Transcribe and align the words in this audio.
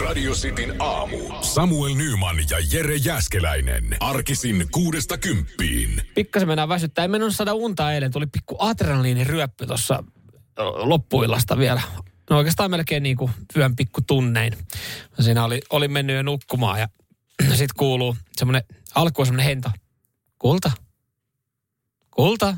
Radio 0.00 0.32
Cityn 0.32 0.74
aamu. 0.78 1.18
Samuel 1.40 1.94
Nyman 1.94 2.36
ja 2.50 2.58
Jere 2.72 2.96
Jäskeläinen. 2.96 3.96
Arkisin 4.00 4.68
kuudesta 4.70 5.18
kymppiin. 5.18 6.02
Pikkasen 6.14 6.48
mennään 6.48 6.68
väsyttää. 6.68 7.02
Ei 7.02 7.08
mennyt 7.08 7.36
saada 7.36 7.54
unta 7.54 7.92
eilen. 7.92 8.10
Tuli 8.10 8.26
pikku 8.26 8.56
adrenaliiniryöppy 8.58 9.66
tuossa 9.66 10.04
loppuillasta 10.76 11.58
vielä. 11.58 11.82
No 12.30 12.36
oikeastaan 12.36 12.70
melkein 12.70 13.02
niin 13.02 13.16
kuin 13.16 13.30
yön 13.56 13.76
pikku 13.76 14.00
tunnein. 14.00 14.52
Siinä 15.20 15.44
oli, 15.44 15.60
oli 15.70 15.88
mennyt 15.88 16.16
jo 16.16 16.22
nukkumaan 16.22 16.80
ja 16.80 16.88
sitten 17.48 17.76
kuuluu 17.76 18.16
semmoinen, 18.36 18.62
alkuun 18.94 19.26
semmoinen 19.26 19.46
hento. 19.46 19.70
Kulta. 20.38 20.70
Kulta. 22.10 22.56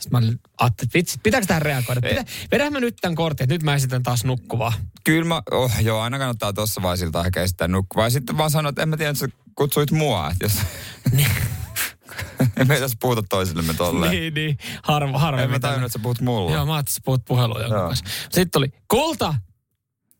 Sitten 0.00 0.22
mä 0.22 0.32
ajattelin, 0.58 0.88
että 0.88 0.98
vitsi, 0.98 1.18
pitääkö 1.22 1.46
tähän 1.46 1.62
reagoida? 1.62 2.00
Pitä, 2.00 2.24
vedän 2.52 2.72
mä 2.72 2.80
nyt 2.80 2.96
tämän 3.00 3.14
kortin, 3.14 3.44
että 3.44 3.54
nyt 3.54 3.62
mä 3.62 3.74
esitän 3.74 4.02
taas 4.02 4.24
nukkuvaa. 4.24 4.72
Kyllä 5.04 5.24
mä, 5.24 5.42
oh, 5.50 5.72
joo, 5.80 6.00
aina 6.00 6.18
kannattaa 6.18 6.52
tuossa 6.52 6.82
vaisilta 6.82 7.24
ehkä 7.24 7.42
esittää 7.42 7.68
nukkuvaa. 7.68 8.06
Ja 8.06 8.10
sitten 8.10 8.38
vaan 8.38 8.50
sanoa, 8.50 8.68
että 8.68 8.82
en 8.82 8.88
mä 8.88 8.96
tiedä, 8.96 9.10
että 9.10 9.20
sä 9.20 9.28
kutsuit 9.54 9.90
mua. 9.90 10.30
Että 10.30 10.44
jos... 10.44 10.58
me 12.68 12.74
ei 12.74 12.80
tässä 12.80 12.96
puhuta 13.00 13.22
toisillemme 13.22 13.74
tolleen. 13.74 14.12
niin, 14.12 14.34
niin. 14.34 14.58
Harvo, 14.82 15.18
harvo. 15.18 15.40
En 15.42 15.50
mä 15.50 15.58
tajunnut, 15.58 15.86
että 15.86 15.98
sä 15.98 16.02
puhut 16.02 16.20
mulle. 16.20 16.52
Joo, 16.52 16.66
mä 16.66 16.74
ajattelin, 16.74 17.14
että 17.14 17.16
sä 17.16 17.24
puhut 17.26 17.60
jonkun 17.60 17.88
kanssa. 17.88 18.04
Sitten 18.22 18.50
tuli, 18.50 18.68
kulta, 18.88 19.34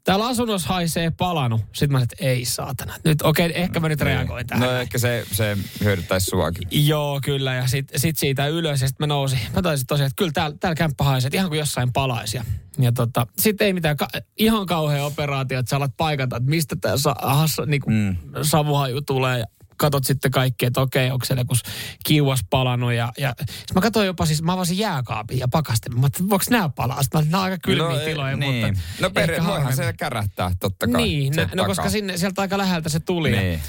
täällä 0.04 0.26
asunnossa 0.26 0.68
haisee 0.68 1.10
palanut. 1.10 1.60
Sitten 1.60 1.92
mä 1.92 1.98
sanoin, 1.98 2.08
että 2.12 2.24
ei 2.24 2.44
saatana. 2.44 2.94
Nyt 3.04 3.22
okei, 3.22 3.46
okay, 3.46 3.62
ehkä 3.62 3.80
mä 3.80 3.88
nyt 3.88 4.00
reagoin 4.00 4.46
tähän. 4.46 4.68
No 4.68 4.80
ehkä 4.80 4.98
se, 4.98 5.24
se 5.32 5.56
hyödyttäisi 5.84 6.26
suakin. 6.26 6.68
Joo, 6.70 7.20
kyllä. 7.24 7.54
Ja 7.54 7.66
sitten 7.66 8.00
sit 8.00 8.18
siitä 8.18 8.46
ylös 8.46 8.82
ja 8.82 8.88
sitten 8.88 9.08
mä 9.08 9.14
nousin. 9.14 9.38
Mä 9.54 9.62
taisin 9.62 9.86
tosiaan, 9.86 10.06
että 10.06 10.16
kyllä 10.16 10.32
täällä, 10.32 10.56
täällä 10.60 10.76
kämppä 10.76 11.04
haisee, 11.04 11.30
ihan 11.34 11.48
kuin 11.48 11.58
jossain 11.58 11.92
palaisi. 11.92 12.36
Ja, 12.36 12.44
ja 12.78 12.92
tota, 12.92 13.26
sitten 13.38 13.66
ei 13.66 13.72
mitään, 13.72 13.96
ka- 13.96 14.08
ihan 14.38 14.66
kauhea 14.66 15.04
operaatio, 15.04 15.58
että 15.58 15.70
sä 15.70 15.76
alat 15.76 15.96
paikata, 15.96 16.36
että 16.36 16.50
mistä 16.50 16.76
tämä 16.80 16.96
sa- 16.96 17.66
niinku, 17.66 17.90
mm. 17.90 18.16
savuhaju 18.42 19.02
tulee. 19.02 19.44
Katot 19.76 20.04
sitten 20.04 20.30
kaikki, 20.30 20.66
että 20.66 20.80
okei, 20.80 21.10
onko 21.10 21.24
siellä 21.24 21.40
joku 21.40 21.54
kiuas 22.04 22.40
palannut. 22.50 22.92
Ja, 22.92 23.12
ja 23.18 23.34
mä 23.74 23.80
katsoin 23.80 24.06
jopa 24.06 24.26
siis, 24.26 24.42
mä 24.42 24.52
avasin 24.52 24.78
jääkaapin 24.78 25.38
ja 25.38 25.48
pakastimen. 25.48 26.00
Mä 26.00 26.04
ajattelin, 26.04 26.30
voiko 26.30 26.44
nämä 26.50 26.68
palaa? 26.68 27.02
Sitten 27.02 27.30
mä 27.30 27.38
olin, 27.38 27.52
aika 27.52 27.58
kylmiä 27.62 27.98
no, 27.98 28.04
tiloja, 28.04 28.36
niin. 28.36 28.66
mutta 28.66 28.82
No 29.00 29.10
voihan 29.46 29.76
se 29.76 29.92
kärähtää 29.92 30.52
totta 30.60 30.86
kai. 30.86 31.02
Niin, 31.02 31.34
no, 31.36 31.48
no 31.54 31.64
koska 31.64 31.90
sinne, 31.90 32.16
sieltä 32.16 32.40
aika 32.40 32.58
läheltä 32.58 32.88
se 32.88 33.00
tuli. 33.00 33.30
Niin. 33.30 33.60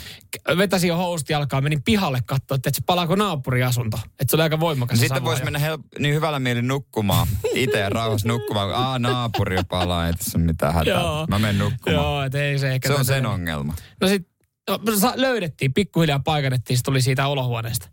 Ja 0.47 0.57
vetäsin 0.57 0.87
jo 0.87 0.97
housti 0.97 1.33
jalkaa, 1.33 1.61
menin 1.61 1.83
pihalle 1.83 2.19
katsoa, 2.25 2.55
että 2.55 2.69
se 2.73 2.81
palaako 2.85 3.15
naapuriasunto. 3.15 3.99
Että 4.05 4.25
se 4.29 4.35
oli 4.35 4.43
aika 4.43 4.59
voimakas. 4.59 4.99
Sitten 4.99 5.23
voisi 5.23 5.43
mennä 5.43 5.59
hel- 5.59 5.99
niin 5.99 6.15
hyvällä 6.15 6.39
mielin 6.39 6.67
nukkumaan. 6.67 7.27
Itse 7.53 7.89
rauhassa 7.89 8.27
nukkumaan. 8.27 8.73
Aa, 8.73 8.99
naapuri 8.99 9.57
palaa, 9.69 10.07
ei 10.07 10.13
tässä 10.13 10.37
mitään 10.37 10.73
hätää. 10.73 11.03
Mä 11.29 11.39
menen 11.39 11.57
nukkumaan. 11.57 12.03
Joo, 12.03 12.23
et 12.23 12.35
ei 12.35 12.59
se 12.59 12.71
ehkä. 12.71 12.87
Se 12.87 12.93
on 12.93 13.05
sen 13.05 13.25
ongelma. 13.25 13.73
No 14.01 14.07
sit 14.07 14.27
no, 14.69 14.77
löydettiin, 15.15 15.73
pikkuhiljaa 15.73 16.19
paikannettiin, 16.19 16.77
se 16.77 16.83
tuli 16.83 17.01
siitä 17.01 17.27
olohuoneesta. 17.27 17.89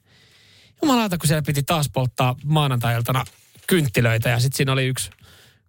Jumalauta, 0.82 1.18
kun 1.18 1.28
siellä 1.28 1.42
piti 1.42 1.62
taas 1.62 1.90
polttaa 1.92 2.36
maanantai-iltana 2.44 3.24
kynttilöitä 3.66 4.28
ja 4.28 4.40
sitten 4.40 4.56
siinä 4.56 4.72
oli 4.72 4.86
yksi 4.86 5.10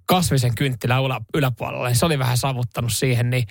kasvisen 0.06 0.56
kynttilä 0.56 0.98
ylä, 0.98 1.22
yläpuolella. 1.34 1.94
Se 1.94 2.06
oli 2.06 2.20
vähän 2.20 2.38
savuttanut 2.38 2.94
siihen, 2.94 3.30
niin 3.30 3.48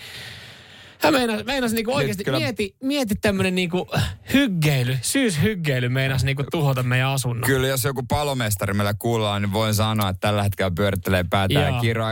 hän 1.02 1.12
meinas, 1.12 1.44
meinas 1.44 1.72
niinku 1.72 1.94
oikeasti, 1.94 2.24
kyllä... 2.24 2.38
mieti, 2.38 2.76
mieti 2.82 3.14
tämmöinen 3.14 3.54
niinku 3.54 3.86
hyggeily, 4.32 4.98
syyshyggeily 5.02 5.88
meinas 5.88 6.24
niinku 6.24 6.44
tuhota 6.50 6.82
meidän 6.82 7.08
asunnon. 7.08 7.46
Kyllä, 7.46 7.68
jos 7.68 7.84
joku 7.84 8.02
palomestari 8.02 8.74
meillä 8.74 8.94
kuullaan, 8.94 9.42
niin 9.42 9.52
voin 9.52 9.74
sanoa, 9.74 10.08
että 10.08 10.20
tällä 10.20 10.42
hetkellä 10.42 10.70
pyörittelee 10.76 11.24
päätään 11.30 11.74
ja 11.74 11.80
kiroa. 11.80 12.10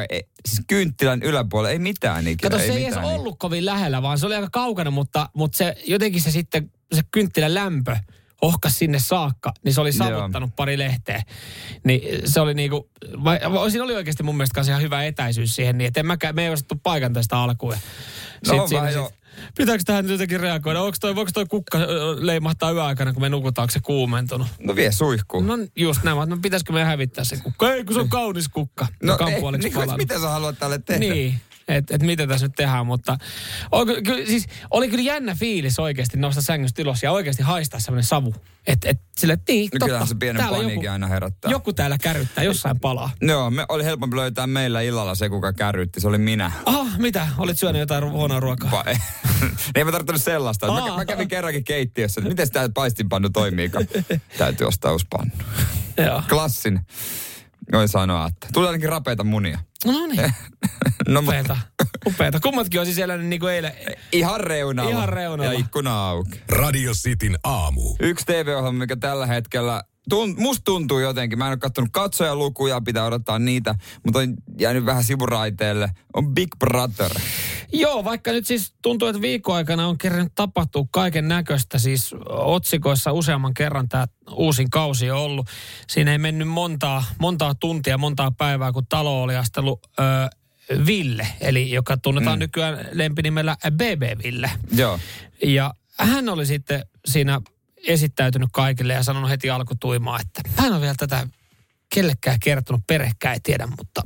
Siis 0.49 0.63
kynttilän 0.67 1.23
yläpuolella 1.23 1.71
ei 1.71 1.79
mitään 1.79 2.27
ikinä. 2.27 2.51
Kato, 2.51 2.59
se 2.59 2.65
ei, 2.65 2.79
ei 2.79 2.85
edes 2.85 2.97
ollut 2.97 3.39
kovin 3.39 3.67
lähellä, 3.67 4.03
vaan 4.03 4.19
se 4.19 4.27
oli 4.27 4.35
aika 4.35 4.49
kaukana, 4.53 4.91
mutta, 4.91 5.29
mutta 5.35 5.59
se 5.59 5.77
jotenkin 5.87 6.21
se 6.21 6.31
sitten, 6.31 6.73
se 6.93 7.03
kynttilän 7.11 7.55
lämpö, 7.55 7.97
ohkas 8.43 8.79
sinne 8.79 8.99
saakka, 8.99 9.53
niin 9.65 9.75
se 9.75 9.81
oli 9.81 9.93
savuttanut 9.93 10.49
Joo. 10.49 10.57
pari 10.57 10.79
lehteä. 10.79 11.23
Niin 11.85 12.29
se 12.29 12.41
oli 12.41 12.55
niinku, 12.55 12.91
vai, 13.25 13.41
siinä 13.71 13.85
oli 13.85 13.95
oikeasti 13.95 14.23
mun 14.23 14.37
mielestä 14.37 14.61
ihan 14.61 14.83
hyvä 14.83 15.05
etäisyys 15.05 15.55
siihen, 15.55 15.79
niin 15.79 15.89
että 15.89 16.01
en 16.01 16.07
mäkään, 16.07 16.35
me 16.35 16.45
ei 16.45 16.51
osattu 16.51 16.75
paikan 16.83 17.13
tästä 17.13 17.39
alkuun. 17.39 17.75
No 18.47 18.67
siinä, 18.67 18.91
jo. 18.91 19.11
Pitääkö 19.57 19.83
tähän 19.87 20.05
nyt 20.05 20.13
jotenkin 20.13 20.41
reagoida? 20.41 20.81
Onko 20.81 20.97
toi, 21.01 21.15
voiko 21.15 21.31
toi 21.35 21.47
kukka 21.47 21.79
leimahtaa 22.19 22.71
yöaikana, 22.71 23.13
kun 23.13 23.23
me 23.23 23.29
nukutaan, 23.29 23.63
onko 23.63 23.73
se 23.73 23.81
kuumentunut? 23.81 24.49
No 24.59 24.77
vie 24.77 24.93
suihkuun. 24.93 25.47
No 25.47 25.59
just 25.77 26.03
näin, 26.03 26.29
no 26.29 26.39
pitäisikö 26.43 26.73
me 26.73 26.85
hävittää 26.85 27.25
se 27.25 27.37
kukka? 27.37 27.73
Ei, 27.73 27.85
kun 27.85 27.95
se 27.95 28.01
on 28.01 28.09
kaunis 28.09 28.49
kukka. 28.49 28.87
No 29.03 29.19
ei, 29.27 29.41
niin, 29.59 29.97
mitä 29.97 30.19
sä 30.19 30.29
haluat 30.29 30.59
tälle 30.59 30.79
tehdä? 30.79 31.01
Niin 31.01 31.41
että 31.77 31.95
et 31.95 32.03
mitä 32.03 32.27
tässä 32.27 32.47
nyt 32.47 32.57
tehdään, 32.57 32.87
mutta 32.87 33.19
on, 33.73 33.87
ky, 33.87 34.27
siis, 34.27 34.47
oli 34.71 34.89
kyllä 34.89 35.03
jännä 35.03 35.35
fiilis 35.35 35.79
oikeasti 35.79 36.19
nousta 36.19 36.43
sängystä 36.43 36.83
ylös 36.83 37.03
ja 37.03 37.13
oikeasti 37.13 37.43
haistaa 37.43 37.81
semmoinen 37.81 38.05
savu. 38.05 38.35
Että 38.67 38.89
et, 38.89 39.01
sille, 39.19 39.33
että 39.33 39.53
niin, 39.53 39.65
no 39.65 39.69
totta, 39.71 39.87
kyllähän 39.87 40.09
se 40.09 40.15
pienen 40.15 40.45
paniikin 40.49 40.75
joku, 40.75 40.93
aina 40.93 41.07
herättää. 41.07 41.51
Joku 41.51 41.73
täällä 41.73 41.99
kärryttää, 41.99 42.45
jossain 42.45 42.81
palaa. 42.81 43.11
Joo, 43.31 43.51
me 43.51 43.67
oli 43.69 43.85
helpompi 43.85 44.17
löytää 44.17 44.47
meillä 44.47 44.81
illalla 44.81 45.15
se, 45.15 45.29
kuka 45.29 45.53
kärrytti. 45.53 46.01
Se 46.01 46.09
oli 46.09 46.19
minä. 46.19 46.53
Ah, 46.67 46.99
mitä? 46.99 47.29
Olit 47.39 47.59
syönyt 47.59 47.81
jotain 47.81 48.11
huonoa 48.11 48.41
ruokaa? 48.41 48.71
Va- 48.71 48.85
ei 49.75 49.85
mä 49.85 49.93
tarvittanut 49.93 50.23
sellaista. 50.23 50.67
Mä, 50.67 50.97
mä, 50.97 51.05
kävin 51.05 51.29
kerrankin 51.29 51.65
keittiössä, 51.65 52.21
että 52.21 52.29
miten 52.29 52.51
tämä 52.51 52.69
paistinpannu 52.75 53.31
toimii. 53.31 53.71
Täytyy 54.39 54.67
ostaa 54.67 54.93
uusi 54.93 55.07
pannu. 55.11 55.33
Klassin. 56.29 56.81
Voi 57.73 57.89
sanoa, 57.89 58.27
että 58.27 58.47
tulee 58.53 58.69
ainakin 58.69 58.89
rapeita 58.89 59.25
munia. 59.25 59.59
No 59.85 60.07
niin. 60.07 60.35
no, 61.09 61.21
upeeta. 61.21 61.57
upeeta. 62.07 62.41
Kummatkin 62.41 62.81
olisi 62.81 62.95
siellä 62.95 63.17
niin 63.17 63.41
kuin 63.41 63.53
eilen. 63.53 63.73
Ihan 64.13 64.41
reunalla. 64.41 64.91
Ihan 64.91 65.09
reunalla. 65.09 65.53
Ja 65.53 65.59
ikkuna 65.59 66.09
auki. 66.09 66.41
Radio 66.49 66.93
Cityn 66.93 67.39
aamu. 67.45 67.97
Yksi 68.01 68.27
TV-ohjelma, 68.27 68.79
mikä 68.79 68.97
tällä 68.97 69.27
hetkellä 69.27 69.83
tunt, 70.11 70.39
musta 70.39 70.65
tuntuu 70.65 70.99
jotenkin, 70.99 71.39
mä 71.39 71.47
en 71.47 71.51
ole 71.51 71.57
katsonut 71.57 71.91
katsojalukuja, 71.93 72.81
pitää 72.81 73.05
odottaa 73.05 73.39
niitä, 73.39 73.75
mutta 74.05 74.19
on 74.19 74.35
jäänyt 74.59 74.87
vähän 74.87 75.05
sivuraiteelle, 75.05 75.91
on 76.15 76.35
Big 76.35 76.49
Brother. 76.59 77.11
Joo, 77.73 78.05
vaikka 78.05 78.33
nyt 78.33 78.47
siis 78.47 78.75
tuntuu, 78.83 79.09
että 79.09 79.23
viikkoaikana 79.23 79.89
on 79.89 79.99
kerran 79.99 80.31
tapahtuu 80.35 80.89
kaiken 80.91 81.29
näköistä, 81.29 81.79
siis 81.79 82.15
otsikoissa 82.29 83.13
useamman 83.13 83.55
kerran 83.55 83.89
tämä 83.89 84.07
uusin 84.31 84.71
kausi 84.71 85.11
on 85.11 85.19
ollut. 85.19 85.47
Siinä 85.89 86.13
ei 86.13 86.19
mennyt 86.19 86.49
montaa, 86.49 87.05
montaa 87.19 87.55
tuntia, 87.55 87.99
montaa 87.99 88.31
päivää, 88.31 88.73
kun 88.73 88.87
talo 88.87 89.23
oli 89.23 89.37
astellut 89.37 89.81
öö, 90.01 90.07
Ville, 90.87 91.27
eli 91.41 91.71
joka 91.71 91.97
tunnetaan 91.97 92.39
mm. 92.39 92.41
nykyään 92.41 92.89
lempinimellä 92.93 93.57
BB 93.71 94.23
Ville. 94.25 94.51
Joo. 94.73 94.99
Ja 95.43 95.75
hän 95.99 96.29
oli 96.29 96.47
sitten 96.47 96.87
siinä 97.07 97.41
esittäytynyt 97.87 98.49
kaikille 98.53 98.93
ja 98.93 99.03
sanonut 99.03 99.31
heti 99.31 99.51
alkutuimaa, 99.51 100.21
että 100.21 100.51
mä 100.61 100.67
en 100.67 100.73
ole 100.73 100.81
vielä 100.81 100.95
tätä 100.99 101.27
kellekään 101.95 102.41
kertonut, 102.41 102.87
perhekään 102.87 103.35
ei 103.35 103.41
tiedä, 103.43 103.67
mutta 103.67 104.03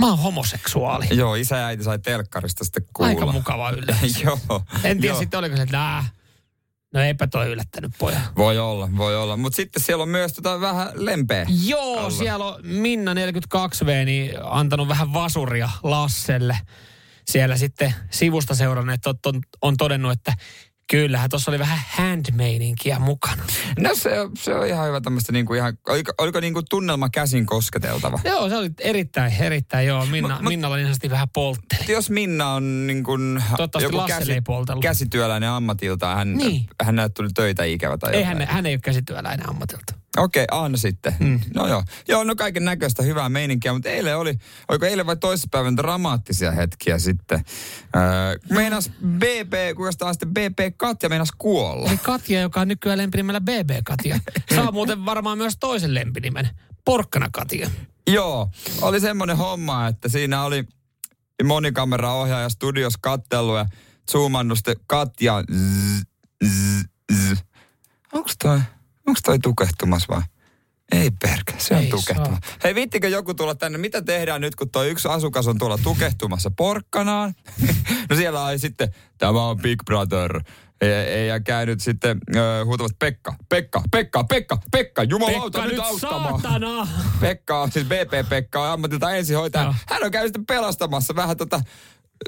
mä 0.00 0.06
oon 0.06 0.18
homoseksuaali. 0.18 1.06
Joo, 1.10 1.34
isä 1.34 1.56
ja 1.56 1.66
äiti 1.66 1.84
sai 1.84 1.98
telkkarista 1.98 2.64
sitten 2.64 2.84
kuulla. 2.92 3.10
Aika 3.10 3.26
mukava 3.26 3.70
yllätys. 3.70 4.22
Joo. 4.24 4.38
En 4.84 5.00
tiedä 5.00 5.18
sitten 5.18 5.38
oliko 5.38 5.56
se, 5.56 5.62
että 5.62 6.04
No 6.94 7.00
eipä 7.00 7.26
toi 7.26 7.48
yllättänyt 7.48 7.92
poja. 7.98 8.20
Voi 8.36 8.58
olla, 8.58 8.88
voi 8.96 9.16
olla. 9.16 9.36
Mutta 9.36 9.56
sitten 9.56 9.82
siellä 9.82 10.02
on 10.02 10.08
myös 10.08 10.32
tota 10.32 10.60
vähän 10.60 10.90
lempeä. 10.94 11.46
Joo, 11.66 11.98
alla. 11.98 12.10
siellä 12.10 12.44
on 12.44 12.66
Minna 12.66 13.14
42V 13.14 14.04
niin 14.04 14.32
antanut 14.42 14.88
vähän 14.88 15.12
vasuria 15.12 15.70
Lasselle. 15.82 16.58
Siellä 17.28 17.56
sitten 17.56 17.94
sivusta 18.10 18.54
seuranneet 18.54 19.06
on, 19.06 19.14
on, 19.26 19.40
on 19.62 19.76
todennut, 19.76 20.12
että 20.12 20.34
Kyllähän 20.90 21.30
tuossa 21.30 21.50
oli 21.50 21.58
vähän 21.58 21.80
handmaidingia 21.88 22.98
mukana. 22.98 23.42
No 23.78 23.94
se, 23.94 24.10
se 24.38 24.54
on 24.54 24.66
ihan 24.66 24.86
hyvä 24.86 25.00
tämmöistä 25.00 25.32
niinku 25.32 25.54
ihan, 25.54 25.78
oliko, 25.88 26.12
oliko 26.18 26.40
niinku 26.40 26.62
tunnelma 26.70 27.08
käsin 27.08 27.46
kosketeltava? 27.46 28.18
Joo, 28.24 28.48
se 28.48 28.56
oli 28.56 28.70
erittäin, 28.78 29.32
erittäin 29.40 29.86
joo. 29.86 30.06
Minna, 30.06 30.38
ma, 30.42 30.48
Minnalla 30.48 30.76
niin 30.76 30.86
sanotusti 30.86 31.10
vähän 31.10 31.28
poltteli. 31.28 31.92
Jos 31.92 32.10
Minna 32.10 32.52
on 32.52 32.86
niin 32.86 33.04
kuin 33.04 33.42
joku 33.80 34.02
käsi, 34.06 34.42
käsityöläinen 34.82 35.48
ammatilta, 35.48 36.14
hän, 36.14 36.36
niin. 36.36 36.66
hän 36.82 36.96
näyttää 36.96 37.14
tuli 37.16 37.28
töitä 37.34 37.64
ikävä 37.64 37.98
tai 37.98 38.14
ei 38.14 38.22
hän, 38.22 38.46
hän 38.48 38.66
ei 38.66 38.74
ole 38.74 38.80
käsityöläinen 38.80 39.48
ammatilta. 39.48 39.99
Okei, 40.16 40.44
okay, 40.44 40.64
Anna 40.64 40.78
sitten. 40.78 41.16
Mm. 41.18 41.40
No 41.54 41.66
joo. 41.66 41.82
Joo, 42.08 42.24
no 42.24 42.34
kaiken 42.34 42.64
näköistä 42.64 43.02
hyvää 43.02 43.28
meininkiä, 43.28 43.72
mutta 43.72 43.88
eilen 43.88 44.16
oli, 44.16 44.34
oliko 44.68 44.86
eilen 44.86 45.06
vai 45.06 45.16
toissapäivän 45.16 45.76
dramaattisia 45.76 46.52
hetkiä 46.52 46.98
sitten. 46.98 47.44
Öö, 47.96 48.38
meinas 48.50 48.90
BB, 49.06 49.76
kuinka 49.76 49.92
taas 49.98 50.16
sitten 50.16 50.34
BB 50.34 50.76
Katja 50.76 51.08
meinas 51.08 51.28
kuolla. 51.38 51.90
Eli 51.90 51.98
Katja, 51.98 52.40
joka 52.40 52.60
on 52.60 52.68
nykyään 52.68 52.98
lempinimellä 52.98 53.40
BB 53.40 53.70
Katja. 53.84 54.18
Saa 54.54 54.72
muuten 54.72 55.04
varmaan 55.04 55.38
myös 55.38 55.56
toisen 55.60 55.94
lempinimen. 55.94 56.48
Porkkana 56.84 57.28
Katja. 57.32 57.70
Joo, 58.06 58.50
oli 58.82 59.00
semmoinen 59.00 59.36
homma, 59.36 59.86
että 59.86 60.08
siinä 60.08 60.44
oli 60.44 60.64
monikameraohjaaja 61.44 62.48
studios 62.48 62.94
kattellut 63.00 63.56
ja 63.56 63.66
zoomannut 64.12 64.58
sitten 64.58 64.76
Katja. 64.86 65.34
Onko 68.12 68.30
toi? 68.42 68.60
Onko 69.10 69.20
toi 69.24 69.38
tukehtumas 69.38 70.08
vai? 70.08 70.22
Ei 70.92 71.10
perkä, 71.10 71.52
se 71.58 71.74
on 71.76 71.86
tukehtuma. 71.86 72.38
Hei, 72.64 72.74
vittikö 72.74 73.08
joku 73.08 73.34
tulla 73.34 73.54
tänne? 73.54 73.78
Mitä 73.78 74.02
tehdään 74.02 74.40
nyt, 74.40 74.54
kun 74.54 74.70
tuo 74.70 74.82
yksi 74.82 75.08
asukas 75.08 75.46
on 75.46 75.58
tuolla 75.58 75.78
tukehtumassa 75.78 76.50
porkkanaan? 76.56 77.34
no 78.10 78.16
siellä 78.16 78.42
on 78.44 78.58
sitten, 78.58 78.94
tämä 79.18 79.48
on 79.48 79.58
Big 79.58 79.84
Brother. 79.84 80.40
Ja, 80.82 81.24
ja 81.26 81.40
käynyt 81.40 81.80
sitten 81.80 82.18
äh, 82.36 82.66
huutavat 82.66 82.98
Pekka, 82.98 83.34
Pekka, 83.48 83.82
Pekka, 83.90 84.24
Pekka, 84.24 84.58
Pekka, 84.70 85.02
jumalauta 85.02 85.58
Pekka 85.58 85.62
nyt 85.62 85.72
nyt 85.72 85.86
auttamaan. 85.86 86.40
saatana! 86.40 86.88
Pekka 87.20 87.60
on 87.60 87.72
siis 87.72 87.86
BP 87.86 88.28
Pekka 88.28 88.62
on 88.62 88.68
ammatilta 88.70 89.12
ensihoitaja. 89.12 89.74
Hän 89.88 90.04
on 90.04 90.10
käynyt 90.10 90.28
sitten 90.28 90.46
pelastamassa 90.46 91.16
vähän 91.16 91.36
tota, 91.36 91.60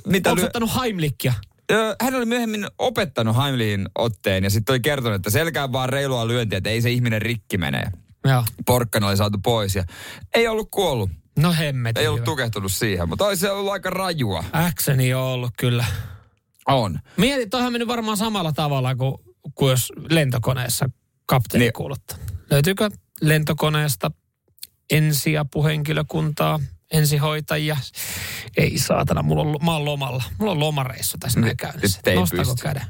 mitä 0.07 0.31
Onko 0.31 0.41
lyö... 0.41 0.47
ottanut 0.47 0.71
Heimlichia? 0.81 1.35
Hän 2.03 2.15
oli 2.15 2.27
myöhemmin 2.27 2.67
opettanut 2.79 3.37
Heimlichin 3.37 3.89
otteen 3.95 4.45
ja 4.45 4.51
sitten 4.51 4.73
oli 4.73 4.81
kertonut, 4.81 5.17
että 5.17 5.31
selkään 5.31 5.73
vaan 5.73 5.89
reilua 5.89 6.29
lyöntiä, 6.29 6.59
että 6.59 6.71
ei 6.71 6.83
se 6.83 6.91
ihminen 6.91 7.23
rikki 7.23 7.59
mene. 7.59 7.83
Joo. 8.25 8.45
Porkkana 8.67 9.09
oli 9.09 9.17
saatu 9.17 9.39
pois 9.45 9.77
ja 9.77 9.85
ei 10.35 10.49
ollut 10.49 10.69
kuollut. 10.71 11.11
No 11.39 11.53
hemmet. 11.53 11.99
Ei 11.99 12.09
ollut 12.09 12.25
tukehtunut 12.25 12.73
siihen, 12.73 13.09
mutta 13.09 13.27
olisi 13.27 13.41
se 13.41 13.51
ollut 13.51 13.73
aika 13.73 13.91
rajua. 13.91 14.45
Äkseni 14.55 15.15
on 15.15 15.23
ollut 15.23 15.53
kyllä. 15.59 15.85
On. 16.67 16.99
Mietin, 17.17 17.51
toihan 17.51 17.73
mennyt 17.73 17.89
varmaan 17.89 18.17
samalla 18.17 18.53
tavalla 18.53 18.95
kuin, 18.95 19.15
kuin 19.55 19.71
jos 19.71 19.93
lentokoneessa 20.11 20.91
kapteeni 21.27 21.65
niin. 21.65 21.73
kuuluttaa. 21.73 22.19
Löytyykö 22.51 22.91
lentokoneesta 23.21 24.11
ensiapuhenkilökuntaa, 24.91 26.61
ensihoitajia? 26.93 27.77
Ei 28.57 28.79
saatana, 28.79 29.23
mulla 29.23 29.43
on, 29.43 29.57
mä 29.65 29.73
oon 29.73 29.85
lomalla. 29.85 30.23
Mulla 30.39 30.53
on 30.53 30.61
lomareissu 30.61 31.19
tässä 31.19 31.41
näin 31.41 31.49
Nyt- 31.49 31.59
käynnissä. 31.59 31.99
nyt 31.99 32.07
ei 32.07 32.15
Nostako 32.17 32.43
pysty. 32.43 32.63
käden? 32.63 32.83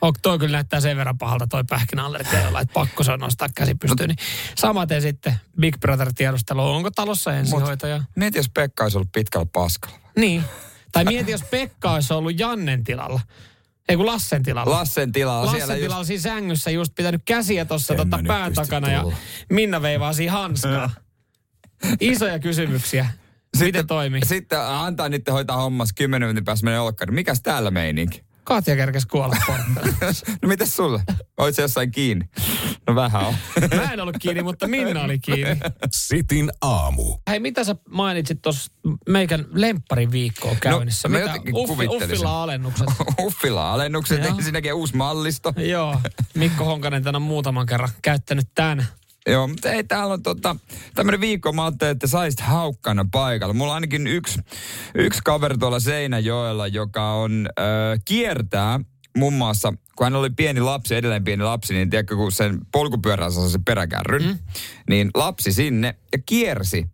On, 0.00 0.12
toi 0.22 0.38
kyllä 0.38 0.52
näyttää 0.56 0.80
sen 0.80 0.96
verran 0.96 1.18
pahalta 1.18 1.46
toi 1.46 1.64
pähkinäalleri 1.68 2.24
teillä, 2.24 2.60
että 2.60 2.72
pakko 2.72 3.02
se 3.04 3.12
on 3.12 3.20
nostaa 3.20 3.48
käsi 3.54 3.74
pystyyn. 3.74 4.08
Niin 4.08 4.18
samaten 4.58 5.02
sitten 5.02 5.34
Big 5.60 5.80
Brother 5.80 6.12
tiedustelu, 6.12 6.62
onko 6.62 6.90
talossa 6.90 7.34
ensihoitaja? 7.36 8.02
Mieti, 8.16 8.38
jos 8.38 8.48
Pekka 8.54 8.84
olisi 8.84 8.98
ollut 8.98 9.12
pitkällä 9.12 9.46
paskalla. 9.52 9.98
Niin. 10.16 10.44
Tai 10.92 11.04
mieti, 11.04 11.30
jos 11.30 11.42
Pekka 11.42 11.92
olisi 11.92 12.12
ollut 12.12 12.38
Jannen 12.38 12.84
tilalla. 12.84 13.20
Ei 13.88 13.96
kun 13.96 14.06
Lassen 14.06 14.42
tilalla. 14.42 14.72
Lassen 14.76 15.12
tilalla 15.12 15.40
Lassen 15.46 15.60
siellä 15.60 15.74
tilalla 15.74 16.00
just... 16.00 16.06
siinä 16.06 16.22
sängyssä 16.22 16.70
just 16.70 16.94
pitänyt 16.94 17.22
käsiä 17.24 17.64
tuossa 17.64 17.94
tota 17.94 18.18
pään 18.26 18.52
takana 18.54 18.90
ja. 18.90 19.04
Minna 19.50 19.82
veivaa 19.82 20.12
siinä 20.12 20.32
hanskaa. 20.32 20.90
Isoja 22.00 22.38
kysymyksiä. 22.38 23.06
Miten 23.60 23.86
toimii? 23.86 24.20
Sitten 24.24 24.60
antaa 24.60 25.08
niiden 25.08 25.34
hoitaa 25.34 25.56
hommas 25.56 25.92
10 25.92 26.28
minuutin 26.28 26.44
päästä 26.44 26.64
menee 26.64 26.80
olkkari. 26.80 27.12
Mikäs 27.14 27.40
täällä 27.42 27.70
meininki? 27.70 28.22
Katja 28.44 28.76
kerkesi 28.76 29.06
kuolla 29.06 29.36
no 30.42 30.48
mitäs 30.48 30.76
sulle? 30.76 31.02
Oit 31.38 31.54
se 31.54 31.62
jossain 31.62 31.90
kiinni? 31.90 32.24
No 32.86 32.94
vähän 32.94 33.22
on. 33.26 33.34
Mä 33.76 33.92
en 33.92 34.00
ollut 34.00 34.16
kiinni, 34.20 34.42
mutta 34.42 34.68
Minna 34.68 35.02
oli 35.02 35.18
kiinni. 35.18 35.56
Sitin 35.92 36.50
aamu. 36.62 37.16
Hei, 37.30 37.40
mitä 37.40 37.64
sä 37.64 37.76
mainitsit 37.90 38.42
tuossa 38.42 38.72
meikän 39.08 39.46
lemppariviikkoa 39.52 40.54
käynnissä? 40.60 41.08
mä 41.08 41.18
mitä 41.18 41.30
jotenkin 41.30 41.54
Uffi, 41.56 41.74
kuvittelisin. 41.74 42.12
Uffilla 42.14 42.42
alennukset? 42.42 42.86
Uffilla 43.20 43.72
alennukset, 43.72 44.24
Joo. 44.24 44.36
ensinnäkin 44.36 44.74
uusi 44.74 44.96
mallisto. 44.96 45.54
Joo, 45.56 46.00
Mikko 46.34 46.64
Honkanen 46.64 47.02
tänä 47.04 47.16
on 47.16 47.22
muutaman 47.22 47.66
kerran 47.66 47.90
käyttänyt 48.02 48.48
tämän. 48.54 48.86
Joo, 49.26 49.48
mutta 49.48 49.70
ei 49.70 49.84
täällä 49.84 50.14
on 50.14 50.22
tota, 50.22 50.56
tämmöinen 50.94 51.20
viikko, 51.20 51.52
mä 51.52 51.64
ajattelin, 51.64 51.92
että 51.92 52.06
saisit 52.06 52.40
haukkana 52.40 53.06
paikalla. 53.12 53.54
Mulla 53.54 53.72
on 53.72 53.74
ainakin 53.74 54.06
yksi, 54.06 54.40
yksi 54.94 55.20
kaveri 55.24 55.58
tuolla 55.58 55.80
Seinäjoella, 55.80 56.66
joka 56.66 57.12
on 57.12 57.48
äh, 57.58 58.00
kiertää 58.04 58.80
muun 59.16 59.34
muassa, 59.34 59.74
kun 59.96 60.04
hän 60.04 60.16
oli 60.16 60.30
pieni 60.30 60.60
lapsi, 60.60 60.94
edelleen 60.94 61.24
pieni 61.24 61.44
lapsi, 61.44 61.74
niin 61.74 61.90
tiedätkö, 61.90 62.16
kun 62.16 62.32
sen 62.32 62.58
polkupyörässä 62.72 63.40
on 63.40 63.50
se 63.50 63.58
peräkärryn, 63.64 64.22
mm. 64.22 64.38
niin 64.88 65.10
lapsi 65.14 65.52
sinne 65.52 65.94
ja 66.12 66.18
kiersi 66.26 66.86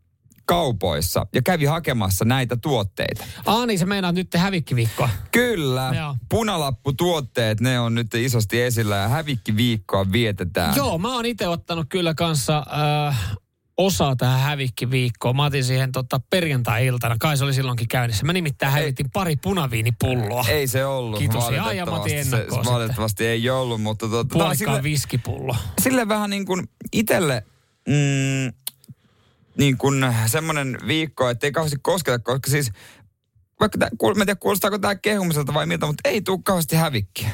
kaupoissa 0.48 1.26
ja 1.34 1.42
kävi 1.42 1.64
hakemassa 1.64 2.24
näitä 2.24 2.56
tuotteita. 2.56 3.24
Aa, 3.46 3.66
niin 3.66 3.78
se 3.78 3.86
meinaa 3.86 4.12
nyt 4.12 4.34
hävikkiviikkoa. 4.36 5.08
Kyllä, 5.30 5.92
Joo. 5.96 6.16
punalapputuotteet, 6.28 7.60
ne 7.60 7.80
on 7.80 7.94
nyt 7.94 8.14
isosti 8.14 8.62
esillä 8.62 8.96
ja 8.96 9.08
hävikkiviikkoa 9.08 10.12
vietetään. 10.12 10.76
Joo, 10.76 10.98
mä 10.98 11.14
oon 11.14 11.26
itse 11.26 11.48
ottanut 11.48 11.86
kyllä 11.88 12.14
kanssa 12.14 12.66
äh, 13.08 13.36
osaa 13.76 14.16
tähän 14.16 14.40
hävikkiviikkoon. 14.40 15.36
Mä 15.36 15.44
otin 15.44 15.64
siihen 15.64 15.92
tota, 15.92 16.20
perjantai-iltana, 16.30 17.16
kai 17.20 17.36
se 17.36 17.44
oli 17.44 17.54
silloinkin 17.54 17.88
käynnissä. 17.88 18.26
Mä 18.26 18.32
nimittäin 18.32 18.72
hävitin 18.72 19.10
pari 19.10 19.36
punaviinipulloa. 19.36 20.44
Ei 20.48 20.66
se 20.66 20.84
ollut. 20.84 21.18
Kiitos, 21.18 21.44
ja- 21.50 21.86
mä 21.86 21.92
otin 21.92 22.24
se, 22.24 22.36
sitten. 22.36 22.64
valitettavasti 22.64 23.26
ei 23.26 23.50
ollut, 23.50 23.82
mutta 23.82 24.06
Puolikkaan 24.08 24.56
sille, 24.56 24.82
viskipullo. 24.82 25.56
sille 25.82 26.08
vähän 26.08 26.30
niin 26.30 26.46
kuin 26.46 26.68
itelle 26.92 27.44
mm, 27.88 28.52
niin 29.58 29.78
kuin 29.78 30.04
semmoinen 30.26 30.78
viikko, 30.86 31.28
että 31.28 31.46
ei 31.46 31.52
kauheasti 31.52 31.78
kosketa, 31.82 32.18
koska 32.18 32.50
siis 32.50 32.70
vaikka 33.60 33.78
tää, 33.78 33.88
mä 34.02 34.08
en 34.08 34.14
tiedä 34.14 34.36
kuulostaako 34.36 34.78
tämä 34.78 34.94
kehumiselta 34.94 35.54
vai 35.54 35.66
miltä, 35.66 35.86
mutta 35.86 36.08
ei 36.08 36.22
tule 36.22 36.38
kauheasti 36.44 36.76
hävikkiä. 36.76 37.30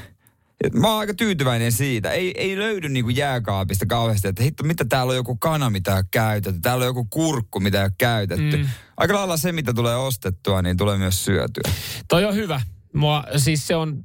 Et 0.65 0.75
Mä 0.75 0.88
oon 0.88 0.99
aika 0.99 1.15
tyytyväinen 1.15 1.73
siitä. 1.73 2.11
Ei, 2.11 2.32
ei 2.37 2.59
löydy 2.59 2.88
niinku 2.88 3.11
jääkaapista 3.11 3.87
kauheasti, 3.87 4.29
että 4.29 4.43
hitto, 4.43 4.65
mitä 4.65 4.85
täällä 4.85 5.11
on 5.11 5.17
joku 5.17 5.37
kana, 5.37 5.71
mitä 5.71 5.91
ei 5.91 5.97
ole 5.97 6.05
käytetty. 6.11 6.61
Täällä 6.61 6.82
on 6.82 6.87
joku 6.87 7.05
kurkku, 7.11 7.61
mitä 7.61 7.79
ei 7.79 7.85
ole 7.85 7.93
käytetty. 7.99 8.56
Mm. 8.56 8.67
Aika 8.97 9.15
lailla 9.15 9.37
se, 9.37 9.53
mitä 9.53 9.73
tulee 9.73 9.97
ostettua, 9.97 10.62
niin 10.62 10.77
tulee 10.77 10.99
myös 10.99 11.25
syötyä. 11.25 11.73
Toi 12.09 12.25
on 12.25 12.35
hyvä. 12.35 12.61
Mua, 12.93 13.25
siis 13.37 13.67
se 13.67 13.77
on, 13.77 14.05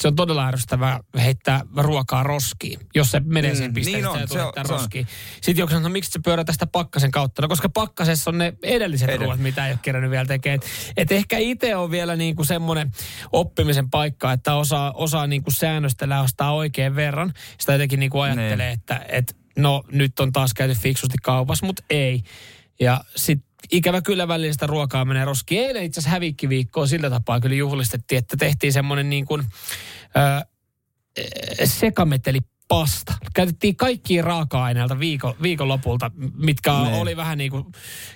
se 0.00 0.08
on 0.08 0.16
todella 0.16 0.46
ärsyttävää 0.46 1.00
heittää 1.18 1.60
ruokaa 1.76 2.22
roskiin, 2.22 2.80
jos 2.94 3.10
se 3.10 3.20
menee 3.20 3.50
Mm, 3.50 3.56
siihen 3.56 3.74
pisteeseen, 3.74 4.02
niin 4.12 4.22
on, 4.22 4.28
se 4.28 4.34
on- 4.38 4.40
heittää 4.44 4.64
se 4.66 4.72
on. 4.72 4.78
roskiin. 4.80 5.06
Sitten 5.40 5.62
joku 5.62 5.70
sanoo, 5.70 5.82
no 5.88 5.92
miksi 5.92 6.10
se 6.10 6.18
pyörää 6.24 6.44
tästä 6.44 6.66
pakkasen 6.66 7.10
kautta? 7.10 7.42
No 7.42 7.48
koska 7.48 7.68
pakkasessa 7.68 8.30
on 8.30 8.38
ne 8.38 8.52
edelliset 8.62 9.10
Edell- 9.10 9.20
ruoat, 9.22 9.40
mitä 9.40 9.66
ei 9.66 9.72
ole 9.72 9.78
kerännyt 9.82 10.10
vielä 10.10 10.24
tekemään. 10.26 10.54
Et, 10.60 10.92
et 10.96 11.12
ehkä 11.12 11.38
itse 11.38 11.76
on 11.76 11.90
vielä 11.90 12.16
niinku 12.16 12.44
semmoinen 12.44 12.92
oppimisen 13.32 13.90
paikka, 13.90 14.32
että 14.32 14.54
osaa, 14.54 14.92
osaa 14.92 15.26
niinku 15.26 15.50
säännöstellä 15.50 16.20
ostaa 16.20 16.54
oikein 16.54 16.96
verran. 16.96 17.32
Sitä 17.58 17.72
jotenkin 17.72 18.00
niinku 18.00 18.20
ajattelee, 18.20 18.56
Niin. 18.66 18.78
että 18.80 19.06
et, 19.08 19.36
no 19.58 19.82
nyt 19.92 20.20
on 20.20 20.32
taas 20.32 20.54
käyty 20.54 20.74
fiksusti 20.74 21.16
kaupassa, 21.22 21.66
mutta 21.66 21.82
ei. 21.90 22.22
Ja 22.80 23.00
sitten 23.16 23.51
ikävä 23.70 24.02
kyllä 24.02 24.28
välillä 24.28 24.52
sitä 24.52 24.66
ruokaa 24.66 25.04
menee 25.04 25.24
roskiin. 25.24 25.66
Eilen 25.66 25.84
itse 25.84 26.00
asiassa 26.00 26.10
hävikkiviikkoa 26.10 26.86
sillä 26.86 27.10
tapaa 27.10 27.40
kyllä 27.40 27.56
juhlistettiin, 27.56 28.18
että 28.18 28.36
tehtiin 28.36 28.72
semmoinen 28.72 29.10
niin 29.10 29.26
kuin, 29.26 29.42
ö, 30.16 30.46
sekameteli 31.64 32.38
pasta. 32.72 33.14
Käytettiin 33.34 33.76
kaikkia 33.76 34.22
raaka-aineilta 34.22 34.98
viikon, 34.98 35.34
viikonlopulta, 35.42 36.10
mitkä 36.36 36.72
Ne. 36.72 36.94
oli 37.00 37.16
vähän 37.16 37.38
niin 37.38 37.50
kuin, 37.50 37.64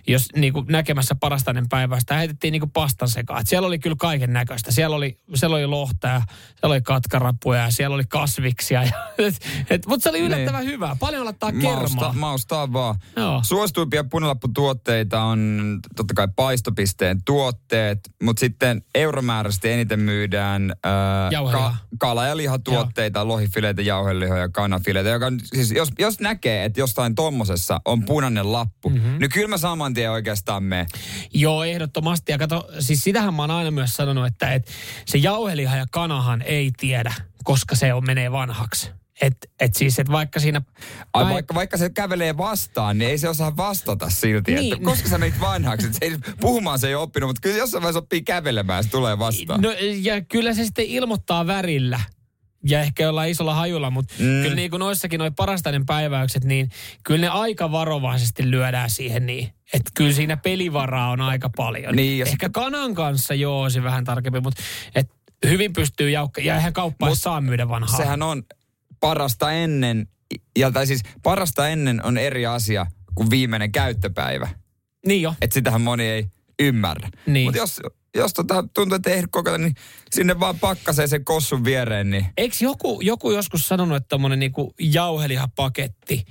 jos 0.08 0.28
niin 0.36 0.52
kuin 0.52 0.66
näkemässä 0.68 1.14
parastainen 1.14 1.68
päivää, 1.68 2.00
sitä 2.00 2.14
heitettiin 2.14 2.52
niin 2.52 2.60
kuin 2.60 2.70
pastan 2.70 3.08
sekaan. 3.08 3.40
Et 3.40 3.46
siellä 3.46 3.68
oli 3.68 3.78
kyllä 3.78 3.96
kaiken 3.98 4.32
näköistä. 4.32 4.72
Siellä 4.72 4.96
oli, 4.96 5.18
siellä 5.34 5.56
oli 5.56 5.66
lohta 5.66 6.08
ja 6.08 6.22
siellä 6.60 6.72
oli 6.74 6.82
katkarapuja 6.82 7.60
ja 7.60 7.70
siellä 7.70 7.94
oli 7.94 8.04
kasviksia. 8.08 8.82
Mutta 9.88 10.02
se 10.02 10.10
oli 10.10 10.18
yllättävän 10.20 10.64
hyvää. 10.64 10.96
Paljon 11.00 11.24
laittaa 11.24 11.52
Mausta, 11.52 11.96
kermaa. 11.96 12.12
maustaa 12.12 12.72
vaan. 12.72 12.94
Joo. 13.16 13.40
Suosituimpia 13.44 14.04
punalapputuotteita 14.04 15.22
on 15.22 15.78
totta 15.96 16.14
kai 16.14 16.28
paistopisteen 16.36 17.20
tuotteet, 17.24 17.98
mutta 18.22 18.40
sitten 18.40 18.82
euromääräisesti 18.94 19.70
eniten 19.70 20.00
myydään 20.00 20.72
ää, 20.84 21.28
Jauheliha. 21.32 21.76
kala- 21.98 22.26
ja 22.26 22.36
lihatuotteita, 22.36 23.28
lohifileitä, 23.28 23.82
jauhelihoja 23.82 24.45
ja 24.46 24.50
kanafileitä. 24.52 25.08
Joka, 25.10 25.26
siis 25.44 25.70
jos, 25.70 25.88
jos 25.98 26.20
näkee, 26.20 26.64
että 26.64 26.80
jostain 26.80 27.14
tommosessa 27.14 27.80
on 27.84 28.04
punainen 28.04 28.52
lappu, 28.52 28.88
Mhm. 28.90 28.98
mm-hmm. 28.98 29.18
niin 29.18 29.30
kyllä 29.30 29.48
mä 29.48 29.58
saman 29.58 29.94
tien 29.94 30.10
oikeastaan 30.10 30.62
mene. 30.62 30.86
Joo, 31.34 31.64
ehdottomasti. 31.64 32.32
Ja 32.32 32.38
kato, 32.38 32.68
siis 32.78 33.02
sitähän 33.04 33.34
mä 33.34 33.42
oon 33.42 33.50
aina 33.50 33.70
myös 33.70 33.90
sanonut, 33.92 34.26
että, 34.26 34.52
että 34.52 34.72
se 35.06 35.18
jauheliha 35.18 35.76
ja 35.76 35.86
kanahan 35.90 36.42
ei 36.42 36.72
tiedä, 36.76 37.14
koska 37.44 37.74
se 37.74 37.94
on, 37.94 38.06
menee 38.06 38.32
vanhaksi. 38.32 38.90
Et, 39.20 39.36
et 39.60 39.74
siis, 39.74 39.98
että 39.98 40.12
vaikka 40.12 40.40
siinä... 40.40 40.62
Ai 41.12 41.24
päin- 41.24 41.34
vaikka, 41.34 41.54
vaikka 41.54 41.76
se 41.76 41.90
kävelee 41.90 42.36
vastaan, 42.36 42.98
niin 42.98 43.10
ei 43.10 43.18
se 43.18 43.28
osaa 43.28 43.56
vastata 43.56 44.10
silti, 44.10 44.54
Niin. 44.54 44.72
että 44.72 44.84
koska 44.84 45.08
sä 45.08 45.18
menit 45.18 45.40
vanhaksi. 45.40 45.88
Se 45.92 45.98
ei, 46.00 46.16
puhumaan 46.40 46.78
se 46.78 46.88
ei 46.88 46.94
oppinut, 46.94 47.28
mutta 47.28 47.40
kyllä 47.40 47.56
jossain 47.56 47.82
vaiheessa 47.82 47.98
oppii 47.98 48.22
kävelemään, 48.22 48.84
se 48.84 48.90
tulee 48.90 49.18
vastaan. 49.18 49.60
No, 49.60 49.70
ja 50.02 50.20
kyllä 50.20 50.54
se 50.54 50.64
sitten 50.64 50.84
ilmoittaa 50.84 51.46
värillä 51.46 52.00
ja 52.68 52.80
ehkä 52.80 53.02
jollain 53.02 53.30
isolla 53.30 53.54
hajulla, 53.54 53.90
mutta 53.90 54.14
mm. 54.18 54.42
Kyllä 54.42 54.54
niin 54.54 54.70
kuin 54.70 54.80
noissakin 54.80 55.18
noin 55.18 55.34
parastainen 55.34 55.86
päiväykset, 55.86 56.44
niin 56.44 56.68
kyllä 57.04 57.20
ne 57.20 57.28
aika 57.28 57.72
varovaisesti 57.72 58.50
lyödään 58.50 58.90
siihen 58.90 59.26
niin. 59.26 59.52
Että 59.72 59.90
kyllä 59.94 60.12
siinä 60.12 60.36
pelivaraa 60.36 61.10
on 61.10 61.20
aika 61.20 61.50
paljon. 61.56 61.96
Niin, 61.96 62.18
ja 62.18 62.26
ehkä 62.26 62.48
kanan 62.48 62.94
kanssa 62.94 63.34
joo, 63.34 63.70
se 63.70 63.82
vähän 63.82 64.04
tarkempi, 64.04 64.40
mutta 64.40 64.62
et 64.94 65.10
hyvin 65.46 65.72
pystyy 65.72 66.10
jaukka, 66.10 66.40
ja 66.40 66.54
eihän 66.54 66.72
kauppaa 66.72 67.08
Mut 67.08 67.18
saa 67.18 67.40
myydä 67.40 67.68
vanhaa. 67.68 67.96
Sehän 67.96 68.22
on 68.22 68.42
parasta 69.00 69.52
ennen, 69.52 70.08
ja 70.58 70.70
tai 70.70 70.86
siis 70.86 71.02
parasta 71.22 71.68
ennen 71.68 72.04
on 72.04 72.18
eri 72.18 72.46
asia 72.46 72.86
kuin 73.14 73.30
viimeinen 73.30 73.72
käyttöpäivä. 73.72 74.48
Niin 75.06 75.22
jo. 75.22 75.34
Että 75.40 75.54
sitähän 75.54 75.80
moni 75.80 76.04
ei 76.04 76.26
ymmärrä. 76.62 77.08
Niin. 77.26 77.46
Mutta 77.46 77.58
jos, 77.58 77.80
jos 78.16 78.34
tota, 78.34 78.64
tuntuu, 78.74 78.96
että 78.96 79.10
ei 79.10 79.22
ajan, 79.46 79.62
niin 79.62 79.74
sinne 80.10 80.40
vaan 80.40 80.58
pakkasee 80.58 81.06
sen 81.06 81.24
kossun 81.24 81.64
viereen, 81.64 82.10
niin 82.10 82.26
Eikö 82.36 82.56
joku, 82.60 83.00
joku 83.00 83.30
joskus 83.30 83.68
sanonut, 83.68 83.96
että 83.96 84.08
tommonen 84.08 84.38
niinku 84.38 84.74
jauhelihapaketti, 84.80 86.24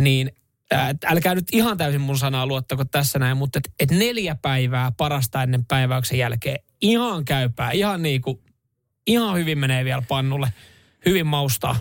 niin 0.00 0.32
ää, 0.70 0.94
älkää 1.04 1.34
nyt 1.34 1.48
ihan 1.52 1.76
täysin 1.76 2.00
mun 2.00 2.18
sanaa 2.18 2.46
luottako 2.46 2.84
tässä 2.84 3.18
näin, 3.18 3.36
mutta 3.36 3.58
et, 3.58 3.72
et 3.80 3.98
neljä 3.98 4.34
päivää 4.42 4.92
parasta 4.96 5.42
ennen 5.42 5.64
päiväyksen 5.64 6.18
jälkeen 6.18 6.58
ihan 6.80 7.24
käypää, 7.24 7.70
ihan 7.70 8.02
niinku, 8.02 8.42
ihan 9.06 9.36
hyvin 9.36 9.58
menee 9.58 9.84
vielä 9.84 10.02
pannulle, 10.08 10.52
hyvin 11.06 11.26
maustaa. 11.26 11.76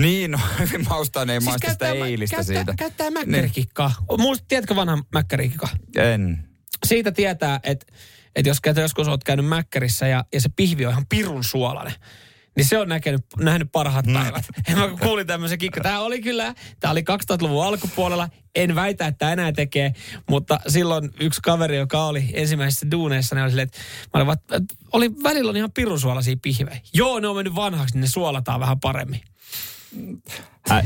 Niin, 0.00 0.30
no, 0.30 0.38
hyvin 0.60 0.88
maustaa, 0.88 1.24
ne 1.24 1.32
ei 1.32 1.40
siis 1.40 1.50
maista 1.50 1.72
sitä 1.72 1.88
eilistä 1.88 2.36
käyttää, 2.36 2.56
siitä. 2.56 2.74
Käyttää 2.76 3.10
mäkkärikikkaa. 3.10 3.92
Niin. 4.10 4.20
Muista, 4.20 4.44
tiedätkö 4.48 4.76
vanhan 4.76 5.04
mäkkärikikkaa? 5.12 5.70
En. 5.96 6.49
Siitä 6.86 7.12
tietää, 7.12 7.60
että, 7.62 7.86
että 8.36 8.50
jos 8.50 8.58
joskus 8.76 9.08
olet 9.08 9.24
käynyt 9.24 9.46
mäkkärissä 9.46 10.06
ja, 10.06 10.24
ja 10.32 10.40
se 10.40 10.48
pihvi 10.56 10.86
on 10.86 10.92
ihan 10.92 11.06
pirun 11.08 11.44
suolainen, 11.44 11.94
niin 12.56 12.64
se 12.64 12.78
on 12.78 12.88
näkenyt, 12.88 13.24
nähnyt 13.38 13.72
parhaat 13.72 14.06
mm. 14.06 14.12
päivät. 14.12 14.44
mä 14.76 14.96
kuulin 15.02 15.26
tämmöisen 15.26 15.58
kikka. 15.58 15.80
Tämä 15.80 16.00
oli 16.00 16.22
kyllä, 16.22 16.54
tämä 16.80 16.92
oli 16.92 17.00
2000-luvun 17.00 17.64
alkupuolella. 17.64 18.28
En 18.54 18.74
väitä, 18.74 19.06
että 19.06 19.32
enää 19.32 19.52
tekee, 19.52 19.92
mutta 20.30 20.60
silloin 20.68 21.10
yksi 21.20 21.40
kaveri, 21.42 21.76
joka 21.76 22.06
oli 22.06 22.30
ensimmäisessä 22.32 22.90
duuneissa, 22.90 23.34
ne 23.34 23.42
oli 23.42 23.50
silleen, 23.50 23.68
että, 23.68 23.78
mä 24.14 24.20
olin, 24.20 24.32
että 24.32 24.74
oli, 24.92 25.10
välillä 25.22 25.50
on 25.50 25.56
ihan 25.56 25.72
pirunsuolaisia 25.72 26.36
pihvejä. 26.42 26.80
Joo, 26.94 27.20
ne 27.20 27.28
on 27.28 27.36
mennyt 27.36 27.54
vanhaksi, 27.54 27.94
niin 27.94 28.00
ne 28.00 28.08
suolataan 28.08 28.60
vähän 28.60 28.80
paremmin. 28.80 29.20
Hä, 30.68 30.84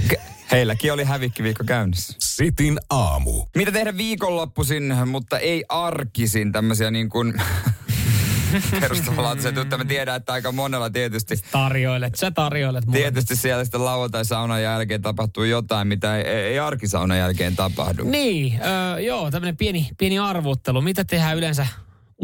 heilläkin 0.50 0.92
oli 0.92 1.04
hävikkiviikko 1.04 1.64
käynnissä. 1.64 2.14
Sitin 2.18 2.78
aamu. 2.90 3.44
Mitä 3.56 3.72
tehdä 3.72 3.96
viikonloppuisin, 3.96 4.94
mutta 5.06 5.38
ei 5.38 5.64
arkisin 5.68 6.52
tämmöisiä 6.52 6.90
niin 6.90 7.08
kuin 7.08 7.34
perustavanlaatuisia 8.80 9.50
juttuja. 9.50 9.78
Mä 9.78 9.84
tiedän, 9.84 10.16
että 10.16 10.32
aika 10.32 10.52
monella 10.52 10.90
tietysti... 10.90 11.34
Tarjoilet, 11.52 12.14
sä 12.14 12.30
tarjoilet 12.30 12.86
mulle. 12.86 12.98
Tietysti 12.98 13.36
siellä 13.36 13.64
sitten 13.64 13.84
lauantai-saunan 13.84 14.62
jälkeen 14.62 15.02
tapahtuu 15.02 15.44
jotain, 15.44 15.88
mitä 15.88 16.16
ei, 16.16 16.24
ei 16.24 16.58
arkisaunan 16.58 17.18
jälkeen 17.18 17.56
tapahdu. 17.56 18.04
Niin, 18.04 18.60
öö, 18.62 19.00
joo, 19.00 19.30
tämmöinen 19.30 19.56
pieni, 19.56 19.88
pieni 19.98 20.18
arvuttelu. 20.18 20.80
Mitä 20.80 21.04
tehdään 21.04 21.36
yleensä 21.36 21.66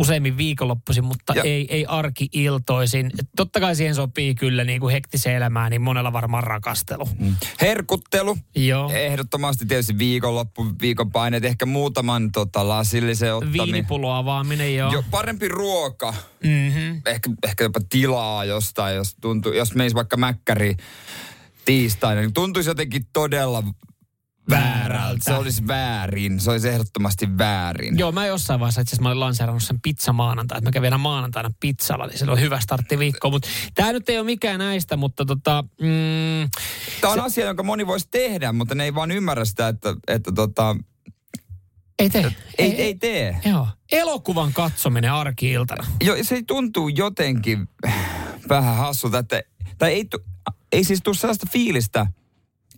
useimmin 0.00 0.36
viikonloppuisin, 0.36 1.04
mutta 1.04 1.32
ja. 1.34 1.42
ei, 1.42 1.66
ei 1.74 1.86
arki-iltoisin. 1.86 3.10
Totta 3.36 3.60
kai 3.60 3.76
siihen 3.76 3.94
sopii 3.94 4.34
kyllä 4.34 4.64
niin 4.64 4.80
kuin 4.80 4.92
hektiseen 4.92 5.36
elämään, 5.36 5.70
niin 5.70 5.82
monella 5.82 6.12
varmaan 6.12 6.44
rakastelu. 6.44 7.08
Mm. 7.18 7.36
Herkuttelu. 7.60 8.38
Joo. 8.54 8.90
Ehdottomasti 8.90 9.66
tietysti 9.66 9.98
viikonloppu, 9.98 10.66
viikon 10.80 11.12
paineet, 11.12 11.44
ehkä 11.44 11.66
muutaman 11.66 12.32
tota, 12.32 12.68
lasillisen 12.68 13.34
ottaminen. 13.34 13.66
Viinipullo 13.66 14.12
avaaminen, 14.12 14.76
joo. 14.76 14.92
jo. 14.92 15.04
Parempi 15.10 15.48
ruoka. 15.48 16.14
Mm-hmm. 16.44 17.02
Ehkä, 17.06 17.30
ehkä 17.44 17.64
jopa 17.64 17.80
tilaa 17.88 18.44
jostain, 18.44 18.96
jos, 18.96 19.16
tuntuu, 19.20 19.52
jos 19.52 19.74
meisi 19.74 19.96
vaikka 19.96 20.16
mäkkäri 20.16 20.76
tiistaina, 21.64 22.20
niin 22.20 22.34
tuntuisi 22.34 22.70
jotenkin 22.70 23.06
todella 23.12 23.62
väärältä. 24.50 25.24
Se 25.24 25.34
olisi 25.34 25.66
väärin. 25.66 26.40
Se 26.40 26.50
olisi 26.50 26.68
ehdottomasti 26.68 27.38
väärin. 27.38 27.98
Joo, 27.98 28.12
mä 28.12 28.26
jossain 28.26 28.60
vaiheessa 28.60 28.80
itse 28.80 28.90
asiassa 28.90 29.02
mä 29.02 29.08
olin 29.08 29.20
lanseerannut 29.20 29.62
sen 29.62 29.80
pizza 29.80 30.12
maanantai, 30.12 30.58
että 30.58 30.68
mä 30.68 30.72
kävin 30.72 30.86
aina 30.86 30.98
maanantaina 30.98 31.50
pizzalla, 31.60 32.06
niin 32.06 32.18
se 32.18 32.30
oli 32.30 32.40
hyvä 32.40 32.60
startti 32.60 32.98
viikko. 32.98 33.30
Mutta 33.30 33.48
tämä 33.74 33.92
nyt 33.92 34.08
ei 34.08 34.18
ole 34.18 34.26
mikään 34.26 34.58
näistä, 34.58 34.96
mutta 34.96 35.24
tota... 35.24 35.64
Mm, 35.80 36.50
tämä 37.00 37.12
on 37.12 37.18
se... 37.18 37.24
asia, 37.24 37.46
jonka 37.46 37.62
moni 37.62 37.86
voisi 37.86 38.08
tehdä, 38.10 38.52
mutta 38.52 38.74
ne 38.74 38.84
ei 38.84 38.94
vaan 38.94 39.10
ymmärrä 39.10 39.44
sitä, 39.44 39.68
että, 39.68 39.94
että 40.08 40.32
tota, 40.32 40.76
ei 41.98 42.10
tee. 42.10 42.22
Ei, 42.24 42.34
ei, 42.58 42.82
ei 42.82 42.94
tee. 42.94 43.40
Joo. 43.44 43.68
Elokuvan 43.92 44.52
katsominen 44.52 45.12
arki-iltana. 45.12 45.86
Joo, 46.04 46.16
se 46.22 46.42
tuntuu 46.46 46.88
jotenkin 46.88 47.68
vähän 48.48 48.76
hassulta, 48.76 49.18
että, 49.18 49.42
tai 49.78 49.92
ei, 49.92 50.06
ei 50.72 50.84
siis 50.84 51.00
tule 51.04 51.16
sellaista 51.16 51.46
fiilistä, 51.52 52.06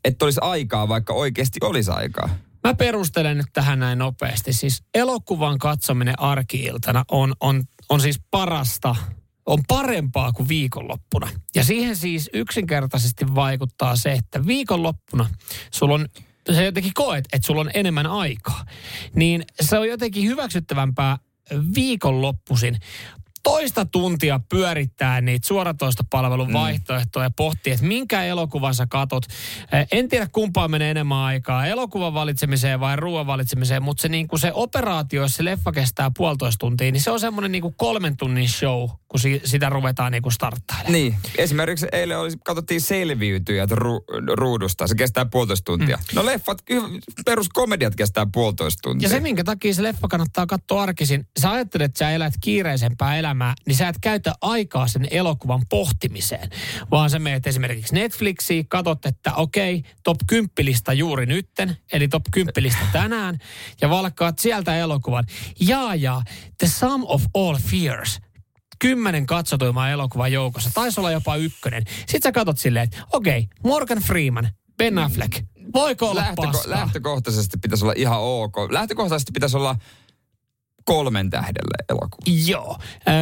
että 0.05 0.25
olisi 0.25 0.41
aikaa, 0.43 0.89
vaikka 0.89 1.13
oikeasti 1.13 1.59
olisi 1.63 1.91
aikaa? 1.91 2.29
Mä 2.65 2.75
perustelen 2.75 3.37
nyt 3.37 3.47
tähän 3.53 3.79
näin 3.79 3.99
nopeasti. 3.99 4.53
Siis 4.53 4.83
elokuvan 4.95 5.59
katsominen 5.59 6.21
arkiiltana 6.21 7.05
on, 7.11 7.35
on, 7.41 7.63
on 7.89 8.01
siis 8.01 8.21
parasta, 8.31 8.97
on 9.47 9.59
parempaa 9.69 10.33
kuin 10.33 10.49
viikonloppuna. 10.49 11.29
Ja 11.55 11.65
siihen 11.65 11.97
siis 11.97 12.31
yksinkertaisesti 12.33 13.35
vaikuttaa 13.35 13.97
se, 13.97 14.13
että 14.13 14.47
viikonloppuna 14.47 15.29
sulla 15.71 15.95
on 15.95 16.09
sä 16.55 16.63
jotenkin 16.63 16.95
koet, 16.95 17.25
että 17.33 17.47
sulla 17.47 17.61
on 17.61 17.71
enemmän 17.75 18.07
aikaa. 18.07 18.65
Niin 19.15 19.45
se 19.61 19.79
on 19.79 19.89
jotenkin 19.89 20.25
hyväksyttävämpää 20.25 21.19
viikonloppuisin 21.75 22.79
toista 23.43 23.85
tuntia 23.85 24.41
pyörittää 24.49 25.21
niitä 25.21 25.47
suoratoistopalvelun 25.47 26.47
mm. 26.49 26.53
vaihtoehtoja 26.53 27.27
ja 27.27 27.31
pohtii, 27.31 27.73
että 27.73 27.87
minkä 27.87 28.25
elokuvan 28.25 28.75
sä 28.75 28.87
katot. 28.87 29.25
Eh, 29.73 29.87
en 29.93 30.09
tiedä 30.09 30.29
kumpaan 30.33 30.71
menee 30.71 30.91
enemmän 30.91 31.19
aikaa, 31.19 31.67
elokuvan 31.67 32.15
valitsemiseen 32.15 32.81
vai 32.81 32.97
ruoan 32.97 33.27
valitsemiseen, 33.27 33.83
mutta 33.83 34.03
se, 34.03 34.09
niin 34.09 34.29
kuin 34.29 34.41
se 34.41 34.53
operaatio, 34.55 35.23
jos 35.23 35.35
se 35.35 35.45
leffa 35.45 35.73
kestää 35.73 36.11
puolitoista 36.17 36.59
tuntia, 36.59 36.93
niin 36.93 37.01
se 37.01 37.11
on 37.11 37.21
semmoinen 37.21 37.53
niin 37.53 37.63
kuin 37.63 37.75
kolmen 37.77 38.17
tunnin 38.17 38.49
show, 38.49 38.89
kun 39.09 39.21
si, 39.21 39.41
sitä 39.45 39.69
ruvetaan 39.69 40.13
niin 40.13 40.23
kuin 40.23 40.33
starttailemaan. 40.33 40.93
Niin, 40.93 41.17
esimerkiksi 41.39 41.87
eilen 41.93 42.19
oli, 42.19 42.31
katsottiin 42.45 42.81
selviytyjät 42.81 43.71
ru, 43.71 44.05
ruudusta, 44.37 44.87
se 44.87 44.95
kestää 44.95 45.25
puolitoista 45.25 45.65
tuntia. 45.65 45.97
Mm. 45.97 46.03
No 46.15 46.27
leffat, 46.27 46.59
peruskomediat 47.25 47.97
kestää 47.97 48.27
puolitoista 48.33 48.81
tuntia. 48.83 49.07
Ja 49.07 49.11
se, 49.11 49.21
minkä 49.21 49.45
takia 49.45 49.75
se 49.75 49.83
leffa 49.83 50.09
kannattaa 50.09 50.47
katsoa 50.47 50.83
arkisin, 50.83 51.27
sä 51.41 51.51
ajattelet, 51.51 51.85
että 51.85 51.99
sä 51.99 52.11
elät 52.11 52.35
kiireisempää 52.41 53.19
elämää, 53.19 53.32
elämää, 53.33 53.55
niin 53.67 53.77
sä 53.77 53.89
et 53.89 53.97
käytä 54.01 54.35
aikaa 54.41 54.89
sen 54.89 55.09
elokuvan 55.11 55.63
pohtimiseen, 55.69 56.51
vaan 56.91 57.11
sä 57.11 57.19
meet 57.19 57.47
esimerkiksi 57.47 57.95
Netflixiin, 57.95 58.69
katot, 58.69 59.07
että 59.07 59.35
okei, 59.35 59.77
okay, 59.77 59.91
top 60.05 60.17
10 60.27 60.51
lista 60.59 60.93
juuri 60.93 61.27
nytten, 61.27 61.77
eli 61.93 62.09
top 62.09 62.23
10 62.31 62.63
lista 62.63 62.85
tänään, 62.93 63.39
ja 63.81 63.91
valkkaat 63.91 64.39
sieltä 64.39 64.77
elokuvan. 64.77 65.25
Ja 65.61 65.95
ja, 65.95 66.23
The 66.59 66.67
Sum 66.67 67.05
of 67.07 67.23
All 67.35 67.57
Fears, 67.57 68.21
kymmenen 68.79 69.27
katsotuimaa 69.27 69.91
elokuvan 69.91 70.33
joukossa, 70.33 70.71
taisi 70.75 71.01
olla 71.01 71.11
jopa 71.11 71.37
ykkönen. 71.37 71.85
Sitten 71.99 72.23
sä 72.23 72.33
katot 72.33 72.59
silleen, 72.59 72.85
että 72.85 72.99
okei, 73.13 73.39
okay, 73.39 73.71
Morgan 73.71 73.99
Freeman, 73.99 74.49
Ben 74.79 74.99
Affleck, 74.99 75.45
voiko 75.75 76.11
olla 76.11 76.21
Lähtöko- 76.21 76.47
paskaa? 76.47 76.71
Lähtökohtaisesti 76.71 77.57
pitäisi 77.63 77.85
olla 77.85 77.95
ihan 77.97 78.21
ok. 78.21 78.57
Lähtökohtaisesti 78.71 79.33
pitäisi 79.33 79.57
olla 79.57 79.77
kolmen 80.85 81.31
tähdelle 81.31 81.85
elokuva. 81.89 82.23
Joo. 82.47 82.79
Ö, 83.09 83.13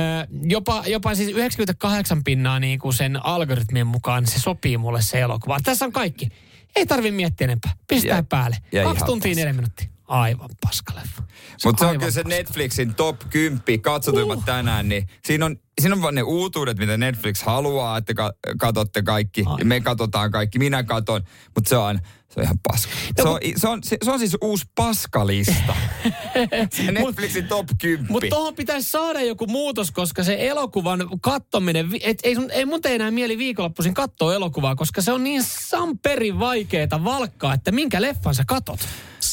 jopa, 0.42 0.84
jopa 0.86 1.14
siis 1.14 1.28
98 1.28 2.24
pinnaa 2.24 2.60
niin 2.60 2.78
kuin 2.78 2.92
sen 2.92 3.26
algoritmien 3.26 3.86
mukaan 3.86 4.26
se 4.26 4.40
sopii 4.40 4.78
mulle 4.78 5.02
se 5.02 5.20
elokuva. 5.20 5.58
Tässä 5.64 5.84
on 5.84 5.92
kaikki. 5.92 6.28
Ei 6.76 6.86
tarvi 6.86 7.10
miettiä 7.10 7.44
enempää. 7.44 7.72
Pistää 7.88 8.16
ja, 8.16 8.22
päälle. 8.22 8.56
Ja 8.72 8.84
Kaksi 8.84 9.04
tuntia 9.04 9.34
neljä 9.34 9.52
minuuttia. 9.52 9.88
Aivan 10.10 10.50
paskaleffa. 10.60 11.22
Mutta 11.64 11.84
se 11.84 11.90
on 11.90 11.98
kyllä 11.98 12.10
se 12.10 12.22
Netflixin 12.22 12.94
top 12.94 13.16
10 13.30 13.80
katsotuimmat 13.80 14.38
uh. 14.38 14.44
tänään, 14.44 14.88
niin 14.88 15.06
siinä 15.24 15.46
on, 15.46 15.56
siinä 15.80 15.94
on 15.94 16.02
vaan 16.02 16.14
ne 16.14 16.22
uutuudet, 16.22 16.78
mitä 16.78 16.96
Netflix 16.96 17.42
haluaa, 17.42 17.96
että 17.96 18.14
ka- 18.14 18.32
katsotte 18.58 19.02
kaikki. 19.02 19.44
Ai. 19.46 19.64
Me 19.64 19.80
katsotaan 19.80 20.30
kaikki, 20.30 20.58
minä 20.58 20.82
katon, 20.82 21.22
mutta 21.54 21.68
se 21.68 21.76
on 21.76 22.00
se 22.30 22.40
on 22.40 22.44
ihan 22.44 22.58
paska. 22.68 22.92
No, 23.18 23.24
se, 23.24 23.28
on, 23.28 23.38
se, 23.56 23.68
on, 23.68 23.82
se, 23.82 23.96
se 24.04 24.10
on 24.10 24.18
siis 24.18 24.36
uusi 24.40 24.66
paskalista. 24.74 25.74
se 26.72 26.92
Netflixin 26.92 27.48
top 27.48 27.66
10. 27.78 28.12
Mutta 28.12 28.28
tuohon 28.30 28.54
pitäisi 28.54 28.90
saada 28.90 29.20
joku 29.20 29.46
muutos, 29.46 29.90
koska 29.90 30.24
se 30.24 30.36
elokuvan 30.48 31.08
kattominen, 31.20 31.90
et 32.02 32.18
ei, 32.22 32.34
sun, 32.34 32.50
ei 32.50 32.64
mun 32.64 32.82
tee 32.82 32.94
enää 32.94 33.10
mieli 33.10 33.38
viikonloppuisin 33.38 33.94
katsoa 33.94 34.34
elokuvaa, 34.34 34.76
koska 34.76 35.02
se 35.02 35.12
on 35.12 35.24
niin 35.24 35.42
samperin 35.42 36.38
vaikeeta 36.38 37.04
valkkaa, 37.04 37.54
että 37.54 37.72
minkä 37.72 38.02
leffan 38.02 38.34
sä 38.34 38.44
katot. 38.46 38.80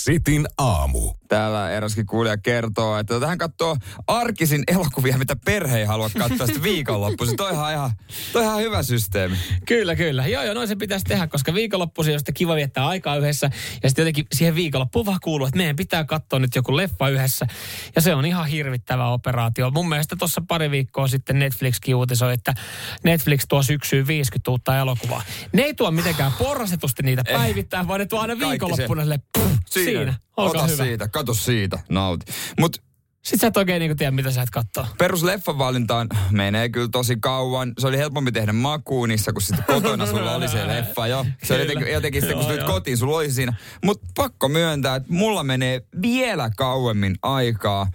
Sitin 0.08 0.48
aamu. 0.58 1.14
Täällä 1.28 1.72
eräskin 1.72 2.06
kuulija 2.06 2.38
kertoo, 2.38 2.98
että 2.98 3.28
hän 3.28 3.38
katsoo 3.38 3.78
arkisin 4.08 4.64
elokuvia, 4.68 5.18
mitä 5.18 5.36
perhe 5.46 5.80
ei 5.80 5.86
halua 5.86 6.10
katsoa 6.18 6.48
sitten 6.48 6.64
viikonloppuisin. 6.64 7.38
Toihan 7.38 7.74
ihan, 7.74 7.92
toihan 8.34 8.60
hyvä 8.60 8.84
systeemi. 8.84 9.36
Kyllä, 9.66 9.96
kyllä. 9.96 10.28
Joo, 10.28 10.44
joo, 10.44 10.54
noin 10.54 10.68
se 10.68 10.76
pitäisi 10.76 11.06
tehdä, 11.06 11.28
koska 11.28 11.54
viikonloppuisin 11.54 12.14
on 12.14 12.20
kiva 12.34 12.56
viettää 12.56 12.88
aikaa 12.88 13.18
yhdessä. 13.18 13.50
Ja 13.84 13.90
sitten 13.90 14.04
jotenkin 14.04 14.26
siihen 14.34 14.56
viikonloppuun 14.56 15.06
vaan 15.06 15.20
kuuluu, 15.24 15.48
että 15.48 15.58
meidän 15.58 15.76
pitää 15.76 16.04
katsoa 16.04 16.40
nyt 16.40 16.56
joku 16.56 16.78
leffa 16.78 17.10
yhdessä. 17.10 17.48
Ja 17.96 18.02
se 18.02 18.16
on 18.16 18.26
ihan 18.26 18.48
hirvittävä 18.48 19.08
operaatio. 19.08 19.72
Mun 19.72 19.90
mielestä 19.90 20.16
tuossa 20.16 20.42
pari 20.48 20.72
viikkoa 20.72 21.08
sitten 21.08 21.40
Netflixkin 21.40 21.96
uutisoi, 21.96 22.34
että 22.34 22.54
Netflix 23.04 23.46
tuo 23.50 23.64
syksyyn 23.64 24.08
50 24.08 24.52
uutta 24.52 24.78
elokuvaa. 24.78 25.24
Ne 25.54 25.62
ei 25.62 25.74
tuo 25.74 25.92
mitenkään 25.92 26.32
porrastetusti 26.40 27.04
niitä 27.04 27.24
eh. 27.28 27.36
päivittää, 27.36 27.88
vaan 27.88 28.00
ne 28.00 28.06
tuo 28.06 28.20
aina 28.20 28.40
viikonloppuna 28.40 29.02
sille, 29.02 29.20
siinä. 29.70 30.00
siinä. 30.00 30.27
Ota 30.38 30.68
hyvä. 30.68 30.84
siitä, 30.84 31.08
kato 31.08 31.34
siitä, 31.34 31.80
nauti. 31.90 32.26
Mut 32.60 32.78
sitten 33.28 33.40
sä 33.40 33.48
et 33.48 33.58
oikein 33.58 33.80
niin 33.80 33.98
tiedä, 33.98 34.12
mitä 34.12 34.32
sä 34.32 34.42
et 34.42 34.50
katsoa. 34.50 34.88
Perus 34.98 35.24
leffavalintaan 35.24 36.08
menee 36.32 36.70
kyllä 36.70 36.88
tosi 36.92 37.18
kauan. 37.20 37.74
Se 37.80 37.88
oli 37.88 37.98
helpompi 37.98 38.32
tehdä 38.32 38.54
makuunissa, 38.54 39.34
kun 39.34 39.42
sitten 39.42 39.66
kotona 39.66 40.06
sulla 40.06 40.36
oli 40.36 40.48
se 40.48 40.68
leffa 40.68 41.08
jo. 41.08 41.26
Se 41.44 41.54
oli 41.54 41.62
jotenkin, 41.62 41.94
jotenkin 41.94 42.22
sitten, 42.22 42.38
kun 42.38 42.56
sä 42.56 42.64
kotiin, 42.64 42.98
sulla 42.98 43.18
oli 43.18 43.32
siinä. 43.32 43.54
Mutta 43.86 44.08
pakko 44.16 44.50
myöntää, 44.50 44.96
että 44.96 45.14
mulla 45.14 45.44
menee 45.44 45.82
vielä 46.02 46.50
kauemmin 46.58 47.16
aikaa 47.22 47.88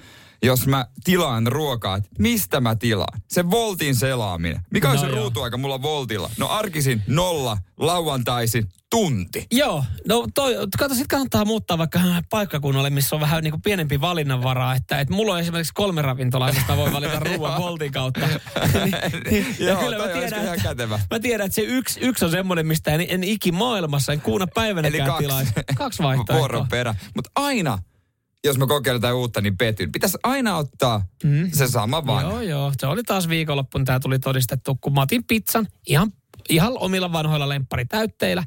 jos 0.43 0.67
mä 0.67 0.87
tilaan 1.05 1.47
ruokaa, 1.47 1.97
että 1.97 2.09
mistä 2.19 2.61
mä 2.61 2.75
tilaan? 2.77 3.21
Se 3.29 3.51
Voltin 3.51 3.95
selaaminen. 3.97 4.61
Mikä 4.71 4.89
on 4.91 4.95
No 4.97 5.01
se 5.03 5.07
joo. 5.09 5.17
ruutuaika 5.17 5.57
mulla 5.57 5.83
Voltilla? 5.83 6.31
No 6.39 6.49
arkisin 6.49 7.03
nolla, 7.07 7.59
lauantaisin 7.77 8.69
tunti. 8.91 9.47
Joo, 9.53 9.85
no 10.09 10.27
toi, 10.35 10.55
kato, 10.79 10.95
sit 10.95 11.07
kannattaa 11.07 11.45
muuttaa 11.45 11.79
vaikka 11.79 12.01
paikkakunnalle, 12.31 12.91
missä 12.91 13.17
on 13.17 13.21
vähän 13.21 13.43
niin 13.45 13.51
kuin 13.53 13.63
pienempi 13.63 14.01
valinnanvaraa, 14.01 14.75
että, 14.75 15.01
että 15.01 15.15
mulla 15.15 15.33
on 15.33 15.41
esimerkiksi 15.41 15.73
kolme 15.75 16.03
ravintolaa, 16.03 16.53
mistä 16.53 16.77
voi 16.77 16.93
valita 16.93 17.21
ruoan 17.37 17.63
Voltin 17.63 17.93
kautta. 17.93 18.21
niin, 18.27 18.95
niin, 19.31 19.57
ja 19.59 19.67
Joo, 19.67 19.81
kyllä 19.81 19.99
mä 19.99 20.05
tiedän, 20.13 20.43
ihan 20.43 20.55
että, 20.55 20.69
kätevä. 20.69 21.01
mä 21.11 21.19
tiedän, 21.21 21.47
että 21.47 21.55
se 21.57 21.63
yksi, 21.63 22.01
yksi 22.01 22.25
on 22.25 22.31
semmoinen, 22.31 22.67
mistä 22.67 22.91
en, 22.95 23.07
en 23.09 23.25
ikimaailmassa, 23.25 24.13
en 24.13 24.21
kuuna 24.21 24.43
Eli 24.43 24.53
päivänäkään 24.55 25.07
kaksi. 25.09 25.25
tilaisi. 25.27 25.53
Kaksi 25.77 26.03
vaihtoehtoa. 26.09 26.39
Vuoron 26.39 26.69
perä. 26.69 26.95
Mutta 27.15 27.31
aina, 27.35 27.79
jos 28.45 28.59
mä 28.59 28.67
kokeilen 28.67 28.97
jotain 28.97 29.15
uutta, 29.15 29.41
niin 29.41 29.57
petyn. 29.57 29.93
Pitäisi 29.93 30.19
aina 30.23 30.57
ottaa 30.57 31.07
mm. 31.25 31.51
se 31.53 31.69
sama 31.69 32.07
vanha. 32.07 32.31
Joo, 32.31 32.41
joo. 32.41 32.73
Se 32.81 32.87
oli 32.87 33.03
taas 33.03 33.29
viikonloppuna, 33.29 33.85
tämä 33.85 34.01
tuli 34.01 34.19
todistettu, 34.19 34.79
kun 34.81 34.95
mä 34.95 35.01
otin 35.01 35.25
pizzan 35.25 35.69
ihan 35.87 36.13
ihan 36.49 36.73
omilla 36.79 37.13
vanhoilla 37.13 37.49
lempparitäytteillä. 37.49 38.45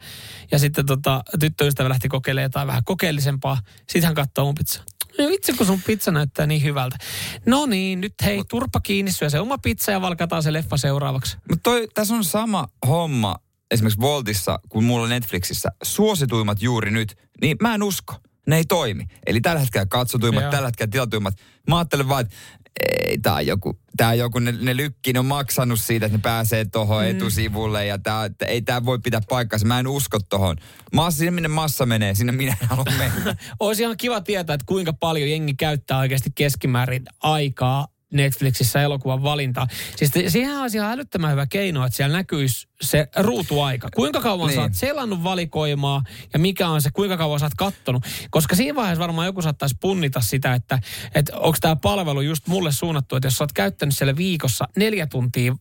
Ja 0.52 0.60
sitten 0.60 0.86
tota, 0.86 1.24
tyttöystävä 1.40 1.90
lähti 1.90 2.08
kokeilemaan 2.08 2.46
jotain 2.46 2.68
vähän 2.68 2.84
kokeellisempaa. 2.84 3.58
Sitten 3.78 4.04
hän 4.04 4.16
katsoo 4.16 4.46
mun 4.46 4.56
pizza. 4.56 4.84
No 5.20 5.28
vitsi, 5.28 5.54
kun 5.54 5.66
sun 5.66 5.82
pizza 5.82 6.12
näyttää 6.12 6.48
niin 6.48 6.64
hyvältä. 6.64 6.98
No 7.46 7.66
niin, 7.66 8.02
nyt 8.02 8.14
hei, 8.24 8.44
turpa 8.50 8.80
kiinni, 8.80 9.12
syö 9.12 9.30
se 9.30 9.40
oma 9.40 9.58
pizza 9.58 9.92
ja 9.92 10.02
valkataan 10.02 10.44
se 10.44 10.54
leffa 10.54 10.78
seuraavaksi. 10.78 11.38
Mutta 11.50 11.72
tässä 11.94 12.16
on 12.16 12.24
sama 12.24 12.68
homma 12.88 13.36
esimerkiksi 13.72 14.02
Voltissa 14.02 14.60
kuin 14.70 14.86
mulla 14.86 15.08
Netflixissä. 15.08 15.70
Suosituimmat 15.84 16.62
juuri 16.62 16.92
nyt, 16.92 17.18
niin 17.42 17.58
mä 17.62 17.76
en 17.76 17.84
usko. 17.84 18.16
Ne 18.48 18.58
ei 18.58 18.66
toimi. 18.66 19.04
Eli 19.26 19.42
tällä 19.42 19.60
hetkellä 19.60 19.86
katsotuimmat, 19.86 20.44
Joo. 20.44 20.52
tällä 20.52 20.68
hetkellä 20.68 20.92
tilatuimmat. 20.92 21.34
Mä 21.68 21.78
ajattelen 21.78 22.10
vaan, 22.10 22.22
että 22.22 22.36
ei, 22.80 23.18
tää 23.18 23.34
on 23.34 23.48
joku, 23.48 23.80
tää 23.98 24.10
on 24.10 24.18
joku 24.18 24.40
ne, 24.40 24.52
ne 24.62 24.78
lykki, 24.78 25.14
ne 25.14 25.20
on 25.20 25.26
maksanut 25.26 25.80
siitä, 25.80 26.06
että 26.06 26.18
ne 26.18 26.22
pääsee 26.22 26.66
tohon 26.66 27.04
mm. 27.04 27.10
etusivulle 27.10 27.86
ja 27.86 27.98
tää, 27.98 28.26
että 28.26 28.46
ei 28.46 28.62
tää 28.62 28.86
voi 28.86 29.00
pitää 29.00 29.22
paikkaansa. 29.30 29.68
Mä 29.68 29.80
en 29.80 29.88
usko 29.88 30.20
tohon. 30.30 30.58
Massa, 30.94 31.18
sinne 31.18 31.32
minne 31.32 31.48
massa 31.48 31.86
menee, 31.86 32.16
sinne 32.16 32.32
minä 32.32 32.58
en 32.62 32.68
halua 32.68 32.86
mennä. 32.98 33.36
Olisi 33.60 33.84
ihan 33.84 33.98
kiva 33.98 34.22
tietää, 34.22 34.54
että 34.54 34.66
kuinka 34.66 34.94
paljon 34.94 35.30
jengi 35.30 35.54
käyttää 35.54 35.98
oikeasti 35.98 36.30
keskimäärin 36.36 37.06
aikaa 37.20 37.88
Netflixissä 38.16 38.82
elokuvan 38.82 39.24
valintaa. 39.24 39.68
Siis 39.96 40.12
te- 40.12 40.30
siihen 40.30 40.58
olisi 40.58 40.78
ihan 40.78 40.92
älyttömän 40.92 41.32
hyvä 41.32 41.46
keino, 41.46 41.86
että 41.86 41.96
siellä 41.98 42.18
näkyisi 42.18 42.68
se 42.82 43.08
ruutuaika. 43.16 43.90
Kuinka 43.96 44.22
kauan 44.22 44.48
Niin. 44.48 44.56
sä 44.56 44.62
oot 44.62 44.74
selannut 44.74 45.24
valikoimaa 45.24 46.04
ja 46.34 46.40
mikä 46.40 46.68
on 46.70 46.82
se, 46.82 46.90
kuinka 46.94 47.18
kauan 47.18 47.40
sä 47.40 47.46
oot 47.46 47.54
kattonut. 47.58 48.04
Koska 48.30 48.56
siinä 48.56 48.76
vaiheessa 48.76 49.02
varmaan 49.02 49.26
joku 49.26 49.42
saattaisi 49.42 49.76
punnita 49.82 50.22
sitä, 50.22 50.54
että, 50.54 50.80
että 51.16 51.38
onko 51.38 51.58
tämä 51.62 51.76
palvelu 51.76 52.22
just 52.22 52.48
mulle 52.48 52.72
suunnattu, 52.72 53.16
että 53.16 53.28
jos 53.28 53.38
sä 53.38 53.44
oot 53.44 53.54
käyttänyt 53.54 53.96
siellä 53.98 54.16
viikossa 54.16 54.68
neljä 54.78 55.08
tuntia 55.08 55.56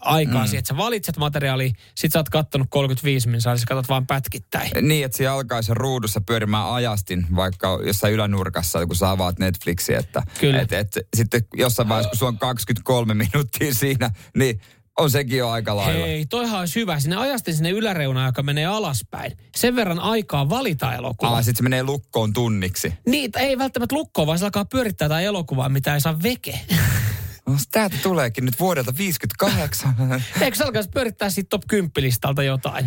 aikaa 0.00 0.42
mm. 0.42 0.46
siihen, 0.46 0.58
että 0.58 0.68
sä 0.68 0.76
valitset 0.76 1.16
materiaalia, 1.16 1.70
sit 1.94 2.12
sä 2.12 2.18
oot 2.18 2.28
kattonut 2.28 2.66
35 2.70 3.28
minuuttia, 3.28 3.52
niin 3.52 3.60
sä 3.60 3.66
katsot 3.66 3.88
vaan 3.88 4.06
pätkittäin. 4.06 4.70
niin, 4.88 5.04
että 5.04 5.16
siellä 5.16 5.34
alkaisi 5.34 5.74
ruudussa 5.74 6.20
pyörimään 6.20 6.72
ajastin, 6.72 7.26
vaikka 7.36 7.80
jossain 7.86 8.14
ylänurkassa, 8.14 8.86
kun 8.86 8.96
sä 8.96 9.10
avaat 9.10 9.38
Netflixiä. 9.38 9.98
Että, 9.98 10.22
Kyllä. 10.40 10.60
Et, 10.60 10.72
et, 10.72 10.98
sitten 11.16 11.44
jossain 11.54 11.88
vaiheessa, 11.88 12.10
kun 12.10 12.18
sulla 12.18 12.32
on 12.32 12.38
23 12.38 13.14
minuuttia 13.14 13.74
siinä, 13.74 14.10
niin 14.36 14.60
on 14.98 15.10
sekin 15.10 15.38
jo 15.38 15.48
aika 15.48 15.76
lailla. 15.76 16.06
Hei, 16.06 16.26
toihan 16.26 16.60
olisi 16.60 16.80
hyvä. 16.80 17.00
Sinne 17.00 17.16
ajastin 17.16 17.54
sinne 17.54 17.70
yläreunaan, 17.70 18.26
joka 18.26 18.42
menee 18.42 18.66
alaspäin. 18.66 19.32
Sen 19.56 19.76
verran 19.76 20.00
aikaa 20.00 20.48
valita 20.48 20.94
elokuva. 20.94 21.36
Ah, 21.36 21.44
sitten 21.44 21.56
se 21.56 21.62
menee 21.62 21.82
lukkoon 21.82 22.32
tunniksi. 22.32 22.94
Niin, 23.06 23.30
ei 23.38 23.58
välttämättä 23.58 23.94
lukkoa, 23.94 24.26
vaan 24.26 24.38
se 24.38 24.44
alkaa 24.44 24.64
pyörittää 24.64 25.06
jotain 25.06 25.26
elokuvaa, 25.26 25.68
mitä 25.68 25.94
ei 25.94 26.00
saa 26.00 26.22
veke. 26.22 26.60
No, 27.46 27.56
täältä 27.70 27.96
tuleekin 28.02 28.44
nyt 28.44 28.60
vuodelta 28.60 28.94
58. 28.98 29.94
Eikö 30.40 30.56
se 30.56 30.64
alkaisi 30.64 30.88
pyörittää 30.88 31.30
siitä 31.30 31.48
top 31.50 31.62
10 31.68 31.90
listalta 32.00 32.42
jotain? 32.42 32.84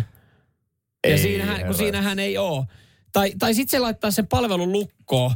Ja 1.06 1.12
Ei, 1.12 1.18
siinähän, 1.18 1.54
kun 1.54 1.60
herra. 1.60 1.76
siinähän 1.76 2.18
ei 2.18 2.38
ole. 2.38 2.66
Tai, 3.12 3.32
tai 3.38 3.54
sitten 3.54 3.70
se 3.70 3.78
laittaa 3.78 4.10
sen 4.10 4.26
palvelun 4.26 4.72
lukkoon, 4.72 5.34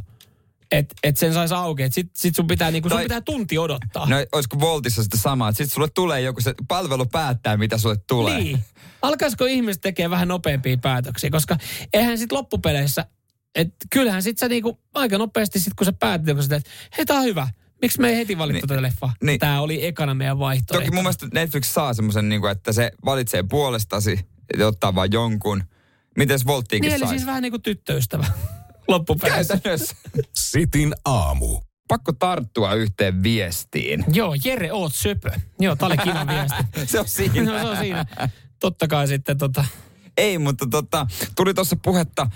että 0.71 0.95
et 1.03 1.17
sen 1.17 1.33
saisi 1.33 1.53
auki. 1.53 1.83
Että 1.83 1.95
sit, 1.95 2.11
sit 2.15 2.35
sun 2.35 2.47
pitää, 2.47 2.71
niinku, 2.71 2.89
sun 2.89 2.97
Tai- 2.97 3.05
pitää 3.05 3.21
tunti 3.21 3.57
odottaa. 3.57 4.09
No 4.09 4.15
olisiko 4.31 4.59
Voltissa 4.59 5.03
sitten 5.03 5.19
sama, 5.19 5.49
että 5.49 5.57
sitten 5.57 5.73
sulle 5.73 5.87
tulee 5.89 6.21
joku, 6.21 6.41
se 6.41 6.55
palvelu 6.67 7.05
päättää, 7.05 7.57
mitä 7.57 7.77
sulle 7.77 7.97
tulee. 8.07 8.39
Niin. 8.39 8.59
Alkaisiko 9.01 9.45
ihmiset 9.45 9.81
tekee 9.81 10.09
vähän 10.09 10.27
nopeampia 10.27 10.77
päätöksiä? 10.77 11.29
Koska 11.29 11.57
eihän 11.93 12.17
sit 12.17 12.31
loppupeleissä, 12.31 13.05
että 13.55 13.85
kyllähän 13.89 14.23
sit 14.23 14.37
sä 14.37 14.47
niinku 14.47 14.79
aika 14.93 15.17
nopeasti 15.17 15.59
sit 15.59 15.73
kun 15.73 15.85
sä 15.85 15.93
kun 16.33 16.43
sä 16.43 16.49
teet, 16.49 16.65
hei 16.97 17.05
tää 17.05 17.17
on 17.17 17.23
hyvä. 17.23 17.47
Miksi 17.81 18.01
me 18.01 18.09
ei 18.09 18.17
heti 18.17 18.37
valittu 18.37 18.53
Niin. 18.61 18.67
tätä 18.67 18.81
leffaa? 18.81 19.13
Niin. 19.23 19.39
Tää 19.39 19.61
oli 19.61 19.85
ekana 19.85 20.13
meidän 20.13 20.39
vaihtoehto. 20.39 20.81
Toki 20.85 20.95
mun 20.95 21.03
mielestä 21.03 21.27
Netflix 21.33 21.65
saa 21.67 21.93
semmoisen, 21.93 22.29
niin 22.29 22.47
että 22.51 22.71
se 22.73 22.91
valitsee 23.05 23.43
puolestasi 23.49 24.19
ja 24.57 24.67
ottaa 24.67 24.95
vaan 24.95 25.11
jonkun. 25.11 25.63
Mites 26.17 26.45
Volttiinkin 26.45 26.87
Niin 26.87 26.95
eli 26.95 26.99
saisi? 26.99 27.15
siis 27.15 27.25
vähän 27.25 27.41
niin 27.41 27.51
kuin 27.51 27.61
tyttöystävä 27.61 28.25
loppupeleissä. 28.87 29.53
Käytännössä. 29.53 29.95
Sitin 30.35 30.93
aamu. 31.05 31.61
Pakko 31.87 32.13
tarttua 32.13 32.73
yhteen 32.73 33.23
viestiin. 33.23 34.05
Joo, 34.13 34.35
Jere, 34.45 34.71
oot 34.71 34.93
söpö. 34.95 35.31
Joo, 35.59 35.75
tää 35.75 35.87
oli 35.87 35.97
kiva 35.97 36.27
viesti. 36.27 36.63
Se 36.91 36.99
on 36.99 37.07
siinä. 37.07 37.41
No 37.51 37.59
se 37.59 37.65
on 37.67 37.77
siinä. 37.77 38.05
Totta 38.59 38.87
kai 38.87 39.07
sitten 39.07 39.37
tota, 39.37 39.65
Ei, 40.17 40.37
mutta 40.37 40.65
tota, 40.71 41.07
tuli 41.35 41.53
tuossa 41.53 41.75
puhetta 41.83 42.27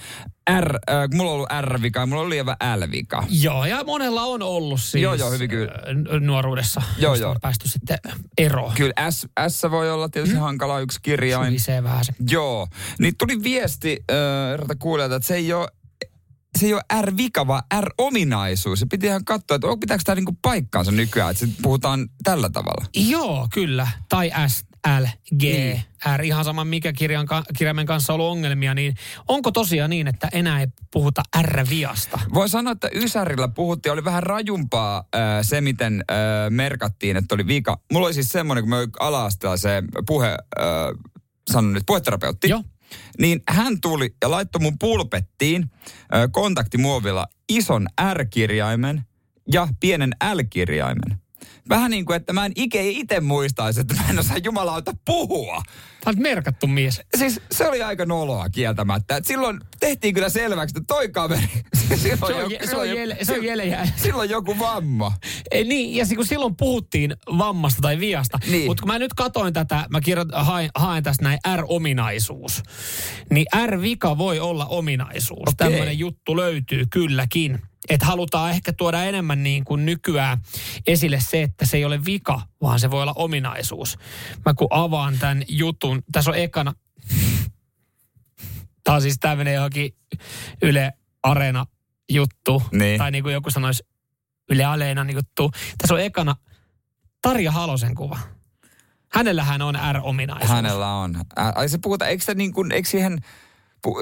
R, 0.59 0.75
äh, 0.75 1.09
mulla 1.13 1.31
on 1.31 1.35
ollut 1.35 1.49
R-vika 1.61 1.99
ja 1.99 2.05
mulla 2.05 2.21
on 2.21 2.29
lievä 2.29 2.57
L-vika. 2.75 3.23
Joo, 3.29 3.65
ja 3.65 3.83
monella 3.83 4.23
on 4.23 4.41
ollut 4.41 4.81
siis 4.81 5.03
Joo, 5.03 5.13
joo, 5.13 5.31
hyvin 5.31 5.49
kyllä. 5.49 5.71
äh, 5.71 6.21
nuoruudessa. 6.21 6.81
Joo, 6.97 7.15
joo. 7.15 7.35
päästy 7.41 7.67
sitten 7.67 7.97
eroon. 8.37 8.73
Kyllä 8.75 9.11
S, 9.11 9.27
S 9.47 9.63
voi 9.71 9.91
olla 9.91 10.09
tietysti 10.09 10.35
mm. 10.35 10.41
hankala 10.41 10.79
yksi 10.79 10.99
kirjain. 11.01 11.47
Suhisee 11.47 11.83
vähän 11.83 12.05
se. 12.05 12.13
Joo. 12.31 12.67
Niin 12.99 13.13
tuli 13.17 13.43
viesti 13.43 13.99
äh, 14.11 14.53
eräältä 14.53 14.75
kuulijalta, 14.75 15.15
että 15.15 15.27
se 15.27 15.35
ei 15.35 15.53
ole 15.53 15.67
se 16.57 16.65
ei 16.65 16.73
ole 16.73 16.81
R-vika, 17.01 17.47
vaan 17.47 17.63
R-ominaisuus. 17.81 18.81
Ja 18.81 18.87
piti 18.91 19.07
ihan 19.07 19.25
katsoa, 19.25 19.55
että 19.55 19.67
onko- 19.67 19.77
pitääkö 19.77 20.03
tämä 20.05 20.15
niinku 20.15 20.37
paikkaansa 20.41 20.91
nykyään, 20.91 21.31
että 21.31 21.45
puhutaan 21.61 22.09
tällä 22.23 22.49
tavalla. 22.49 22.85
Joo, 22.95 23.47
kyllä. 23.53 23.87
Tai 24.09 24.31
S, 24.47 24.65
L, 24.99 25.05
G, 25.39 25.43
Niin. 25.43 25.81
R. 26.17 26.21
Ihan 26.21 26.45
sama 26.45 26.65
mikä 26.65 26.93
kirjan, 26.93 27.27
kirjaimen 27.57 27.85
kanssa 27.85 28.13
on 28.13 28.19
ollut 28.19 28.31
ongelmia, 28.31 28.73
niin 28.73 28.95
onko 29.27 29.51
tosiaan 29.51 29.89
niin, 29.89 30.07
että 30.07 30.29
enää 30.31 30.59
ei 30.59 30.67
puhuta 30.91 31.21
R-viasta? 31.41 32.19
Voi 32.33 32.49
sanoa, 32.49 32.71
että 32.71 32.89
Ysärillä 32.95 33.47
puhuttiin, 33.47 33.93
oli 33.93 34.03
vähän 34.03 34.23
rajumpaa 34.23 35.03
äh, 35.15 35.21
se, 35.41 35.61
miten 35.61 36.03
äh, 36.11 36.17
merkattiin, 36.49 37.17
että 37.17 37.35
oli 37.35 37.47
vika. 37.47 37.79
Mulla 37.91 38.07
oli 38.07 38.13
siis 38.13 38.29
semmoinen, 38.29 38.63
kun 38.63 38.69
me 38.69 38.87
ala-asteella 38.99 39.57
se 39.57 39.83
puhe, 40.07 40.27
äh, 40.27 40.65
sanon 41.51 41.73
nyt, 41.73 41.83
puheterapeutti. 41.85 42.49
Joo. 42.49 42.63
Niin 43.19 43.41
hän 43.49 43.81
tuli 43.81 44.15
ja 44.21 44.31
laittoi 44.31 44.61
mun 44.61 44.79
pulpettiin 44.79 45.71
äh, 45.93 46.29
kontaktimuovilla 46.31 47.25
ison 47.49 47.87
R-kirjaimen 48.13 49.03
ja 49.53 49.67
pienen 49.79 50.15
L-kirjaimen. 50.33 51.21
Vähän 51.69 51.91
niin 51.91 52.05
kuin, 52.05 52.17
että 52.17 52.33
mä 52.33 52.45
en 52.45 52.51
ikinä 52.55 52.83
itse 52.83 53.19
muistaisi, 53.19 53.81
että 53.81 53.93
mä 53.93 54.09
en 54.09 54.19
osaa 54.19 54.37
jumalauta 54.37 54.93
puhua. 55.05 55.61
Tämä 56.03 56.13
on 56.17 56.21
merkattu 56.21 56.67
mies. 56.67 57.01
Siis 57.17 57.41
se 57.51 57.67
oli 57.67 57.81
aika 57.83 58.05
noloa 58.05 58.49
kieltämättä. 58.49 59.15
Et 59.17 59.25
silloin 59.25 59.59
tehtiin 59.79 60.13
kyllä 60.13 60.29
selväksi, 60.29 60.73
että 60.77 60.93
toi 60.93 61.09
kaveri, 61.09 61.41
silloin, 61.95 62.19
Se 62.19 62.25
on, 62.25 62.39
joku, 62.39 62.49
je- 62.53 62.57
se 62.57 62.63
on, 62.63 62.67
silloin, 62.69 62.95
jele, 62.95 63.17
se 63.23 63.33
on 63.33 63.43
jele 63.43 63.65
jää. 63.65 63.87
silloin 64.03 64.29
joku 64.29 64.59
vamma. 64.59 65.11
Ei, 65.51 65.63
niin, 65.63 65.95
ja 65.95 66.05
kun 66.15 66.25
silloin 66.25 66.55
puhuttiin 66.55 67.15
vammasta 67.37 67.81
tai 67.81 67.99
viasta, 67.99 68.39
Niin. 68.51 68.65
mutta 68.65 68.81
kun 68.81 68.91
mä 68.91 68.99
nyt 68.99 69.13
katoin 69.13 69.53
tätä, 69.53 69.85
mä 69.89 70.01
kirjoit, 70.01 70.29
haen, 70.33 70.69
haen 70.75 71.03
tästä 71.03 71.23
näin 71.23 71.39
R-ominaisuus, 71.55 72.63
niin 73.29 73.45
R-vika 73.65 74.17
voi 74.17 74.39
olla 74.39 74.65
ominaisuus. 74.65 75.39
Okei. 75.47 75.53
Tämmöinen 75.57 75.99
juttu 75.99 76.37
löytyy 76.37 76.85
kylläkin. 76.89 77.59
Että 77.89 78.05
halutaan 78.05 78.51
ehkä 78.51 78.73
tuoda 78.73 79.03
enemmän 79.03 79.43
niin 79.43 79.63
kuin 79.65 79.85
nykyään 79.85 80.37
esille 80.87 81.19
se, 81.29 81.41
että 81.41 81.65
se 81.65 81.77
ei 81.77 81.85
ole 81.85 82.05
vika, 82.05 82.41
vaan 82.61 82.79
se 82.79 82.91
voi 82.91 83.01
olla 83.01 83.13
ominaisuus. 83.15 83.97
Mä 84.45 84.53
kun 84.53 84.67
avaan 84.69 85.17
tämän 85.19 85.43
jutun, 85.47 86.03
tässä 86.11 86.31
on 86.31 86.37
ekana, 86.37 86.73
tämä 88.83 88.95
on 88.95 89.01
siis 89.01 89.17
tämmöinen 89.19 89.53
johonkin 89.53 89.95
Yle 90.61 90.93
Areena 91.23 91.65
juttu, 92.09 92.63
Niin. 92.71 92.97
tai 92.97 93.11
niin 93.11 93.23
kuin 93.23 93.33
joku 93.33 93.51
sanoisi 93.51 93.83
Yle 94.49 94.63
Aleena 94.63 95.11
juttu. 95.11 95.51
Tässä 95.77 95.93
on 95.93 96.01
ekana 96.01 96.35
Tarja 97.21 97.51
Halosen 97.51 97.95
kuva. 97.95 98.19
Hänellähän 99.11 99.61
on 99.61 99.75
R-ominaisuus. 99.93 100.49
Hänellä 100.49 100.93
on. 100.93 101.21
Ai 101.55 101.69
se 101.69 101.77
puhuta, 101.77 102.07
eikö 102.07 102.23
se 102.23 102.33
niin 102.33 102.53
kuin, 102.53 102.71
eikö 102.71 102.89
siihen, 102.89 103.19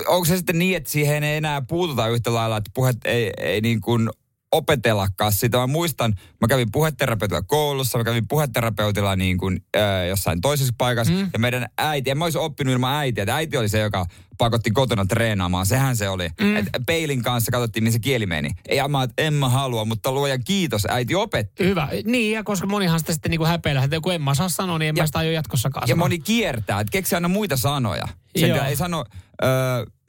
onko 0.07 0.25
se 0.25 0.37
sitten 0.37 0.59
niin, 0.59 0.77
että 0.77 0.89
siihen 0.89 1.23
ei 1.23 1.37
enää 1.37 1.61
puututa 1.61 2.07
yhtä 2.07 2.33
lailla, 2.33 2.57
että 2.57 2.71
puhet 2.73 2.97
ei, 3.05 3.31
ei 3.37 3.61
niin 3.61 3.81
kuin 3.81 4.09
opetellakaan 4.51 5.33
sitä. 5.33 5.57
Mä 5.57 5.67
muistan, 5.67 6.13
mä 6.41 6.47
kävin 6.47 6.71
puheterapeutilla 6.71 7.41
koulussa, 7.41 7.97
mä 7.97 8.03
kävin 8.03 8.27
puheterapeutilla 8.27 9.15
niin 9.15 9.37
kuin, 9.37 9.65
äh, 9.75 10.07
jossain 10.07 10.41
toisessa 10.41 10.73
paikassa, 10.77 11.13
mm. 11.13 11.29
ja 11.33 11.39
meidän 11.39 11.65
äiti, 11.77 12.09
en 12.09 12.17
mä 12.17 12.23
olisi 12.23 12.37
oppinut 12.37 12.73
ilman 12.73 12.95
äitiä, 12.95 13.23
että 13.23 13.35
äiti 13.35 13.57
oli 13.57 13.69
se, 13.69 13.79
joka 13.79 14.05
pakotti 14.37 14.71
kotona 14.71 15.05
treenaamaan. 15.05 15.65
Sehän 15.65 15.95
se 15.97 16.09
oli. 16.09 16.29
Mm. 16.41 16.55
Et 16.57 16.67
peilin 16.85 17.23
kanssa 17.23 17.51
katsottiin, 17.51 17.83
missä 17.83 17.99
kieli 17.99 18.25
meni. 18.25 18.49
Ei 18.69 18.77
mä, 18.87 19.07
en 19.17 19.33
mä 19.33 19.49
halua, 19.49 19.85
mutta 19.85 20.11
luojan 20.11 20.43
kiitos, 20.43 20.87
äiti 20.89 21.15
opetti. 21.15 21.63
Hyvä. 21.63 21.89
Niin, 22.05 22.33
ja 22.33 22.43
koska 22.43 22.67
monihan 22.67 22.99
sitä 22.99 23.13
sitten 23.13 23.29
niinku 23.29 23.45
häpeillä, 23.45 23.83
että 23.83 23.99
kun 24.01 24.13
en 24.13 24.21
mä 24.21 24.35
saa 24.35 24.49
sanoa, 24.49 24.77
niin 24.79 24.89
en 24.89 24.95
ja, 24.95 25.03
mä 25.03 25.07
sitä 25.07 25.19
aio 25.19 25.31
jatkossakaan 25.31 25.83
Ja 25.83 25.87
sanoa. 25.87 26.05
moni 26.05 26.19
kiertää, 26.19 26.79
että 26.79 26.91
keksi 26.91 27.15
aina 27.15 27.27
muita 27.27 27.57
sanoja. 27.57 28.07
Sen 28.39 28.65
ei 28.65 28.75
sano, 28.75 29.05
öö, 29.43 29.49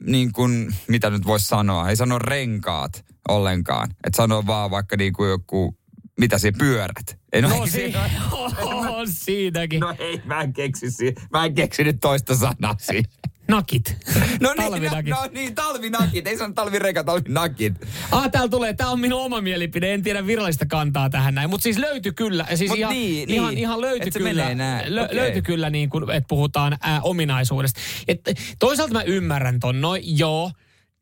niin 0.07 0.31
kuin, 0.33 0.75
mitä 0.87 1.09
nyt 1.09 1.25
voisi 1.25 1.47
sanoa, 1.47 1.89
ei 1.89 1.95
sano 1.95 2.19
renkaat 2.19 3.05
ollenkaan. 3.29 3.89
Että 4.03 4.17
sano 4.17 4.43
vaan 4.47 4.71
vaikka 4.71 4.97
niin 4.97 5.13
kuin 5.13 5.29
joku, 5.29 5.77
mitä 6.19 6.37
se 6.37 6.51
pyörät. 6.51 7.19
En 7.33 7.43
no, 7.43 7.67
si- 7.67 7.93
on 8.89 9.07
siinäkin. 9.23 9.79
No 9.79 9.95
ei, 9.99 10.21
mä 10.25 10.41
en 10.41 10.53
keksi, 10.53 10.85
mä 11.31 11.45
en 11.45 11.53
keksinyt 11.55 11.97
toista 12.01 12.35
sanaa 12.35 12.75
siinä. 12.79 13.09
Nakit. 13.49 13.95
No 14.39 14.53
niin, 14.53 14.71
talvinakit. 14.71 15.09
No, 15.09 15.21
no 15.21 15.29
niin, 15.31 15.55
talvinakit. 15.55 16.27
Ei 16.27 16.37
sano 16.37 16.53
talvireka, 16.53 17.03
talvinakit. 17.03 17.73
Ah, 18.11 18.31
täällä 18.31 18.49
tulee. 18.49 18.73
Tää 18.73 18.89
on 18.89 18.99
minun 18.99 19.21
oma 19.21 19.41
mielipide. 19.41 19.93
En 19.93 20.03
tiedä 20.03 20.27
virallista 20.27 20.65
kantaa 20.65 21.09
tähän 21.09 21.35
näin. 21.35 21.49
Mutta 21.49 21.63
siis 21.63 21.77
löytyi 21.77 22.11
kyllä. 22.11 22.45
Siis 22.55 22.69
Mut 22.69 22.79
ihan, 22.79 22.93
niin, 22.93 23.29
ihan, 23.29 23.49
niin. 23.49 23.57
ihan 23.57 23.81
löytyi 23.81 24.11
kyllä. 24.11 24.45
Lö, 24.85 25.03
okay. 25.03 25.15
Löytyi 25.15 25.41
kyllä 25.41 25.69
niin 25.69 25.89
kuin, 25.89 26.09
että 26.09 26.27
puhutaan 26.27 26.77
ää, 26.81 27.01
ominaisuudesta. 27.01 27.79
Et, 28.07 28.21
toisaalta 28.59 28.93
mä 28.93 29.01
ymmärrän 29.01 29.59
ton. 29.59 29.81
No 29.81 29.95
joo, 30.01 30.51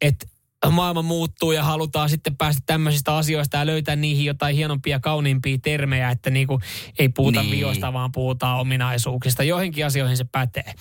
että 0.02 0.26
maailma 0.72 1.02
muuttuu 1.02 1.52
ja 1.52 1.64
halutaan 1.64 2.10
sitten 2.10 2.38
päästä 2.38 2.62
tämmöisistä 2.66 3.16
asioista 3.16 3.58
ja 3.58 3.66
löytää 3.66 3.96
niihin 3.96 4.26
jotain 4.26 4.56
hienompia, 4.56 5.00
kauniimpia 5.00 5.58
termejä, 5.64 6.12
että 6.12 6.30
niinku 6.30 6.60
ei 7.00 7.10
puhuta 7.10 7.42
niin. 7.42 7.58
viosta, 7.58 7.94
vaan 7.94 8.12
puhutaan 8.12 8.60
ominaisuuksista. 8.60 9.44
Joihinkin 9.44 9.86
asioihin 9.86 10.18
se 10.18 10.26
pätee. 10.32 10.74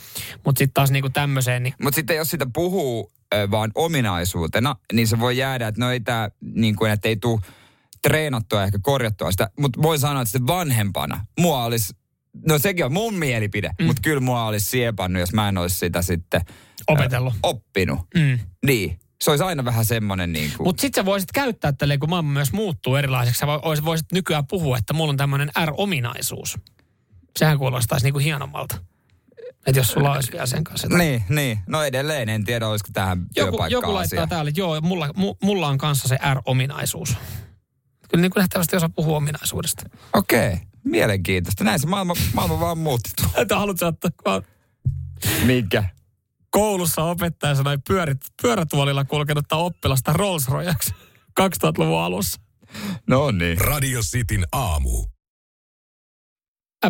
Mutta 0.44 0.58
sitten 0.58 0.74
taas 0.74 0.90
niinku 0.90 1.10
tämmöiseen. 1.10 1.62
Niin... 1.62 1.74
Mutta 1.82 1.96
sitten 1.96 2.16
jos 2.16 2.30
sitä 2.30 2.46
puhuu 2.54 3.12
äh, 3.34 3.50
vaan 3.50 3.70
ominaisuutena, 3.74 4.76
niin 4.92 5.08
se 5.08 5.20
voi 5.20 5.36
jäädä, 5.36 5.68
että 5.68 5.80
no 5.80 5.90
ei 5.90 6.00
tää, 6.00 6.30
niin 6.40 6.76
kuin, 6.76 6.92
että 6.92 7.08
ei 7.08 7.16
tule 7.16 7.40
treenattua 8.02 8.64
ehkä 8.64 8.78
korjattua 8.82 9.30
sitä. 9.30 9.50
Mutta 9.60 9.82
voi 9.82 9.98
sanoa, 9.98 10.22
että 10.22 10.32
sitten 10.32 10.46
vanhempana 10.46 11.26
mua 11.40 11.64
olisi, 11.64 11.94
no 12.48 12.58
sekin 12.58 12.84
on 12.84 12.92
mun 12.92 13.14
mielipide, 13.14 13.70
mm. 13.80 13.86
mutta 13.86 14.02
kyllä 14.02 14.20
mua 14.20 14.46
olisi 14.46 14.66
siepannut, 14.66 15.20
jos 15.20 15.32
mä 15.32 15.48
en 15.48 15.58
olisi 15.58 15.76
sitä 15.76 16.02
sitten 16.02 16.40
Opetellut. 16.86 17.32
Äh, 17.32 17.40
oppinut. 17.42 17.98
Mm. 18.14 18.38
Niin 18.66 18.98
se 19.20 19.30
olisi 19.30 19.44
aina 19.44 19.64
vähän 19.64 19.84
semmoinen 19.84 20.32
niin 20.32 20.52
kuin... 20.56 20.66
Mutta 20.68 20.80
sitten 20.80 21.02
sä 21.02 21.06
voisit 21.06 21.32
käyttää 21.32 21.72
tälleen, 21.72 22.00
kun 22.00 22.10
maailma 22.10 22.32
myös 22.32 22.52
muuttuu 22.52 22.96
erilaiseksi. 22.96 23.38
Sä 23.38 23.46
voisit 23.84 24.12
nykyään 24.12 24.46
puhua, 24.46 24.78
että 24.78 24.92
mulla 24.92 25.10
on 25.10 25.16
tämmöinen 25.16 25.50
R-ominaisuus. 25.64 26.58
Sehän 27.38 27.58
kuulostaisi 27.58 28.06
niin 28.06 28.12
kuin 28.12 28.24
hienommalta. 28.24 28.76
Että 29.66 29.80
jos 29.80 29.88
sulla 29.88 30.12
olisi 30.12 30.32
vielä 30.32 30.46
sen 30.46 30.64
kanssa. 30.64 30.88
Niin, 30.88 31.24
niin. 31.28 31.58
No 31.66 31.82
edelleen 31.82 32.28
en 32.28 32.44
tiedä, 32.44 32.68
olisiko 32.68 32.90
tähän 32.92 33.26
joku, 33.36 33.64
joku 33.70 33.94
laittaa 33.94 34.22
asia. 34.22 34.26
täällä, 34.26 34.48
että 34.48 34.60
joo, 34.60 34.80
mulla, 34.80 35.10
mulla 35.42 35.68
on 35.68 35.78
kanssa 35.78 36.08
se 36.08 36.18
R-ominaisuus. 36.34 37.16
Kyllä 38.10 38.22
niin 38.22 38.30
kuin 38.30 38.40
nähtävästi 38.40 38.76
osaa 38.76 38.88
puhua 38.88 39.16
ominaisuudesta. 39.16 39.82
Okei, 40.12 40.52
okay. 40.52 40.66
mielenkiintoista. 40.84 41.64
Näin 41.64 41.80
se 41.80 41.86
maailma, 41.86 42.14
maailma 42.34 42.60
vaan 42.60 42.78
muuttuu. 42.78 43.26
Että 43.42 43.58
haluatko 43.58 43.86
ottaa... 43.86 44.42
Minkä? 45.44 45.84
Koulussa 46.50 47.04
opettaja 47.04 47.54
sanoi 47.54 47.78
pyörit, 47.88 48.20
pyörätuolilla 48.42 49.04
kulkenutta 49.04 49.56
oppilasta 49.56 50.12
Rolls 50.12 50.48
Royceksi 50.48 50.94
2000-luvun 51.40 52.00
alussa. 52.00 52.40
No 53.06 53.30
niin. 53.30 53.58
Radio 53.58 54.00
Cityn 54.00 54.46
aamu. 54.52 55.06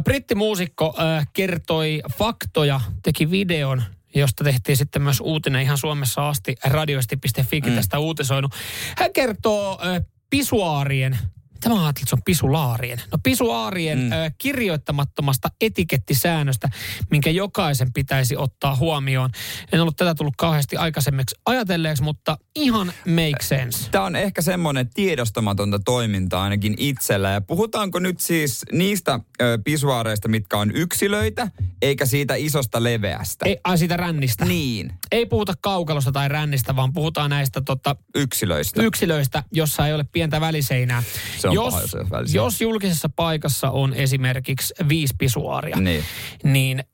Brittimuusikko 0.05 0.95
äh, 1.01 1.27
kertoi 1.33 2.03
faktoja, 2.19 2.81
teki 3.03 3.31
videon, 3.31 3.83
josta 4.15 4.45
tehtiin 4.45 4.77
sitten 4.77 5.03
myös 5.03 5.21
uutinen 5.21 5.63
ihan 5.63 5.79
Suomessa 5.79 6.29
asti. 6.29 6.55
Radioisti.fi 6.65 7.61
mm. 7.61 7.75
tästä 7.75 7.99
uutisoinut. 7.99 8.55
Hän 8.99 9.13
kertoo 9.13 9.79
äh, 9.87 10.03
pisuaarien 10.31 11.19
Mitä 11.57 11.69
mä 11.69 11.75
ajattelin, 11.75 12.05
että 12.05 12.11
se 12.11 12.15
on 12.17 12.23
pisulaarien? 12.25 13.03
No 13.13 13.19
pisuaarien 13.23 13.99
mm. 13.99 14.13
ö, 14.13 14.31
kirjoittamattomasta 14.39 15.49
etikettisäännöstä, 15.61 16.69
minkä 17.11 17.31
jokaisen 17.31 17.93
pitäisi 17.93 18.37
ottaa 18.37 18.77
huomioon. 18.77 19.31
En 19.73 19.81
ollut 19.81 19.97
tätä 19.97 20.15
tullut 20.15 20.35
kauheasti 20.37 20.77
aikaisemmaksi 20.77 21.37
ajatelleeksi, 21.47 22.03
mutta 22.03 22.39
ihan 22.55 22.93
make 23.07 23.43
sense. 23.43 23.91
Tämä 23.91 24.05
on 24.05 24.17
ehkä 24.17 24.43
semmoinen 24.43 24.91
tiedostamatonta 24.95 25.79
toimintaa 25.79 26.43
ainakin 26.43 26.75
itsellä. 26.79 27.31
Ja 27.31 27.41
puhutaanko 27.41 27.99
nyt 27.99 28.21
siis 28.21 28.65
niistä 28.73 29.21
ö, 29.43 29.59
pisuaareista, 29.65 30.29
mitkä 30.29 30.59
on 30.59 30.71
yksilöitä, 30.75 31.49
eikä 31.83 32.07
siitä 32.07 32.35
isosta 32.35 32.83
leveästä? 32.83 33.49
Ei, 33.49 33.59
ai 33.65 33.79
siitä 33.79 33.97
rännistä. 33.97 34.45
Niin. 34.45 34.93
Ei 35.13 35.27
puhuta 35.27 35.55
kaukalosta 35.61 36.13
tai 36.13 36.29
rännistä, 36.29 36.77
vaan 36.77 36.93
puhutaan 36.93 37.31
näistä 37.31 37.61
tota, 37.61 37.97
yksilöistä. 38.15 38.83
yksilöistä, 38.83 39.43
jossa 39.53 39.87
ei 39.87 39.95
ole 39.95 40.05
pientä 40.13 40.41
väliseinää. 40.41 41.03
Se 41.39 41.46
on 41.49 41.55
jos, 41.55 41.75
paha, 41.75 41.83
jos, 41.83 41.93
jos, 41.93 42.35
jos 42.35 42.61
julkisessa 42.61 43.09
paikassa 43.17 43.71
on 43.71 43.95
esimerkiksi 43.95 44.75
viisi 44.89 45.15
pisuaaria, 45.19 45.77
niin, 45.77 46.05
niin 46.45 46.85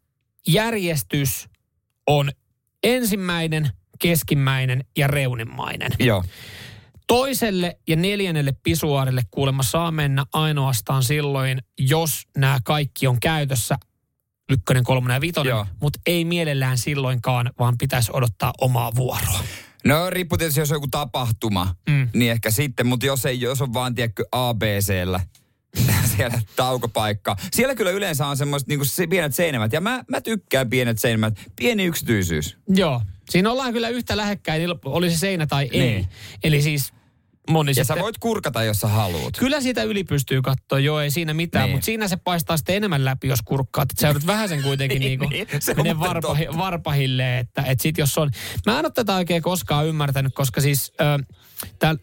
järjestys 0.48 1.48
on 2.06 2.30
ensimmäinen, 2.82 3.70
keskimmäinen 3.98 4.84
ja 4.96 5.06
reunimmainen. 5.06 5.92
Joo. 5.98 6.24
Toiselle 7.06 7.78
ja 7.88 7.96
neljännelle 7.96 8.52
pisuaarille 8.62 9.22
kuulemma 9.30 9.62
saa 9.62 9.90
mennä 9.90 10.24
ainoastaan 10.32 11.02
silloin, 11.02 11.62
jos 11.78 12.22
nämä 12.36 12.58
kaikki 12.64 13.06
on 13.06 13.20
käytössä 13.20 13.78
ykkönen, 14.50 14.84
kolmonen 14.84 15.14
ja 15.14 15.20
vitonen, 15.20 15.52
mutta 15.80 16.00
ei 16.06 16.24
mielellään 16.24 16.78
silloinkaan, 16.78 17.50
vaan 17.58 17.78
pitäisi 17.78 18.10
odottaa 18.14 18.52
omaa 18.60 18.94
vuoroa. 18.94 19.40
No 19.84 20.10
riippuu 20.10 20.38
tietysti, 20.38 20.60
jos 20.60 20.70
on 20.70 20.76
joku 20.76 20.88
tapahtuma, 20.90 21.74
mm. 21.90 22.08
niin 22.14 22.32
ehkä 22.32 22.50
sitten, 22.50 22.86
mutta 22.86 23.06
jos, 23.06 23.26
ei, 23.26 23.40
jos 23.40 23.62
on 23.62 23.74
vaan, 23.74 23.94
tiedätkö, 23.94 24.24
ABCllä 24.32 25.20
siellä 26.16 26.40
taukopaikka. 26.56 27.36
Siellä 27.52 27.74
kyllä 27.74 27.90
yleensä 27.90 28.26
on 28.26 28.36
semmoiset 28.36 28.68
niin 28.68 28.86
se 28.86 29.06
pienet 29.06 29.34
seinämät. 29.34 29.72
Ja 29.72 29.80
mä, 29.80 30.04
mä 30.08 30.20
tykkään 30.20 30.70
pienet 30.70 30.98
seinämät. 30.98 31.34
Pieni 31.56 31.84
yksityisyys. 31.84 32.56
Joo. 32.68 33.02
Siinä 33.30 33.50
ollaan 33.50 33.72
kyllä 33.72 33.88
yhtä 33.88 34.16
lähekkäin, 34.16 34.62
oli 34.84 35.10
se 35.10 35.18
seinä 35.18 35.46
tai 35.46 35.68
ei. 35.72 35.80
Niin. 35.80 36.08
Eli 36.44 36.62
siis 36.62 36.92
moni 37.50 37.70
Ja 37.70 37.74
sitten, 37.74 37.96
sä 37.96 38.02
voit 38.02 38.18
kurkata, 38.18 38.62
jos 38.62 38.80
sä 38.80 38.88
haluat. 38.88 39.38
Kyllä 39.38 39.60
siitä 39.60 39.82
yli 39.82 40.04
pystyy 40.04 40.42
katsoa, 40.42 40.78
joo, 40.78 41.00
ei 41.00 41.10
siinä 41.10 41.34
mitään, 41.34 41.64
niin. 41.64 41.74
mutta 41.74 41.84
siinä 41.84 42.08
se 42.08 42.16
paistaa 42.16 42.56
sitten 42.56 42.76
enemmän 42.76 43.04
läpi, 43.04 43.28
jos 43.28 43.42
kurkkaat. 43.44 43.90
Että 43.90 44.00
sä 44.00 44.06
joudut 44.06 44.26
vähän 44.26 44.48
sen 44.48 44.62
kuitenkin 44.62 45.00
niin, 45.00 45.20
niinku 45.20 45.26
niin, 45.28 45.76
menen 45.76 46.00
varpahi, 46.00 46.46
varpahille, 46.58 47.38
että 47.38 47.62
et 47.62 47.80
sit 47.80 47.98
jos 47.98 48.18
on... 48.18 48.30
Mä 48.66 48.78
en 48.78 48.86
ole 48.86 48.92
tätä 48.92 49.14
oikein 49.14 49.42
koskaan 49.42 49.86
ymmärtänyt, 49.86 50.34
koska 50.34 50.60
siis 50.60 50.92
äh, 51.00 51.26
täällä 51.78 52.00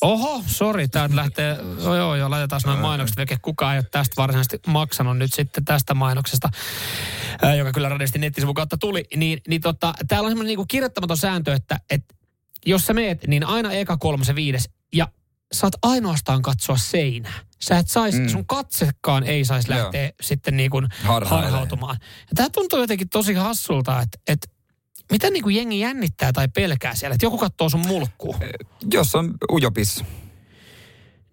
Oho, 0.00 0.42
sori, 0.46 0.88
täältä 0.88 1.16
lähtee, 1.16 1.56
joo 1.82 1.96
joo, 1.96 2.14
joo 2.14 2.30
laitetaan 2.30 2.60
noin 2.66 2.78
mainokset, 2.78 3.18
eikä 3.18 3.36
kukaan 3.42 3.74
ei 3.74 3.78
ole 3.78 3.86
tästä 3.90 4.14
varsinaisesti 4.16 4.60
maksanut 4.66 5.18
nyt 5.18 5.34
sitten 5.34 5.64
tästä 5.64 5.94
mainoksesta, 5.94 6.48
joka 7.56 7.72
kyllä 7.72 7.88
radistin 7.88 8.20
nettisivun 8.20 8.54
kautta 8.54 8.76
tuli, 8.76 9.04
niin, 9.16 9.40
niin 9.48 9.60
tota, 9.60 9.94
täällä 10.08 10.26
on 10.26 10.30
semmoinen 10.30 10.48
niinku 10.48 10.64
kirjoittamaton 10.68 11.16
sääntö, 11.16 11.54
että 11.54 11.80
et, 11.90 12.04
jos 12.66 12.86
sä 12.86 12.94
meet, 12.94 13.26
niin 13.26 13.44
aina 13.44 13.72
eka, 13.72 13.96
kolmas 13.96 14.28
ja 14.28 14.34
viides, 14.34 14.70
ja 14.92 15.08
saat 15.52 15.72
ainoastaan 15.82 16.42
katsoa 16.42 16.76
seinää. 16.76 17.40
Sä 17.60 17.78
et 17.78 17.88
sais, 17.88 18.14
mm. 18.18 18.28
sun 18.28 18.46
katsekaan 18.46 19.24
ei 19.24 19.44
saisi 19.44 19.70
lähteä 19.70 20.02
Joo. 20.02 20.12
sitten 20.20 20.56
niin 20.56 20.70
kuin 20.70 20.88
harhautumaan. 21.04 21.96
Ja 22.00 22.32
tämä 22.34 22.50
tuntuu 22.50 22.78
jotenkin 22.78 23.08
tosi 23.08 23.34
hassulta, 23.34 24.00
että, 24.00 24.18
että 24.28 24.48
mitä 25.12 25.30
niin 25.30 25.42
kuin 25.42 25.56
jengi 25.56 25.80
jännittää 25.80 26.32
tai 26.32 26.48
pelkää 26.48 26.94
siellä? 26.94 27.14
Että 27.14 27.26
joku 27.26 27.38
katsoo 27.38 27.68
sun 27.68 27.86
mulkkuun. 27.86 28.36
Jos 28.92 29.14
on 29.14 29.34
ujopissa. 29.52 30.04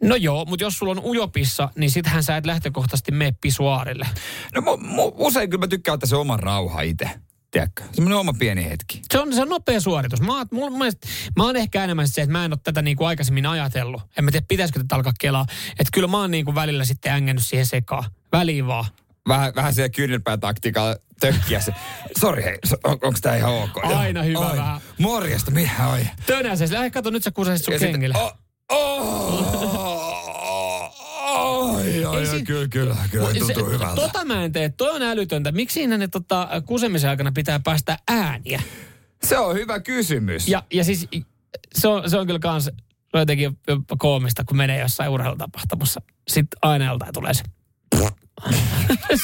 No 0.04 0.16
joo, 0.16 0.46
mutta 0.46 0.64
jos 0.64 0.78
sulla 0.78 0.92
on 0.92 1.00
ujopissa, 1.04 1.70
niin 1.76 1.92
sittenhän 1.92 2.24
sä 2.24 2.38
et 2.38 2.46
lähtökohtaisesti 2.46 3.12
mene 3.12 3.34
pisuaarille. 3.42 4.08
No 4.56 4.62
mu, 4.62 4.78
mu, 4.78 5.12
usein 5.16 5.50
kyllä 5.50 5.62
mä 5.62 5.68
tykkään 5.68 5.94
ottaa 5.94 6.08
se 6.08 6.16
oman 6.16 6.40
rauha 6.40 6.82
itse. 6.82 7.10
Tiedätkö? 7.56 7.84
Semmoinen 7.92 8.18
oma 8.18 8.34
pieni 8.34 8.70
hetki. 8.70 9.02
Se 9.12 9.20
on, 9.20 9.34
se 9.34 9.42
on 9.42 9.50
nopea 9.50 9.80
suoritus. 9.80 10.22
Mä, 10.22 10.46
mulla, 10.52 10.78
mielestä, 10.78 11.08
mä 11.36 11.44
oon 11.44 11.56
ehkä 11.56 11.84
enemmän 11.84 12.08
se, 12.08 12.22
että 12.22 12.32
mä 12.32 12.46
en 12.46 12.54
ole 12.54 12.60
tätä 12.64 12.82
niin 12.82 12.98
kuin 12.98 13.08
aikaisemmin 13.08 13.46
ajatellut. 13.46 14.02
En 14.18 14.26
mä 14.26 14.32
tiedä, 14.32 14.46
pitäisikö 14.48 14.80
tätä 14.80 14.96
alkaa 14.96 15.14
kelaa. 15.20 15.46
Että 15.72 15.90
kyllä 15.94 16.08
mä 16.08 16.18
oon 16.18 16.32
niin 16.32 16.46
kuin 16.46 16.56
välillä 16.56 16.86
sitten 16.86 17.14
ängännyt 17.14 17.46
siihen 17.46 17.66
sekaan. 17.66 18.04
Väliin 18.32 18.68
vaan. 18.68 18.86
Vähän, 19.28 19.56
vähän 19.56 19.74
siellä 19.74 19.90
kyynelpää 19.90 20.38
taktiikalla 20.38 20.96
tökkiä 21.20 21.60
se. 21.60 21.74
Sori 22.20 22.44
hei, 22.44 22.58
on, 22.84 22.92
onko 22.92 23.20
tää 23.22 23.36
ihan 23.36 23.54
ok? 23.54 23.86
Aina 23.86 24.24
hyvä 24.24 24.40
oi. 24.40 24.58
vähän. 24.58 24.82
Morjesta, 25.00 25.52
mihän 25.52 25.90
oi? 25.90 26.08
Tönäses, 26.26 26.72
lähde 26.72 26.90
kato 26.90 27.10
nyt 27.10 27.24
sä 27.24 27.32
kusesit 27.32 27.66
sun 27.66 27.74
ja 27.74 27.80
kengille. 27.80 28.16
Sitten, 28.16 28.40
oh, 28.70 29.44
oh, 29.54 30.12
Ai, 31.86 32.06
ai, 32.06 32.30
ai, 32.30 32.44
kyllä, 32.44 32.68
kyllä, 32.68 32.96
kyllä, 33.12 33.28
tuntuu 33.28 33.66
se, 33.66 33.74
hyvältä. 33.74 33.96
Tota 33.96 34.26
mä 34.26 34.44
en 34.44 34.52
tee, 34.52 34.70
toi 34.70 34.96
on 34.96 35.02
älytöntä. 35.02 35.52
Miksi 35.52 35.74
siinä 35.74 35.98
ne 35.98 36.08
tota, 36.08 36.50
kusemisen 36.66 37.10
aikana 37.10 37.32
pitää 37.32 37.60
päästä 37.60 37.98
ääniä? 38.08 38.62
Se 39.24 39.38
on 39.38 39.56
hyvä 39.56 39.80
kysymys. 39.80 40.48
Ja, 40.48 40.64
ja 40.74 40.84
siis 40.84 41.08
se 41.76 41.88
on, 41.88 42.10
se 42.10 42.18
on 42.18 42.28
kyllä 42.28 42.40
kans 42.40 42.70
jotenkin 43.14 43.58
jopa 43.68 43.96
koomista, 43.98 44.44
kun 44.44 44.58
menee 44.58 44.80
jossain 44.80 45.10
urheilutapahtumassa. 45.10 46.02
Sitten 46.28 46.58
aina 46.62 46.86
joltain 46.86 47.14
tulee 47.14 47.34
se. 47.34 47.44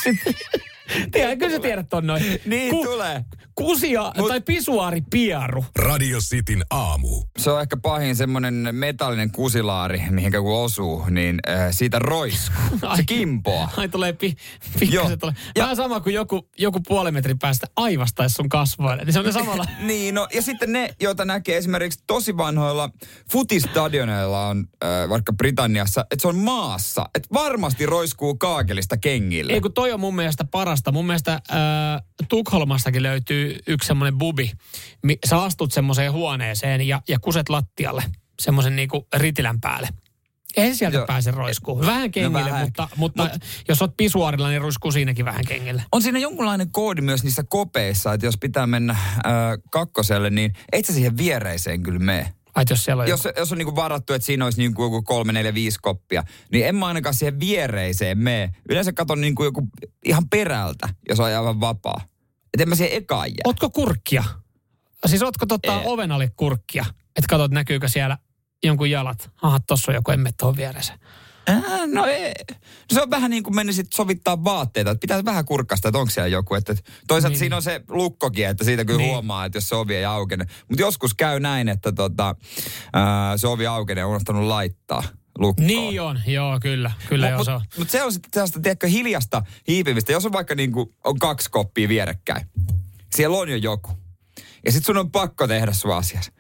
Sitten 0.04 0.34
Tiedä, 1.12 1.36
kyllä 1.36 1.51
sä 1.56 1.60
tiedät 1.60 1.89
ton 1.89 2.08
noin. 2.08 2.23
Niin 2.45 2.71
tulee. 2.86 3.25
Kusia 3.56 4.12
Mut- 4.17 4.27
tai 4.27 4.41
pisuaaripieru. 4.41 5.65
Radio 5.75 6.19
Cityn 6.19 6.63
aamu. 6.69 7.23
Se 7.39 7.51
on 7.51 7.62
ehkä 7.62 7.77
pahin 7.77 8.15
semmonen 8.15 8.67
metallinen 8.71 9.32
kusilaari, 9.32 10.01
mihinkä 10.10 10.41
kun 10.41 10.58
osuu, 10.60 11.06
niin 11.10 11.39
äh, 11.49 11.67
siitä 11.71 11.99
roiskuu. 11.99 12.80
Ai. 12.82 12.97
Se 12.97 13.04
kimpoaa. 13.04 13.69
Ai 13.77 13.89
tulee 13.89 14.13
pi, 14.13 14.27
Joo. 14.27 14.80
pikkasen 14.80 15.19
tulee. 15.19 15.34
Ja- 15.56 15.63
Vähän 15.63 15.75
sama 15.75 15.99
kuin 15.99 16.13
joku, 16.15 16.49
joku 16.58 16.80
puoli 16.88 17.12
metrin 17.12 17.39
päästä 17.39 17.67
aivastaisi 17.75 18.36
sun 18.36 18.49
kasvoille. 18.49 19.04
Niin 19.04 19.13
se 19.13 19.19
on 19.19 19.25
ne 19.25 19.32
samalla. 19.32 19.65
Niin, 19.82 20.15
no 20.15 20.27
ja 20.34 20.41
sitten 20.41 20.71
ne, 20.73 20.95
joita 21.01 21.25
näkee 21.25 21.58
esimerkiksi 21.58 22.04
tosi 22.08 22.38
vanhoilla 22.38 22.89
futistadioneilla 23.32 24.47
on 24.47 24.67
äh, 24.84 25.10
vaikka 25.10 25.34
Britanniassa, 25.34 26.01
että 26.01 26.21
se 26.21 26.27
on 26.27 26.38
maassa, 26.38 27.06
että 27.15 27.30
varmasti 27.34 27.86
roiskuu 27.86 28.36
kaakelista 28.36 28.97
kengille. 28.97 29.54
Ei 29.54 29.62
kun 29.62 29.73
toi 29.73 29.91
on 29.91 29.99
mun 29.99 30.15
mielestä 30.15 30.43
parasta. 30.81 30.91
Mun 30.91 31.05
mielestä 31.05 31.33
äh, 31.33 32.01
Tukholmastakin 32.29 33.03
löytyy 33.03 33.59
yksi 33.67 33.87
semmoinen 33.87 34.17
bubi. 34.17 34.51
Mi- 35.03 35.17
Sä 35.25 35.41
astut 35.41 35.71
semmoiseen 35.71 36.11
huoneeseen 36.11 36.87
ja, 36.87 37.01
ja 37.07 37.19
kuset 37.19 37.49
lattialle 37.49 38.03
semmoisen 38.41 38.75
niinku 38.75 39.07
ritilän 39.15 39.61
päälle. 39.61 39.87
Ei 40.57 40.75
sieltä 40.75 40.97
Joo. 40.97 41.05
pääse 41.05 41.31
roiskuu. 41.31 41.79
Vähän 41.79 42.11
kengille, 42.11 42.45
vähän. 42.45 42.61
mutta, 42.61 42.89
mutta 42.95 43.29
jos 43.67 43.81
oot 43.81 43.97
pisuaarilla, 43.97 44.49
niin 44.49 44.61
roiskuu 44.61 44.91
siinäkin 44.91 45.25
vähän 45.25 45.45
kengille. 45.47 45.83
On 45.91 46.01
siinä 46.01 46.19
jonkunlainen 46.19 46.71
koodi 46.71 47.01
myös 47.01 47.23
niissä 47.23 47.43
kopeissa, 47.49 48.13
että 48.13 48.25
jos 48.25 48.37
pitää 48.37 48.67
mennä 48.67 48.93
äh, 48.93 49.21
kakkoselle, 49.71 50.29
niin 50.29 50.53
et 50.71 50.85
sä 50.85 50.93
siihen 50.93 51.17
viereiseen 51.17 51.83
kyllä 51.83 51.99
mene. 51.99 52.33
Ai 52.55 52.65
jos 52.69 52.83
siellä 52.83 53.03
on 53.03 53.09
Jos, 53.09 53.27
jos 53.37 53.51
on 53.51 53.57
niinku 53.57 53.75
varattu, 53.75 54.13
että 54.13 54.25
siinä 54.25 54.45
olisi 54.45 54.61
niinku 54.61 54.83
joku 54.83 55.01
kolme, 55.01 55.33
neljä, 55.33 55.53
viisi 55.53 55.79
koppia, 55.81 56.23
niin 56.51 56.67
en 56.67 56.75
mä 56.75 56.85
ainakaan 56.85 57.13
siihen 57.13 57.39
viereiseen 57.39 58.17
mene. 58.17 58.55
Yleensä 58.69 58.93
katon 58.93 59.21
niinku 59.21 59.43
joku 59.43 59.67
ihan 60.05 60.29
perältä, 60.29 60.89
jos 61.09 61.19
on 61.19 61.25
aivan 61.25 61.59
vapaa. 61.59 62.01
Et 62.53 62.61
en 62.61 62.69
mä 62.69 62.75
siihen 62.75 62.97
ekaan 62.97 63.29
jää. 63.29 63.41
Ootko 63.45 63.69
kurkkia? 63.69 64.23
Siis 65.05 65.21
ootko 65.21 65.45
tota 65.45 65.73
Ei. 65.73 65.81
oven 65.85 66.11
alle 66.11 66.31
kurkkia? 66.35 66.85
Että 67.15 67.27
katsot 67.29 67.51
näkyykö 67.51 67.87
siellä 67.87 68.17
jonkun 68.63 68.89
jalat. 68.89 69.31
Aha, 69.41 69.59
tossa 69.67 69.91
on 69.91 69.95
joku, 69.95 70.11
emme 70.11 70.29
tuohon 70.39 70.57
vieressä. 70.57 70.93
Ää, 71.47 71.88
no 71.88 72.06
ei. 72.06 72.34
Se 72.93 73.01
on 73.01 73.10
vähän 73.10 73.32
niin 73.32 73.43
kuin 73.43 73.56
menisit 73.56 73.88
sovittaa 73.93 74.43
vaatteita, 74.43 74.91
että 74.91 75.01
pitää 75.01 75.25
vähän 75.25 75.45
kurkasta, 75.45 75.88
että 75.88 75.99
onko 75.99 76.10
siellä 76.12 76.27
joku. 76.27 76.56
Että 76.56 76.75
toisaalta 77.08 77.34
Niin. 77.34 77.39
siinä 77.39 77.56
on 77.56 77.62
se 77.62 77.82
lukkokin, 77.89 78.47
että 78.47 78.63
siitä 78.63 78.86
kyllä 78.86 78.97
Niin. 78.97 79.12
huomaa, 79.12 79.45
että 79.45 79.58
jos 79.58 79.69
se 79.69 79.75
ovi 79.75 79.95
ei 79.95 80.06
aukene. 80.06 80.45
Mutta 80.69 80.82
joskus 80.82 81.13
käy 81.13 81.39
näin, 81.39 81.69
että 81.69 81.91
tota, 81.91 82.36
ää, 82.93 83.38
se 83.38 83.47
ovi 83.47 83.67
aukenee 83.67 84.01
ja 84.01 84.06
on 84.06 84.12
unohtanut 84.12 84.43
laittaa 84.43 85.04
lukkoon. 85.38 85.67
Niin 85.67 86.01
on, 86.01 86.19
joo 86.27 86.60
kyllä. 86.62 86.91
Kyllä 87.10 87.30
joo, 87.30 87.43
se 87.43 87.51
on. 87.51 87.62
Mutta 87.62 87.80
mut 87.80 87.89
se 87.89 88.04
on 88.04 88.13
sitten 88.13 88.30
sellaista, 88.34 88.60
tiedätkö, 88.62 88.88
hiljasta 88.88 89.43
hiipimistä. 89.67 90.12
Jos 90.12 90.25
on 90.25 90.32
vaikka 90.34 90.56
niin 90.56 90.71
kuin, 90.71 90.95
on 91.04 91.19
kaksi 91.19 91.49
koppia 91.51 91.88
vierekkäin, 91.89 92.45
siellä 93.15 93.38
on 93.38 93.49
jo 93.49 93.56
joku. 93.56 93.89
Ja 94.65 94.71
sitten 94.71 94.86
sun 94.86 94.97
on 94.97 95.12
pakko 95.12 95.47
tehdä 95.47 95.73
sun 95.73 95.95
asias. 95.95 96.32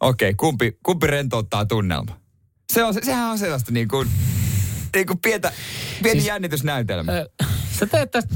Okei, 0.00 0.34
kumpi, 0.34 0.78
kumpi 0.82 1.06
rentouttaa 1.06 1.64
tunnelma? 1.66 2.20
Se 2.72 2.84
on, 2.84 2.94
sehän 3.02 3.30
on 3.30 3.38
sellaista 3.38 3.72
niin 3.72 3.88
kuin, 3.88 4.08
niin 4.94 5.06
kuin 5.06 5.18
pientä, 5.18 5.52
pieni 6.02 6.20
Siis- 6.20 6.28
jännitysnäytelmä. 6.28 7.12
Ö, 7.12 7.28
Sä 7.78 7.86
teet 7.86 8.10
tästä, 8.10 8.34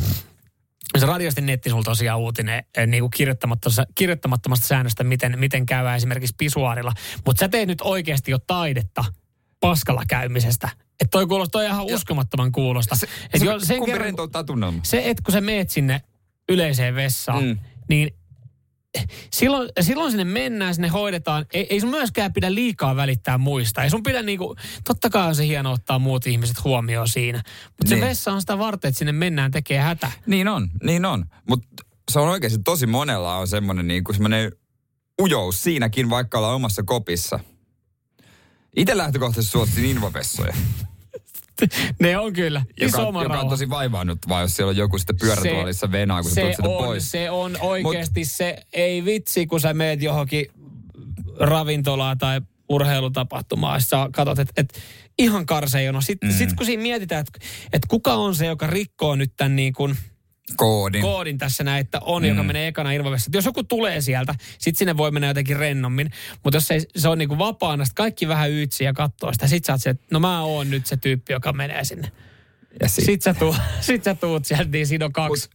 se 0.99 1.07
radiosti 1.07 1.41
netti 1.41 1.71
sulta 1.71 1.91
tosiaan 1.91 2.21
uutinen 2.21 2.65
niin 2.87 3.01
kuin 3.03 3.11
kirjoittamattomasta, 3.11 3.85
kirjoittamattomasta 3.95 4.67
säännöstä, 4.67 5.05
miten, 5.05 5.39
miten 5.39 5.67
käy 5.67 5.97
esimerkiksi 5.97 6.35
pisuaarilla. 6.39 6.93
Mutta 7.27 7.41
sä 7.41 7.49
teet 7.49 7.69
nyt 7.69 7.81
oikeasti 7.81 8.31
jo 8.31 8.39
taidetta 8.39 9.05
paskalla 9.61 10.03
käymisestä. 10.09 10.69
Että 11.01 11.11
toi 11.11 11.27
kuulostaa 11.27 11.63
toi 11.63 11.67
ihan 11.71 11.85
uskomattoman 11.85 12.53
kuulosta. 12.53 12.97
se, 12.97 13.07
Et 13.35 13.41
se, 13.41 13.47
jo 13.47 13.61
sen 13.61 13.79
kumpi 13.79 13.91
kerran, 13.91 14.05
rentouttaa 14.05 14.45
tunnelma? 14.45 14.81
se, 14.83 15.03
että 15.11 15.23
kun 15.23 15.33
sä 15.33 15.41
meet 15.41 15.71
sinne 15.71 16.01
yleiseen 16.49 16.95
vessaan. 16.95 17.45
Mm. 17.45 17.59
niin 17.89 18.15
silloin, 19.33 19.69
silloin 19.81 20.11
sinne 20.11 20.25
mennään, 20.25 20.75
sinne 20.75 20.89
hoidetaan. 20.89 21.47
Ei, 21.53 21.67
ei 21.71 21.81
sun 21.81 21.91
myöskään 21.91 22.33
pidä 22.33 22.55
liikaa 22.55 22.97
välittää 22.97 23.39
muista. 23.39 23.83
Ei 23.83 23.91
sun 23.91 24.03
pidä 24.03 24.23
niinku, 24.23 24.57
totta 24.85 25.11
kai 25.11 25.29
on 25.29 25.35
se 25.35 25.47
hieno 25.47 25.73
ottaa 25.73 25.99
muut 25.99 26.27
ihmiset 26.27 26.65
huomioon 26.65 27.09
siinä. 27.09 27.43
Mutta 27.67 27.89
se 27.89 27.95
Niin. 27.95 28.05
vessa 28.05 28.33
on 28.33 28.41
sitä 28.41 28.59
varten, 28.59 28.89
että 28.89 28.99
sinne 28.99 29.13
mennään 29.13 29.51
tekee 29.51 29.79
hätä. 29.79 30.13
Niin 30.27 30.49
on, 30.49 30.71
niin 30.83 31.05
on. 31.05 31.25
Mutta 31.49 31.69
se 32.11 32.19
on 32.19 32.29
oikeasti 32.29 32.59
tosi 32.65 32.87
monella 32.87 33.37
on 33.37 33.49
semmoinen 33.49 33.89
niin 33.89 34.05
semmoinen 34.13 34.53
ujous 35.23 35.63
siinäkin, 35.63 36.11
vaikka 36.11 36.39
ollaan 36.39 36.55
omassa 36.55 36.83
kopissa. 36.83 37.41
Itse 38.77 38.97
lähtökohtaisesti 38.97 39.53
suosin 39.53 39.85
invovessoja. 39.85 40.55
Ne 42.01 42.19
on 42.19 42.33
kyllä. 42.33 42.63
joka, 42.81 42.87
Iso 42.87 43.09
oma 43.09 43.23
joka 43.23 43.41
on 43.41 43.49
tosi 43.49 43.71
vaivaannuttavaa, 43.71 44.41
jos 44.41 44.57
siellä 44.57 44.71
on 44.71 44.77
joku 44.77 44.99
sitten 44.99 45.17
pyörätuolissa 45.21 45.93
venaa, 45.93 46.23
kun 46.23 46.31
sä 46.31 46.35
se 46.35 46.41
tulet 46.41 46.57
sieltä 46.57 46.69
on, 46.69 46.85
pois. 46.85 47.11
Se 47.11 47.31
on 47.31 47.57
oikeasti 47.61 48.21
Mut, 48.21 48.29
se, 48.29 48.57
ei 48.73 49.05
vitsi, 49.05 49.47
kun 49.47 49.61
sä 49.61 49.75
meet 49.75 50.03
johonkin 50.03 50.47
ravintolaan 51.41 52.19
tai 52.19 52.41
urheilutapahtumaan, 52.69 53.81
sä 53.81 54.09
katsot, 54.13 54.39
että 54.39 54.53
et, 54.57 54.81
ihan 55.19 55.47
karsejono. 55.47 56.01
Sitten 56.01 56.31
mm. 56.31 56.37
sit 56.37 56.53
kun 56.53 56.67
siinä 56.67 56.83
mietitään, 56.83 57.21
että 57.21 57.47
et 57.73 57.83
kuka 57.89 58.15
on 58.15 58.35
se, 58.35 58.47
joka 58.47 58.67
rikkoo 58.67 59.17
nyt 59.17 59.33
tämän 59.37 59.57
niin 59.57 59.73
kuin 59.73 59.97
Koodin. 60.57 61.03
koodin 61.03 61.39
tässä 61.39 61.65
näin, 61.65 61.81
että 61.81 62.01
on, 62.03 62.23
mm. 62.23 62.29
joka 62.29 62.43
menee 62.43 62.69
ekana 62.69 62.93
Irvavessa. 62.93 63.31
Jos 63.35 63.45
joku 63.45 63.65
tulee 63.65 64.01
sieltä, 64.01 64.35
sitten 64.59 64.79
sinne 64.79 64.97
voi 64.97 65.11
mennä 65.11 65.29
jotenkin 65.29 65.57
rennommin. 65.57 66.11
Mutta 66.45 66.57
jos 66.57 66.71
ei, 66.71 66.81
se 66.97 67.09
on 67.09 67.19
niinku 67.19 67.39
vapaana, 67.39 67.85
sitten 67.85 68.03
kaikki 68.03 68.29
vähän 68.29 68.51
yytsiä 68.51 68.89
ja 68.89 68.93
katsoo 68.93 69.33
sitä. 69.33 69.47
Sitten 69.47 69.67
sä 69.67 69.73
oot 69.73 69.83
se, 69.83 69.91
että 69.91 70.07
no 70.11 70.21
mä 70.21 70.43
oon 70.43 70.71
nyt 70.71 70.87
se 70.87 70.97
tyyppi, 70.97 71.33
joka 71.33 71.53
menee 71.53 71.85
sinne. 71.85 72.13
ja 72.81 72.89
sit, 72.89 73.05
Sitten 73.05 73.35
sä, 73.35 73.39
tuu, 73.39 73.57
sit 73.81 74.05
sä 74.05 74.15
tuut 74.15 74.45
sieltä, 74.45 74.71
niin 74.71 74.87
siinä 74.87 75.05
on 75.05 75.13
kaksi, 75.13 75.51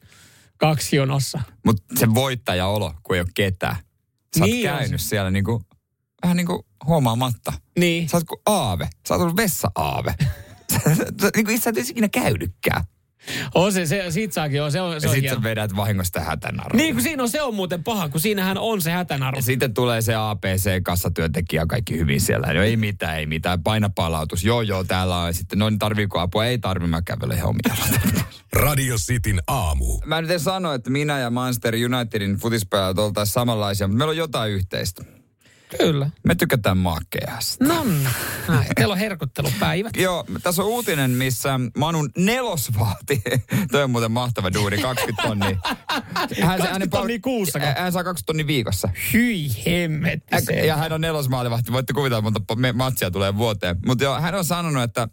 kaksi 0.58 0.96
jonossa. 0.96 1.42
Mut 1.66 1.84
se 2.00 2.14
voittaja-olo, 2.14 2.94
kun 3.04 3.16
ei 3.16 3.22
ole 3.22 3.30
ketään. 3.36 3.76
Sä 4.38 4.44
oot 4.44 4.52
Niin 4.52 4.72
on 4.72 4.78
käynyt 4.78 5.02
siellä 5.02 5.32
niinku, 5.32 5.64
vähän 6.22 6.38
niin 6.38 6.48
kuin 6.48 6.62
huomaamatta. 6.86 7.54
Niin. 7.80 8.10
Sä 8.10 8.18
oot 8.18 8.24
kuin 8.24 8.42
aave. 8.46 8.90
Sä 9.08 9.14
oot 9.14 9.22
ollut 9.22 9.38
vessa-aave. 9.38 10.16
Niin 11.36 11.46
kuin 11.46 11.62
sä 11.62 11.70
et 11.70 11.90
ikinä 11.90 12.10
käynytkään. 12.10 12.84
On 13.56 13.74
se, 13.74 13.86
se 13.86 14.06
siitä 14.10 14.34
saakin, 14.34 14.64
on, 14.64 14.72
se 14.72 14.82
on, 14.82 15.02
se 15.02 15.08
Ja 15.08 15.10
on 15.10 15.16
sit 15.16 15.24
hieno. 15.24 15.38
sä 15.38 15.44
vedät 15.44 15.76
vahingosta 15.76 16.20
hätänaruun. 16.20 16.78
Niin 16.78 16.94
kun 16.96 17.04
siinä 17.04 17.24
on, 17.24 17.30
se 17.30 17.42
on 17.42 17.56
muuten 17.56 17.84
paha, 17.84 18.10
kun 18.10 18.22
siinähän 18.22 18.58
on 18.58 18.82
se 18.82 18.92
hätänaru. 18.92 19.38
Ja 19.38 19.42
sitten 19.42 19.74
tulee 19.74 20.02
se 20.02 20.14
APC-kassatyöntekijä, 20.16 21.66
kaikki 21.68 21.98
hyvin 21.98 22.22
siellä. 22.22 22.54
No 22.54 22.62
ei 22.64 22.78
mitään, 22.78 23.18
ei 23.18 23.26
mitään. 23.26 23.64
Paina 23.64 23.90
palautus. 23.90 24.44
Joo, 24.44 24.62
joo, 24.62 24.84
täällä 24.84 25.18
on. 25.18 25.28
Ja 25.28 25.34
sitten, 25.34 25.60
no 25.60 25.70
niin 25.70 25.80
tarviiko 25.80 26.20
apua? 26.20 26.46
Ei 26.46 26.58
tarvi, 26.58 26.88
mä 26.88 27.02
kävelen 27.02 27.38
ihan 27.38 27.50
omia 27.50 27.76
Radio 28.54 28.96
Cityn 28.98 29.42
aamu. 29.48 30.00
Mä 30.06 30.22
nyt 30.22 30.32
en 30.32 30.40
sano, 30.40 30.74
että 30.74 30.90
minä 30.90 31.20
ja 31.20 31.30
Manchester 31.30 31.74
Unitedin 31.76 32.36
futispelät 32.38 33.00
oltaisiin 33.00 33.34
samanlaisia, 33.34 33.88
mutta 33.88 33.98
meillä 33.98 34.12
on 34.12 34.18
jotain 34.18 34.52
yhteistä. 34.52 35.04
Kyllä. 35.78 36.10
Me 36.24 36.36
tykätään 36.36 36.78
makeasta. 36.78 37.66
No, 37.66 37.86
näin. 38.48 38.68
Teillä 38.76 38.92
on 38.92 38.98
herkuttelupäivät. 38.98 39.98
Joo, 39.98 40.26
tässä 40.44 40.62
on 40.62 40.68
uutinen, 40.68 41.12
missä 41.12 41.60
Manun 41.78 42.10
nelosvaati, 42.18 43.22
toi 43.72 43.84
on 43.84 43.92
muuten 43.92 44.12
mahtava 44.12 44.54
duuri, 44.54 44.78
20 44.78 45.24
tonnia. 45.24 45.58
Hän, 46.42 46.58
20 46.60 46.88
tonnia 46.88 47.20
kuussa, 47.20 47.60
Hän, 47.60 47.76
hän 47.78 47.92
saa 47.92 48.04
20 48.04 48.26
tonnia 48.26 48.48
viikossa. 48.48 48.90
Hyi 49.14 49.48
hemmetti 49.66 50.42
se. 50.42 50.54
Ja 50.54 50.78
hän 50.78 50.92
on 50.94 51.02
nelosmaalivahti. 51.02 51.72
Voitte 51.72 51.94
kuvitella, 51.94 52.22
monta 52.22 52.42
matsia 52.74 53.12
tulee 53.12 53.38
vuoteen. 53.38 53.76
Mutta 53.86 54.04
joo, 54.04 54.22
hän 54.22 54.36
on 54.36 54.46
sanonut, 54.46 54.84
että 54.84 55.08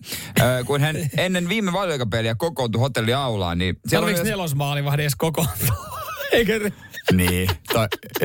kun 0.66 0.80
hän 0.80 0.96
ennen 1.16 1.48
viime 1.48 1.72
valiokapeliä 1.72 2.34
kokoontui 2.34 2.80
hotelliaulaan, 2.80 3.58
niin... 3.58 3.76
siellä 3.86 4.04
Tarviiko 4.04 4.20
oli- 4.20 4.30
nelosmaalivahdi 4.30 5.02
edes 5.02 5.16
kokoontua? 5.16 5.96
Eikö 6.32 6.70
Niin, 7.12 7.48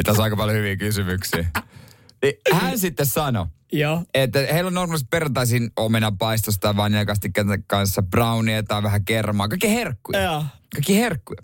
tässä 0.03 0.21
on 0.21 0.23
aika 0.23 0.37
paljon 0.37 0.57
hyviä 0.57 0.75
kysymyksiä. 0.75 1.45
Niin 2.21 2.33
Hän 2.53 2.79
sitten 2.79 3.05
sanoi, 3.05 3.45
Joo. 3.71 4.03
että 4.13 4.39
heillä 4.53 4.67
on 4.67 4.73
normaalisti 4.73 5.07
perjantaisin 5.11 5.71
omenapaistosta 5.77 6.59
tai 6.59 6.75
vaniljakastikkeiden 6.75 7.63
kanssa 7.67 8.01
brownia 8.03 8.63
tai 8.63 8.83
vähän 8.83 9.05
kermaa. 9.05 9.47
Kaikki 9.47 9.69
herkkuja. 9.69 10.21
Joo. 10.21 10.45
Kaikki 10.73 10.97
herkkuja. 10.97 11.41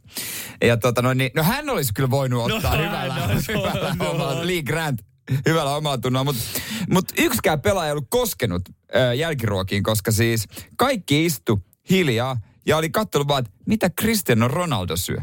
Ja 0.63 0.77
tota, 0.77 1.01
no, 1.01 1.13
niin, 1.13 1.31
no 1.35 1.43
hän 1.43 1.69
olisi 1.69 1.93
kyllä 1.93 2.09
voinut 2.09 2.51
ottaa 2.51 2.75
No, 2.77 2.83
hyvällä, 2.83 3.15
no, 3.15 3.27
no, 3.33 3.39
hyvällä 3.47 3.95
no. 3.99 4.09
omalla, 4.11 4.47
Lee 4.47 4.61
Grant, 4.63 4.99
hyvällä 5.45 5.75
omalla 5.75 5.97
tunnolla. 5.97 6.23
Mutta 6.23 6.41
mut 6.89 7.05
yksikään 7.17 7.61
pelaaja 7.61 7.85
ei 7.87 7.91
ollut 7.91 8.07
koskenut 8.09 8.61
ö, 8.95 9.13
jälkiruokiin, 9.13 9.83
koska 9.83 10.11
siis 10.11 10.47
kaikki 10.77 11.25
istu 11.25 11.65
hiljaa 11.89 12.37
ja 12.67 12.77
oli 12.77 12.89
katsellut 12.89 13.27
vaan, 13.27 13.39
että 13.45 13.51
mitä 13.65 13.89
Cristiano 13.89 14.47
Ronaldo 14.47 14.97
syö. 14.97 15.17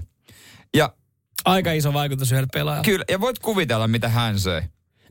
Ja 0.77 0.93
Aika 1.45 1.73
iso 1.73 1.93
vaikutus 1.93 2.33
yhdellä 2.33 2.49
pelaajalla. 2.53 2.85
kyllä, 2.85 3.05
ja 3.11 3.21
voit 3.21 3.39
kuvitella, 3.39 3.89
mitä 3.89 4.09
hän 4.09 4.41
söi. 4.41 4.63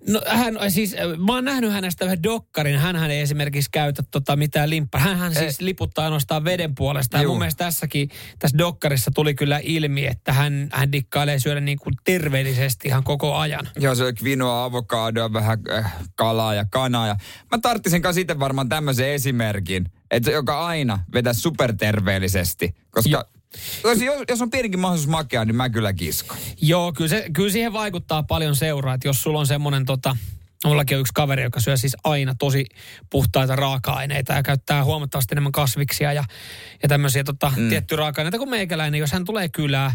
No 0.07 0.21
hän 0.27 0.57
siis, 0.67 0.93
äh, 0.93 1.17
mä 1.17 1.33
oon 1.33 1.45
nähnyt 1.45 1.71
hänestä 1.71 2.05
yhden 2.05 2.23
dokkarin. 2.23 2.79
Hänhän 2.79 3.11
ei 3.11 3.21
esimerkiksi 3.21 3.69
käytä 3.71 4.03
tota 4.11 4.35
mitään 4.35 4.69
limppaa. 4.69 5.01
Hänhän 5.01 5.35
siis 5.35 5.61
liputtaa 5.61 6.05
ainoastaan 6.05 6.43
veden 6.43 6.75
puolesta. 6.75 7.17
Ja 7.17 7.27
mun 7.27 7.37
mielestä 7.37 7.65
tässäkin, 7.65 8.09
tässä 8.39 8.57
dokkarissa 8.57 9.11
tuli 9.15 9.35
kyllä 9.35 9.59
ilmi, 9.63 10.05
että 10.05 10.33
hän, 10.33 10.69
hän 10.71 10.91
dikkailee 10.91 11.39
syödä 11.39 11.59
niin 11.59 11.79
kuin 11.79 11.95
terveellisesti 12.03 12.87
ihan 12.87 13.03
koko 13.03 13.35
ajan. 13.35 13.69
Joo, 13.79 13.95
se 13.95 14.03
oli 14.03 14.13
kvinoa, 14.13 14.63
avokadoa, 14.63 15.33
vähän 15.33 15.59
äh, 15.71 15.93
kalaa 16.15 16.53
ja 16.53 16.65
kanaa. 16.71 17.07
Ja 17.07 17.15
mä 17.51 17.57
tarttisin 17.57 18.01
kanssa 18.01 18.21
itse 18.21 18.39
varmaan 18.39 18.69
tämmöisen 18.69 19.09
esimerkin, 19.09 19.85
että 20.11 20.31
joka 20.31 20.65
aina 20.65 20.99
vetää 21.13 21.33
superterveellisesti. 21.33 22.75
Koska 22.91 23.09
Jo- 23.09 23.23
Jos, 23.83 23.97
jos 24.29 24.41
on 24.41 24.49
pienikin 24.49 24.79
mahdollisuus 24.79 25.09
makea, 25.09 25.45
niin 25.45 25.55
mä 25.55 25.69
kyllä 25.69 25.93
kiskon. 25.93 26.37
Joo, 26.61 26.93
kyllä, 26.93 27.09
se, 27.09 27.25
kyllä 27.33 27.51
siihen 27.51 27.73
vaikuttaa 27.73 28.23
paljon 28.23 28.55
seuraa, 28.55 28.93
että 28.93 29.07
jos 29.07 29.23
sulla 29.23 29.39
on 29.39 29.47
semmoinen 29.47 29.85
tota, 29.85 30.15
Mullakin 30.65 30.97
on 30.97 31.01
yksi 31.01 31.13
kaveri, 31.13 31.43
joka 31.43 31.59
syö 31.59 31.77
siis 31.77 31.95
aina 32.03 32.35
tosi 32.39 32.65
puhtaita 33.09 33.55
raaka-aineita 33.55 34.33
ja 34.33 34.43
käyttää 34.43 34.83
huomattavasti 34.83 35.33
enemmän 35.33 35.51
kasviksia 35.51 36.13
ja, 36.13 36.23
ja 36.83 36.89
tämmöisiä 36.89 37.23
tota, 37.23 37.51
mm. 37.57 37.69
tiettyjä 37.69 37.97
raaka-aineita 37.97 38.37
kuin 38.37 38.49
meikäläinen. 38.49 38.99
Jos 38.99 39.11
hän 39.11 39.25
tulee 39.25 39.49
kylään, 39.49 39.91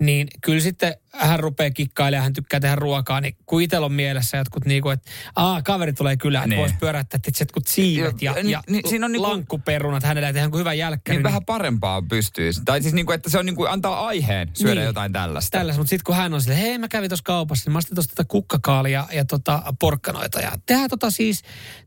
niin 0.00 0.28
kyllä 0.40 0.60
sitten 0.60 0.94
hän 1.12 1.40
rupeaa 1.40 1.70
kikkailemaan, 1.70 2.22
hän 2.22 2.32
tykkää 2.32 2.60
tehdä 2.60 2.74
ruokaa, 2.74 3.20
niin 3.20 3.36
kun 3.46 3.62
itsellä 3.62 3.84
on 3.84 3.92
mielessä 3.92 4.36
jotkut 4.36 4.64
niin 4.64 4.82
kuin, 4.82 4.92
että 4.92 5.10
aa, 5.36 5.62
kaveri 5.62 5.92
tulee 5.92 6.16
kylään, 6.16 6.44
että 6.44 6.48
niin. 6.48 6.60
voisi 6.60 6.74
pyörättää 6.80 7.16
että 7.16 7.42
jotkut 7.42 7.66
siivet 7.66 8.22
ja, 8.22 8.34
ja, 8.38 8.62
ja 8.68 8.80
siinä 8.88 9.06
on 9.06 9.12
niin 9.12 9.22
lankkuperunat 9.22 10.02
hänelle, 10.02 10.28
että 10.28 10.40
tehdään 10.40 10.58
hyvä 10.60 10.74
jälkkäri. 10.74 11.16
Niin, 11.16 11.18
niin, 11.18 11.24
vähän 11.24 11.44
parempaa 11.44 12.02
pystyy. 12.02 12.50
Tai 12.64 12.82
siis 12.82 12.94
niin 12.94 13.06
kuin, 13.06 13.14
että 13.14 13.30
se 13.30 13.38
on 13.38 13.46
niin 13.46 13.56
kuin, 13.56 13.70
antaa 13.70 14.06
aiheen 14.06 14.50
syödä 14.54 14.74
niin, 14.74 14.86
jotain 14.86 15.12
tällaista. 15.12 15.58
Tällaista, 15.58 15.80
mutta 15.80 15.90
sitten 15.90 16.04
kun 16.04 16.16
hän 16.16 16.34
on 16.34 16.42
silleen, 16.42 16.60
hei 16.60 16.78
mä 16.78 16.88
kävin 16.88 17.10
tuossa 17.10 17.24
kaupassa, 17.24 17.68
niin 17.68 17.72
mä 17.72 17.78
ostin 17.78 17.94
tuosta 17.94 18.24
kukkakaalia 18.24 19.06
ja 19.12 19.24
tota 19.24 19.62
porkkanoita 19.80 20.40
ja 20.40 20.52
tehdään 20.66 20.90
tota 20.90 21.10
siis 21.10 21.42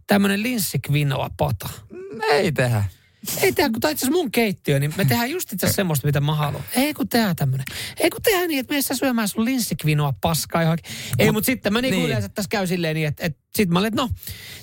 tämmöinen 0.07 0.43
linssikvinoa 0.43 1.29
pota. 1.37 1.69
Ei 2.31 2.51
tehdä. 2.51 2.83
Ei 3.41 3.51
tehdä, 3.51 3.69
kun 3.69 3.81
tämä 3.81 3.91
itse 3.91 4.09
mun 4.09 4.31
keittiö, 4.31 4.79
niin 4.79 4.93
me 4.97 5.05
tehdään 5.05 5.29
just 5.29 5.53
itse 5.53 5.73
semmoista, 5.73 6.07
mitä 6.07 6.21
mä 6.21 6.35
haluan. 6.35 6.63
Ei 6.75 6.93
kun 6.93 7.09
tehdään 7.09 7.35
tämmöinen. 7.35 7.65
Ei 7.99 8.09
kun 8.09 8.21
tehdään 8.21 8.47
niin, 8.47 8.59
että 8.59 8.73
meissä 8.73 8.95
syömään 8.95 9.27
sun 9.27 9.45
linssikvinoa 9.45 10.13
paskaa 10.21 10.61
johonkin. 10.61 10.91
Ei, 11.19 11.31
mutta 11.31 11.45
sitten 11.45 11.73
mä 11.73 11.81
niinku 11.81 11.97
niin. 11.97 12.05
yleensä 12.05 12.29
tässä 12.29 12.49
käy 12.49 12.67
silleen 12.67 12.95
niin, 12.95 13.07
että, 13.07 13.25
että 13.25 13.39
sit 13.55 13.69
mä 13.69 13.79
olin, 13.79 13.87
että 13.87 14.01
no, 14.01 14.09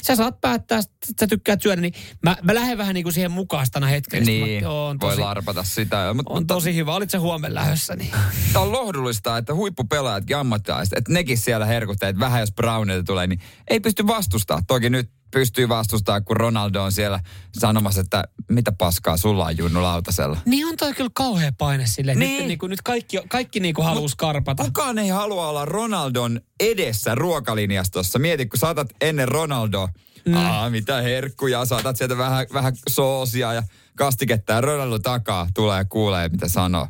sä 0.02 0.16
saat 0.16 0.40
päättää, 0.40 0.78
että 0.78 1.06
sä 1.20 1.26
tykkäät 1.26 1.62
syödä, 1.62 1.82
niin 1.82 1.94
mä, 2.22 2.36
mä 2.42 2.54
lähden 2.54 2.78
vähän 2.78 2.94
niin 2.94 3.04
kuin 3.04 3.12
siihen 3.12 3.30
mukaastana 3.30 3.86
hetkellä. 3.86 4.24
Niin, 4.24 4.64
mä, 4.64 4.70
on 4.70 4.98
tosi, 4.98 5.16
voi 5.16 5.24
larpata 5.24 5.64
sitä. 5.64 6.14
Mutta, 6.14 6.32
on 6.32 6.46
tosi 6.46 6.74
hyvä. 6.74 6.94
Olit 6.94 7.10
se 7.10 7.18
huomenna 7.18 7.60
lähdössä? 7.60 7.96
Niin. 7.96 8.12
Tämä 8.52 8.64
on 8.64 8.72
lohdullista, 8.72 9.36
että 9.36 9.54
huippupelaajat 9.54 10.30
ja 10.30 10.40
ammattilaiset, 10.40 10.98
että 10.98 11.12
nekin 11.12 11.38
siellä 11.38 11.66
herkutteet, 11.66 12.18
vähän 12.18 12.40
jos 12.40 12.52
Brownilta 12.52 13.04
tulee, 13.04 13.26
niin 13.26 13.40
ei 13.68 13.80
pysty 13.80 14.06
vastustamaan. 14.06 14.66
Toki 14.66 14.90
nyt 14.90 15.10
pystyy 15.30 15.68
vastustamaan, 15.68 16.24
kun 16.24 16.36
Ronaldo 16.36 16.82
on 16.82 16.92
siellä 16.92 17.20
sanomassa, 17.58 18.00
että 18.00 18.24
mitä 18.48 18.72
paskaa 18.72 19.16
sulla 19.16 19.44
on 19.44 19.58
Junnu 19.58 19.82
Lautasella. 19.82 20.38
Niin 20.44 20.66
on 20.66 20.76
toi 20.76 20.94
kyllä 20.94 21.10
kauhea 21.14 21.52
paine 21.58 21.86
silleen. 21.86 22.18
Niin. 22.18 22.38
Nyt, 22.38 22.46
niin 22.46 22.58
kuin, 22.58 22.70
nyt 22.70 22.82
kaikki, 22.82 23.18
kaikki 23.28 23.60
niin 23.60 23.74
kuin 23.74 23.84
haluaisi 23.84 24.16
karpata. 24.16 24.64
Kukaan 24.64 24.98
ei 24.98 25.08
halua 25.08 25.48
olla 25.48 25.64
Ronaldon 25.64 26.40
edessä 26.60 27.14
ruokalinjastossa. 27.14 28.18
Mieti, 28.18 28.46
kun 28.46 28.58
saatat 28.58 28.88
ennen 29.00 29.28
Ronaldoa, 29.28 29.88
mm. 30.26 30.34
Aa, 30.34 30.70
mitä 30.70 31.02
herkkuja, 31.02 31.64
saatat 31.64 31.96
sieltä 31.96 32.18
vähän, 32.18 32.46
vähän 32.52 32.72
soosia 32.88 33.52
ja 33.52 33.62
kastiketta 33.96 34.52
ja 34.52 34.60
Ronaldo 34.60 34.98
takaa 34.98 35.48
tulee 35.54 35.84
kuulee, 35.84 36.28
mitä 36.28 36.48
sanoo. 36.48 36.88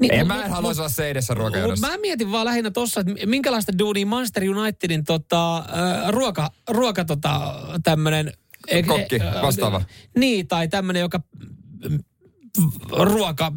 Niin, 0.00 0.14
en 0.14 0.26
mä 0.26 0.44
en 0.44 0.50
haluaisi 0.50 0.80
olla 0.80 0.88
se 0.88 1.10
edessä 1.10 1.34
ruokajonossa. 1.34 1.88
Mä 1.88 1.98
mietin 1.98 2.32
vaan 2.32 2.44
lähinnä 2.46 2.70
tossa, 2.70 3.00
että 3.00 3.26
minkälaista 3.26 3.78
duunia 3.78 4.06
Manchester 4.06 4.50
Unitedin 4.50 5.04
tota, 5.04 5.56
äh, 5.58 5.64
ruoka, 6.08 6.50
ruoka 6.68 7.04
tota, 7.04 7.54
tämmönen... 7.84 8.32
Kokki, 8.86 9.18
vastaava. 9.42 9.82
Niin, 10.16 10.48
tai 10.48 10.68
tämmönen, 10.68 11.00
joka 11.00 11.20
ruoka 12.90 13.52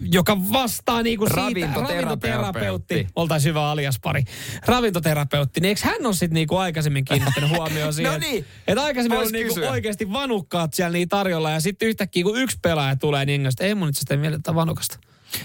joka 0.00 0.38
vastaa 0.52 1.02
niinku 1.02 1.26
siitä, 1.26 1.68
ravintoterapeutti, 1.74 3.06
oltaisiin 3.16 3.50
hyvä 3.50 3.70
aliaspari, 3.70 4.22
ravintoterapeutti, 4.66 5.60
niin 5.60 5.68
eikö 5.68 5.80
hän 5.84 6.06
ole 6.06 6.14
sitten 6.14 6.34
niinku 6.34 6.56
aikaisemmin 6.56 7.04
kiinnittänyt 7.04 7.50
huomioon 7.50 7.86
no 7.86 7.92
siihen, 7.92 8.12
no 8.12 8.18
niin, 8.18 8.44
että 8.66 8.82
aikaisemmin 8.82 9.18
on 9.18 9.32
niinku 9.32 9.60
oikeasti 9.68 10.12
vanukkaat 10.12 10.74
siellä 10.74 10.92
niin 10.92 11.08
tarjolla 11.08 11.50
ja 11.50 11.60
sitten 11.60 11.88
yhtäkkiä 11.88 12.24
kun 12.24 12.40
yksi 12.40 12.58
pelaaja 12.62 12.96
tulee, 12.96 13.24
niin 13.24 13.48
ei 13.60 13.74
mun 13.74 13.88
itse 13.88 13.98
asiassa 13.98 14.16
mieltä 14.16 14.54
vanukasta. 14.54 14.98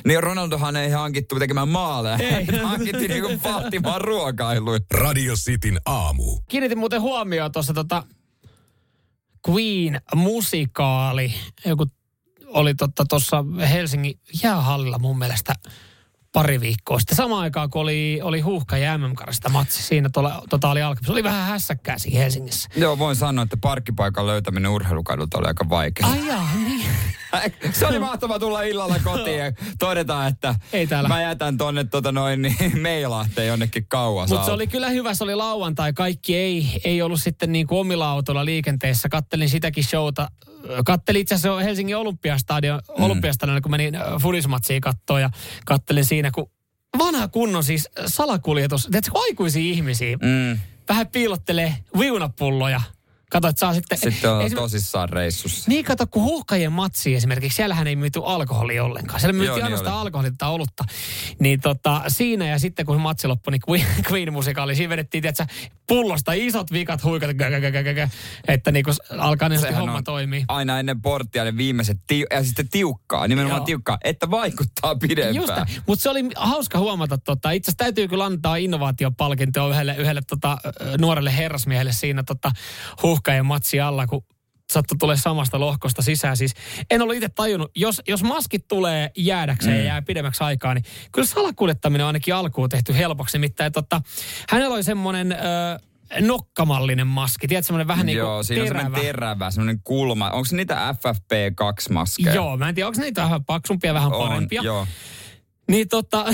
Niin 0.06 0.24
Ronaldohan 0.24 0.76
ei 0.76 0.90
hankittu 0.90 1.40
tekemään 1.40 1.68
maaleja. 1.68 2.18
Ei. 2.18 2.46
Hankittiin 2.64 3.12
niinku 3.12 3.30
vahtimaan 3.44 4.02
ruokailuun. 4.02 4.80
Radio 4.92 5.34
Cityn 5.36 5.80
aamu. 5.86 6.40
Kiinnitin 6.50 6.78
muuten 6.78 7.02
huomioon 7.02 7.52
tuossa 7.52 7.74
tota 7.74 8.04
Queen-musikaali. 9.50 11.34
Joku 11.66 11.86
oli 12.48 12.76
tuossa 12.76 12.92
totta 12.96 13.46
Helsingin 13.72 14.20
jäähallilla 14.44 15.00
mun 15.00 15.18
mielestä 15.18 15.56
pari 16.34 16.62
viikkoa 16.62 17.00
sitten. 17.00 17.18
Samaan 17.18 17.42
aikaan, 17.42 17.70
kun 17.70 17.82
oli, 17.82 18.20
oli 18.24 18.42
huuhka 18.42 18.78
ja 18.78 18.98
mm 18.98 19.14
matsi, 19.50 19.84
siinä 19.84 20.10
tuolla, 20.14 20.44
tota 20.50 20.70
oli 20.70 20.82
alkamassa. 20.82 21.06
Se 21.06 21.12
oli 21.12 21.24
vähän 21.24 21.48
hässäkkää 21.48 22.00
siinä 22.00 22.20
Helsingissä. 22.20 22.70
Joo, 22.76 23.00
voin 23.00 23.16
sanoa, 23.16 23.44
että 23.44 23.58
parkkipaikan 23.58 24.28
löytäminen 24.28 24.72
urheilukadulta 24.72 25.38
oli 25.38 25.48
aika 25.48 25.70
vaikea. 25.70 26.08
Ai 26.08 26.28
jaa, 26.28 26.50
niin. 26.56 26.86
Se 27.80 27.86
oli 27.88 28.00
mahtava 28.00 28.40
tulla 28.40 28.62
illalla 28.62 28.96
kotiin 29.04 29.40
ja 29.40 29.52
todeta, 29.80 30.28
että 30.28 30.56
Ei 30.74 30.88
täällä. 30.88 31.10
mä 31.10 31.22
jätän 31.22 31.58
tonne 31.58 31.84
tota 31.84 32.12
noin 32.12 32.42
niin 32.42 32.56
Meilahteen 32.82 33.48
jonnekin 33.48 33.86
kauas. 33.88 34.30
Mutta 34.30 34.46
se 34.46 34.52
oli 34.52 34.68
kyllä 34.68 34.90
hyvä, 34.90 35.14
se 35.14 35.24
oli 35.24 35.36
lauantai. 35.36 35.94
Kaikki 35.94 36.36
ei, 36.36 36.82
ei 36.84 37.02
ollut 37.02 37.22
sitten 37.22 37.52
niin 37.52 37.68
kuin 37.68 37.80
omilla 37.80 38.12
autoilla 38.12 38.46
liikenteessä. 38.46 39.10
Kattelin 39.10 39.50
sitäkin 39.50 39.84
showta. 39.84 40.28
Kattelin 40.86 41.22
itse 41.22 41.36
asiassa 41.36 41.60
Helsingin 41.60 41.98
Olympiastadion, 41.98 42.82
mm. 42.98 43.04
Olympiastadion, 43.04 43.62
kun 43.62 43.72
menin 43.72 43.96
äh, 43.96 44.02
Fudismatsiin 44.22 44.82
kattoon 44.82 45.22
ja 45.22 45.30
kattelin 45.66 46.06
siinä, 46.06 46.32
kun 46.32 46.50
vanha 46.98 47.28
kunnon 47.28 47.64
siis 47.64 47.90
salakuljetus. 48.06 48.84
Tiedätkö, 48.84 49.12
aikuisia 49.16 49.74
ihmisiä. 49.74 50.18
Mm. 50.18 50.60
Vähän 50.90 51.08
piilottelee 51.08 51.76
viunapulloja 52.00 52.82
Kato, 53.34 53.48
että 53.48 53.60
saa 53.60 53.74
sitten... 53.74 53.98
Sitten 53.98 54.32
on 54.32 54.42
esim... 54.42 54.56
tosissaan 54.56 55.10
reissussa. 55.10 55.72
Niin, 55.72 55.86
kato, 55.86 56.08
kun 56.08 56.24
huuhkajien 56.24 56.72
matsi 56.72 57.16
esimerkiksi, 57.16 57.56
siellähän 57.56 57.88
ei 57.88 57.96
myyty 57.96 58.22
alkoholi 58.26 58.80
ollenkaan. 58.80 59.20
Siellä 59.20 59.34
myytiin 59.34 59.56
niin 59.56 59.64
ainoastaan 59.64 59.98
alkoholia 59.98 60.32
tai 60.38 60.50
olutta. 60.50 60.84
Niin 61.40 61.62
tota, 61.62 62.02
siinä 62.08 62.48
ja 62.48 62.60
sitten 62.60 62.86
kun 62.86 63.02
matsi 63.02 63.28
loppui, 63.28 63.52
niin 63.52 63.62
Queen, 63.70 63.88
Queen-musikaali, 64.12 64.76
siinä 64.76 64.90
vedettiin, 64.90 65.22
tiedätkö, 65.22 65.46
pullosta 65.88 66.34
isot 66.34 66.72
vikat 66.72 67.04
huikat, 67.04 67.30
että 68.48 68.72
niin 68.72 68.86
kun 68.86 68.94
alkaa 69.18 69.50
niin 69.50 69.76
homma 69.76 70.02
toimii. 70.02 70.46
Aina 70.48 70.80
ennen 70.80 71.02
porttia 71.02 71.44
ne 71.44 71.58
viimeiset, 71.58 71.98
tiu- 71.98 72.36
ja 72.36 72.44
sitten 72.44 72.70
tiukkaa, 72.70 73.28
nimenomaan 73.28 73.60
Joo. 73.60 73.66
tiukkaa, 73.66 73.98
että 74.04 74.32
vaikuttaa 74.32 74.96
pidempään. 74.96 75.36
Just 75.36 75.54
mutta 75.88 76.04
se 76.04 76.10
oli 76.10 76.26
hauska 76.36 76.80
huomata, 76.80 77.18
tota, 77.18 77.52
itse 77.52 77.70
asiassa 77.70 77.84
täytyy 77.84 78.08
kyllä 78.08 78.26
antaa 78.26 78.56
innovaatiopalkintoa 78.56 79.70
yhdelle, 79.70 79.96
yhdelle 79.98 80.22
tota, 80.28 80.58
nuorelle 81.00 81.38
herrasmiehelle 81.38 81.92
siinä 81.92 82.24
tota, 82.24 82.52
huuhkajan 83.24 83.46
matsi 83.46 83.80
alla, 83.80 84.08
kun 84.08 84.24
sattui 84.74 84.98
tulee 84.98 85.18
samasta 85.18 85.60
lohkosta 85.60 86.02
sisään. 86.02 86.38
Siis 86.38 86.54
en 86.92 87.02
ollut 87.02 87.16
itse 87.16 87.30
tajunnut, 87.30 87.72
jos, 87.76 88.02
jos 88.08 88.24
maskit 88.24 88.68
tulee 88.68 89.12
jäädäkseen 89.18 89.76
mm. 89.76 89.80
ja 89.80 89.86
jää 89.86 90.02
pidemmäksi 90.02 90.44
aikaa, 90.44 90.74
niin 90.74 90.84
kyllä 91.12 91.28
salakuljettaminen 91.28 92.06
on 92.06 92.08
ainakin 92.08 92.36
alkuun 92.36 92.70
tehty 92.70 92.98
helpoksi. 92.98 93.38
Nimittäin 93.38 93.72
totta, 93.72 94.02
hänellä 94.50 94.74
oli 94.74 94.84
semmoinen... 94.84 95.36
Nokkamallinen 96.22 97.08
maski. 97.08 97.48
Tiedätkö, 97.48 97.68
semmoinen 97.68 97.88
vähän 97.88 98.06
niin 98.06 98.18
kuin 98.18 98.28
Joo, 98.28 98.44
siinä 98.44 98.64
terävä. 98.64 98.80
on 98.80 98.86
semmoinen 98.86 99.06
terävä, 99.08 99.52
semmoinen 99.52 99.82
kulma. 99.84 100.30
Onko 100.30 100.46
se 100.46 100.56
niitä 100.56 100.96
FFP2-maskeja? 100.96 102.36
Joo, 102.36 102.58
mä 102.58 102.70
en 102.70 102.76
tiedä, 102.76 102.88
onko 102.88 103.02
niitä 103.02 103.22
vähän 103.22 103.46
paksumpia, 103.46 103.94
vähän 103.94 104.14
on, 104.14 104.28
parempia. 104.28 104.62
Joo. 104.62 104.88
Niin 105.68 105.88
tota, 105.90 106.26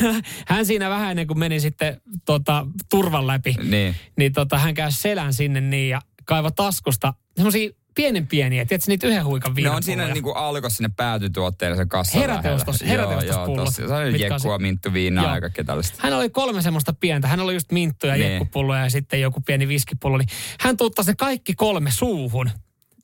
hän 0.48 0.66
siinä 0.66 0.90
vähän 0.90 1.10
ennen 1.10 1.26
kuin 1.26 1.38
meni 1.38 1.60
sitten 1.60 2.00
tota, 2.24 2.66
turvan 2.90 3.26
läpi, 3.26 3.56
niin, 3.62 3.94
niin 4.16 4.32
tota, 4.32 4.58
hän 4.58 4.74
käy 4.74 4.90
selän 4.90 5.32
sinne 5.32 5.60
niin 5.60 5.88
ja 5.88 6.00
kaiva 6.28 6.50
taskusta 6.50 7.14
semmoisia 7.36 7.70
pienen 7.94 8.26
pieniä, 8.26 8.64
tiedätkö 8.64 8.90
niitä 8.90 9.06
yhden 9.06 9.24
huikan 9.24 9.54
Ne 9.54 9.70
on 9.70 9.82
siinä 9.82 10.08
niinku 10.08 10.30
alko 10.30 10.70
sinne 10.70 10.90
päätytuotteelle 10.96 11.76
se 11.76 11.86
kassa 11.86 12.18
Heräteostos, 12.18 12.80
heräteostospullot. 12.80 13.74
Se 13.74 13.84
on 13.84 14.20
jekkua, 14.20 14.58
minttu, 14.58 14.92
viinaa 14.92 15.34
ja 15.34 15.40
kaikkea 15.40 15.64
tällaista. 15.64 15.98
Hän 16.02 16.12
oli 16.12 16.30
kolme 16.30 16.62
semmoista 16.62 16.92
pientä. 16.92 17.28
Hän 17.28 17.40
oli 17.40 17.54
just 17.54 17.72
minttuja, 17.72 18.14
niin. 18.14 18.32
jekkupulloja 18.32 18.82
ja 18.82 18.90
sitten 18.90 19.20
joku 19.20 19.40
pieni 19.40 19.68
viskipullo. 19.68 20.18
Niin 20.18 20.28
hän 20.60 20.76
tuuttasi 20.76 21.10
ne 21.10 21.14
kaikki 21.14 21.54
kolme 21.54 21.90
suuhun. 21.90 22.50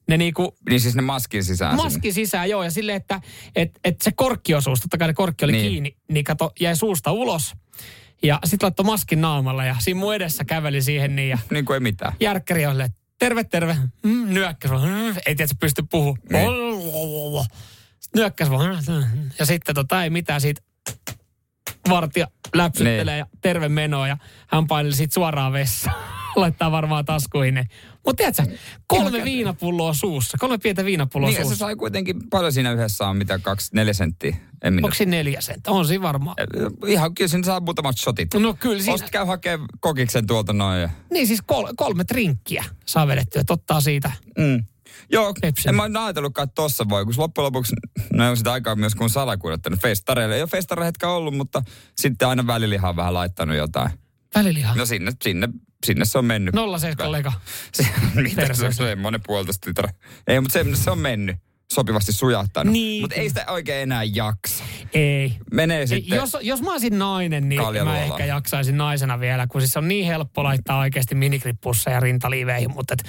Ne 0.08 0.16
niinku, 0.16 0.56
niin 0.70 0.80
siis 0.80 0.94
ne 0.94 1.02
maskin 1.02 1.44
sisään 1.44 1.76
Maskin 1.76 2.14
sinne. 2.14 2.26
sisään, 2.26 2.50
joo. 2.50 2.62
Ja 2.62 2.70
silleen, 2.70 2.96
että 2.96 3.20
et, 3.56 3.80
et 3.84 4.02
se 4.02 4.12
korkkiosuus, 4.12 4.80
totta 4.80 4.98
kai 4.98 5.08
ne 5.08 5.14
korkki 5.14 5.44
oli 5.44 5.52
niin. 5.52 5.70
kiinni, 5.70 5.96
niin 6.08 6.24
kato, 6.24 6.52
jäi 6.60 6.76
suusta 6.76 7.12
ulos. 7.12 7.54
Ja 8.22 8.38
sitten 8.44 8.66
laittoi 8.66 8.86
maskin 8.86 9.20
naamalla 9.20 9.64
ja 9.64 9.76
siinä 9.78 10.00
mun 10.00 10.14
edessä 10.14 10.44
käveli 10.44 10.82
siihen 10.82 11.16
niin. 11.16 11.28
Ja 11.28 11.38
niin 11.50 11.64
kuin 11.64 11.74
ei 11.74 11.80
mitään. 11.80 12.12
Järkkäri 12.20 12.66
oli, 12.66 12.82
että 12.82 13.03
terve, 13.18 13.44
terve. 13.44 13.76
Mm, 14.02 14.34
nyökkäs 14.34 14.70
vaan. 14.70 14.88
Mm, 14.88 15.14
ei 15.26 15.34
tiedä, 15.34 15.52
pysty 15.60 15.82
puhumaan. 15.90 16.20
Niin. 16.30 17.46
Nyökkäs 18.14 18.50
vaan. 18.50 18.78
Ja 19.38 19.46
sitten 19.46 19.74
tota, 19.74 20.04
ei 20.04 20.10
mitään 20.10 20.40
siitä 20.40 20.62
vartija 21.88 22.26
läpsyttelee 22.54 23.14
niin. 23.14 23.18
ja 23.18 23.26
terve 23.40 23.68
meno 23.68 24.06
ja 24.06 24.16
hän 24.46 24.66
paineli 24.66 24.94
siitä 24.94 25.14
suoraan 25.14 25.52
vessaan. 25.52 26.23
Laittaa 26.42 26.70
varmaan 26.70 27.04
taskuihin 27.04 27.68
Mutta 28.06 28.16
tiedätkö, 28.16 28.58
kolme 28.86 29.24
viinapulloa 29.24 29.94
suussa, 29.94 30.38
kolme 30.40 30.58
pientä 30.58 30.84
viinapulloa 30.84 31.30
niin, 31.30 31.36
suussa. 31.36 31.54
se 31.54 31.58
sai 31.58 31.76
kuitenkin 31.76 32.28
paljon 32.30 32.52
siinä 32.52 32.72
yhdessä 32.72 33.08
on, 33.08 33.16
mitä 33.16 33.38
kaksi, 33.38 33.70
neljä 33.74 33.92
senttiä. 33.92 34.36
En 34.62 34.74
Onko 34.74 34.94
se 34.94 35.04
neljä 35.04 35.40
senttiä? 35.40 35.72
On 35.72 35.86
siinä 35.86 36.02
varmaan. 36.02 36.36
Ihan 36.86 37.14
kyllä 37.14 37.28
siinä 37.28 37.44
saa 37.44 37.60
muutamat 37.60 37.96
shotit. 37.98 38.34
No 38.34 38.54
kyllä 38.54 38.82
siinä. 38.82 38.94
Osta 38.94 39.08
käy 39.10 39.24
hakemaan 39.26 39.68
kokiksen 39.80 40.26
tuolta 40.26 40.52
noin. 40.52 40.80
Ja... 40.80 40.90
Niin 41.12 41.26
siis 41.26 41.42
kol, 41.46 41.68
kolme 41.76 42.04
trinkkiä 42.04 42.64
saa 42.86 43.06
vedettyä, 43.06 43.40
että 43.40 43.52
ottaa 43.52 43.80
siitä. 43.80 44.12
Mm. 44.38 44.64
Joo, 45.10 45.34
Pepsi. 45.40 45.68
en 45.68 45.74
mä 45.74 45.82
oon 45.82 45.96
ajatellutkaan, 45.96 46.44
että 46.44 46.54
tossa 46.54 46.88
voi, 46.88 47.04
kun 47.04 47.14
loppujen 47.16 47.44
lopuksi, 47.44 47.74
no 48.12 48.30
on 48.30 48.36
sitä 48.36 48.52
aikaa 48.52 48.76
myös 48.76 48.94
kun 48.94 49.10
salakuljettanut 49.10 49.80
festareille. 49.80 50.34
Ei 50.34 50.42
ole 50.42 50.48
festarehetkä 50.48 51.08
ollut, 51.08 51.34
mutta 51.34 51.62
sitten 51.96 52.28
aina 52.28 52.46
välillä 52.46 52.88
on 52.88 52.96
vähän 52.96 53.14
laittanut 53.14 53.56
jotain. 53.56 53.90
Väliliha. 54.34 54.74
No 54.74 54.86
sinne, 54.86 55.12
sinne, 55.22 55.48
sinne 55.84 56.04
se 56.04 56.18
on 56.18 56.24
mennyt. 56.24 56.54
07 56.78 57.06
kollega. 57.06 57.32
Se, 57.72 57.86
mitä 58.22 58.54
se 58.54 58.66
on 58.66 58.74
semmoinen 58.74 59.20
puolitoista 59.26 59.68
litra. 59.68 59.88
Ei, 60.26 60.40
mutta 60.40 60.52
se, 60.52 60.64
se 60.74 60.90
on 60.90 60.98
mennyt. 60.98 61.36
Sopivasti 61.74 62.12
sujahtanut. 62.12 62.72
Niin. 62.72 63.02
Mutta 63.02 63.16
ei 63.16 63.28
sitä 63.28 63.44
oikein 63.48 63.82
enää 63.82 64.04
jaksa. 64.04 64.64
Ei. 64.94 65.36
Menee 65.52 65.80
Ei, 65.80 65.86
sitten. 65.86 66.16
Jos, 66.16 66.36
jos 66.40 66.62
mä 66.62 66.72
olisin 66.72 66.98
nainen, 66.98 67.48
niin 67.48 67.60
mä 67.84 68.02
ehkä 68.02 68.24
jaksaisin 68.24 68.76
naisena 68.76 69.20
vielä, 69.20 69.46
kun 69.46 69.60
siis 69.60 69.76
on 69.76 69.88
niin 69.88 70.06
helppo 70.06 70.44
laittaa 70.44 70.78
oikeasti 70.78 71.14
minikrippussa 71.14 71.90
ja 71.90 72.00
rintaliiveihin, 72.00 72.70
mutta 72.70 72.94
et, 72.94 73.04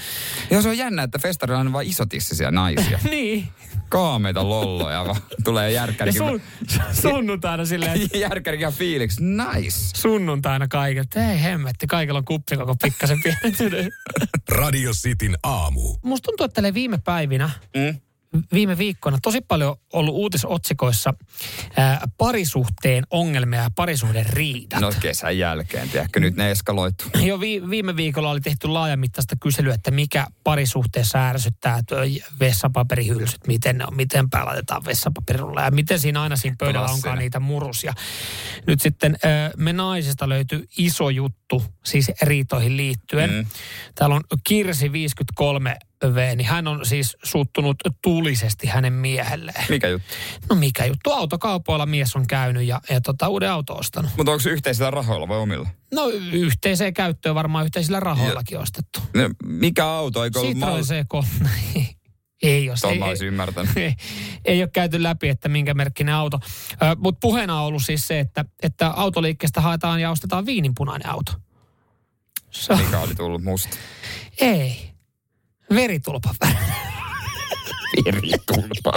Joo, 0.51 0.61
se 0.61 0.69
on 0.69 0.77
jännä, 0.77 1.03
että 1.03 1.19
festarilla 1.19 1.59
on 1.59 1.73
vain 1.73 1.89
isotissisia 1.89 2.51
naisia. 2.51 2.99
niin. 3.11 3.47
Kaameita 3.89 4.49
lolloja 4.49 5.05
vaan. 5.05 5.21
Tulee 5.43 5.71
Ja 5.71 5.81
järkkärikin. 5.81 6.17
sun, 6.17 6.41
sunnuntaina 7.01 7.65
silleen, 7.65 8.01
että 8.01 8.17
järkkärikin 8.27 8.69
fiiliksi. 8.71 9.23
Nice. 9.23 9.77
sunnuntaina 9.95 10.67
kaiket, 10.67 11.15
ei 11.15 11.43
hemmetti, 11.43 11.87
kaikilla 11.87 12.19
on 12.19 12.25
kuppi 12.25 12.57
koko 12.57 12.75
pikkasen 12.83 13.21
pienentynyt. 13.23 13.93
Radio 14.49 14.91
Cityn 14.91 15.37
aamu. 15.43 15.95
Musta 16.03 16.25
tuntuu, 16.25 16.45
että 16.45 16.73
viime 16.73 16.97
päivinä, 17.05 17.49
Mm. 17.75 17.99
Viime 18.53 18.77
viikkoina 18.77 19.17
tosi 19.21 19.41
paljon 19.41 19.75
ollut 19.93 20.15
uutisotsikoissa 20.15 21.13
ää, 21.77 22.07
parisuhteen 22.17 23.03
ongelmia 23.09 23.61
ja 23.61 23.69
parisuhden 23.75 24.25
riidat. 24.25 24.79
No 24.81 24.91
kesän 24.99 25.37
jälkeen, 25.37 25.89
tiedätkö, 25.89 26.19
nyt 26.19 26.35
ne 26.35 26.51
eskaloitu. 26.51 27.05
Jo 27.25 27.39
vi- 27.39 27.69
viime 27.69 27.95
viikolla 27.95 28.29
oli 28.29 28.41
tehty 28.41 28.67
laajamittaista 28.67 29.35
kyselyä, 29.41 29.73
että 29.73 29.91
mikä 29.91 30.27
parisuhteessa 30.43 31.27
ärsyttää 31.27 31.81
tuo 31.87 31.97
vessapaperihylsyt, 32.39 33.47
miten 33.47 33.77
ne 33.77 33.85
on, 33.85 33.95
miten 33.95 34.29
päällä 34.29 34.47
laitetaan 34.49 34.85
vessapaperulla 34.85 35.61
ja 35.61 35.71
miten 35.71 35.99
siinä 35.99 36.21
aina 36.21 36.35
siinä 36.35 36.55
pöydällä 36.59 36.79
onkaan 36.81 36.95
Klassinen. 37.01 37.19
niitä 37.19 37.39
murusia. 37.39 37.93
Nyt 38.67 38.81
sitten 38.81 39.17
ö, 39.25 39.27
me 39.57 39.73
naisista 39.73 40.29
löytyi 40.29 40.63
iso 40.77 41.09
juttu 41.09 41.63
siis 41.85 42.11
riitoihin 42.21 42.77
liittyen. 42.77 43.31
Mm. 43.31 43.45
Täällä 43.95 44.15
on 44.15 44.23
Kirsi 44.43 44.91
53 44.91 45.77
V, 46.03 46.35
niin 46.35 46.47
hän 46.47 46.67
on 46.67 46.85
siis 46.85 47.17
suuttunut 47.23 47.77
tulisesti 48.01 48.67
hänen 48.67 48.93
miehelleen. 48.93 49.65
Mikä 49.69 49.87
juttu? 49.87 50.07
No 50.49 50.55
mikä 50.55 50.85
juttu, 50.85 51.11
autokaupoilla 51.11 51.85
mies 51.85 52.15
on 52.15 52.27
käynyt 52.27 52.63
ja, 52.63 52.81
ja 52.89 53.01
tota, 53.01 53.27
uuden 53.27 53.51
auto 53.51 53.77
ostanut. 53.77 54.11
Mutta 54.17 54.31
onko 54.31 54.39
se 54.39 54.49
yhteisillä 54.49 54.91
rahoilla 54.91 55.27
vai 55.27 55.37
omilla? 55.37 55.69
No 55.93 56.07
yhteiseen 56.31 56.93
käyttöön 56.93 57.35
varmaan 57.35 57.65
yhteisillä 57.65 57.99
rahoillakin 57.99 58.59
ostettu. 58.59 58.99
No, 59.13 59.29
mikä 59.45 59.85
auto? 59.85 60.23
Eikö 60.23 60.39
ollut 60.39 60.53
Citroen 60.53 60.85
mal... 61.11 61.23
C3. 61.23 61.85
ei 62.43 62.65
jos 62.65 62.83
ei, 62.83 62.99
ymmärtänyt. 63.25 63.77
ei, 63.77 63.93
ei 64.45 64.61
ole 64.61 64.69
käyty 64.73 65.03
läpi, 65.03 65.29
että 65.29 65.49
minkä 65.49 65.73
merkkinen 65.73 66.13
auto. 66.13 66.39
Mutta 66.97 67.19
puheena 67.21 67.59
on 67.59 67.65
ollut 67.65 67.83
siis 67.83 68.07
se, 68.07 68.19
että, 68.19 68.45
että 68.63 68.89
autoliikkeestä 68.89 69.61
haetaan 69.61 70.01
ja 70.01 70.11
ostetaan 70.11 70.45
viininpunainen 70.45 71.09
auto. 71.09 71.31
Se 72.51 72.73
on, 72.73 72.79
Mikä 72.79 72.99
oli 72.99 73.15
tullut 73.15 73.43
musta? 73.43 73.77
ei. 74.41 74.94
Veritulpa 75.69 76.35
Veritulpa. 78.05 78.93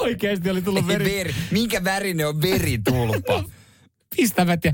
Oikeasti 0.00 0.50
oli 0.50 0.62
tullut 0.62 0.86
Veri. 0.86 1.04
veri. 1.04 1.16
veri. 1.18 1.34
Minkä 1.50 1.84
värinen 1.84 2.28
on 2.28 2.42
veritulpa? 2.42 3.44
Pistävät 4.16 4.64
ja 4.64 4.72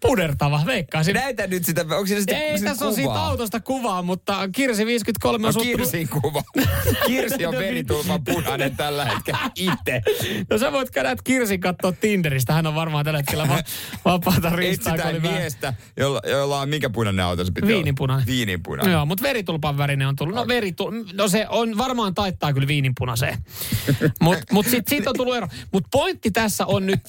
pudertava, 0.00 0.62
veikkaisin. 0.66 1.14
Näytä 1.14 1.46
nyt 1.46 1.64
sitä, 1.64 1.80
onko 1.80 2.06
siinä 2.06 2.20
sitä 2.20 2.38
Ei, 2.38 2.58
sitä 2.58 2.70
tässä 2.70 2.86
on 2.86 2.94
siitä 2.94 3.08
kuvaa? 3.08 3.26
autosta 3.26 3.60
kuvaa, 3.60 4.02
mutta 4.02 4.48
Kirsi 4.52 4.86
53 4.86 5.36
on 5.36 5.42
No 5.42 5.52
suuttunut... 5.52 5.76
Kirsin 5.90 6.08
kuva. 6.08 6.42
Kirsi 7.06 7.46
on 7.46 7.54
veritulpan 7.54 8.24
punainen 8.24 8.76
tällä 8.76 9.04
hetkellä 9.04 9.50
itse. 9.54 10.02
No 10.50 10.58
sä 10.58 10.72
voit 10.72 10.90
käydä 10.90 11.16
Kirsin 11.24 11.60
katsoa 11.60 11.92
Tinderistä. 11.92 12.52
Hän 12.52 12.66
on 12.66 12.74
varmaan 12.74 13.04
tällä 13.04 13.18
hetkellä 13.18 13.48
va- 13.48 13.62
vapaata 14.12 14.50
ristaa. 14.50 14.92
kun 14.96 15.00
Etsitään 15.06 15.22
miestä, 15.34 15.74
jolla, 15.96 16.20
jolla 16.30 16.60
on 16.60 16.68
mikä 16.68 16.90
punainen 16.90 17.24
auto 17.24 17.44
se 17.44 17.52
pitää 17.52 17.68
Viininpunainen. 17.68 18.22
olla? 18.22 18.36
Viininpunainen. 18.36 18.92
Joo, 18.92 19.06
mutta 19.06 19.22
veritulpan 19.22 19.78
värinen 19.78 20.08
on 20.08 20.16
tullut. 20.16 20.34
No, 20.34 20.48
veritul... 20.48 20.92
no 21.12 21.28
se 21.28 21.46
on 21.48 21.78
varmaan 21.78 22.14
taittaa 22.14 22.52
kyllä 22.52 22.68
viininpunaiseen. 22.68 23.38
Mutta 24.20 24.44
mut 24.54 24.66
sit, 24.66 24.88
siitä 24.88 25.10
on 25.10 25.16
tullut 25.16 25.36
ero. 25.36 25.48
Mutta 25.72 25.88
pointti 25.92 26.30
tässä 26.30 26.66
on 26.66 26.86
nyt, 26.86 27.00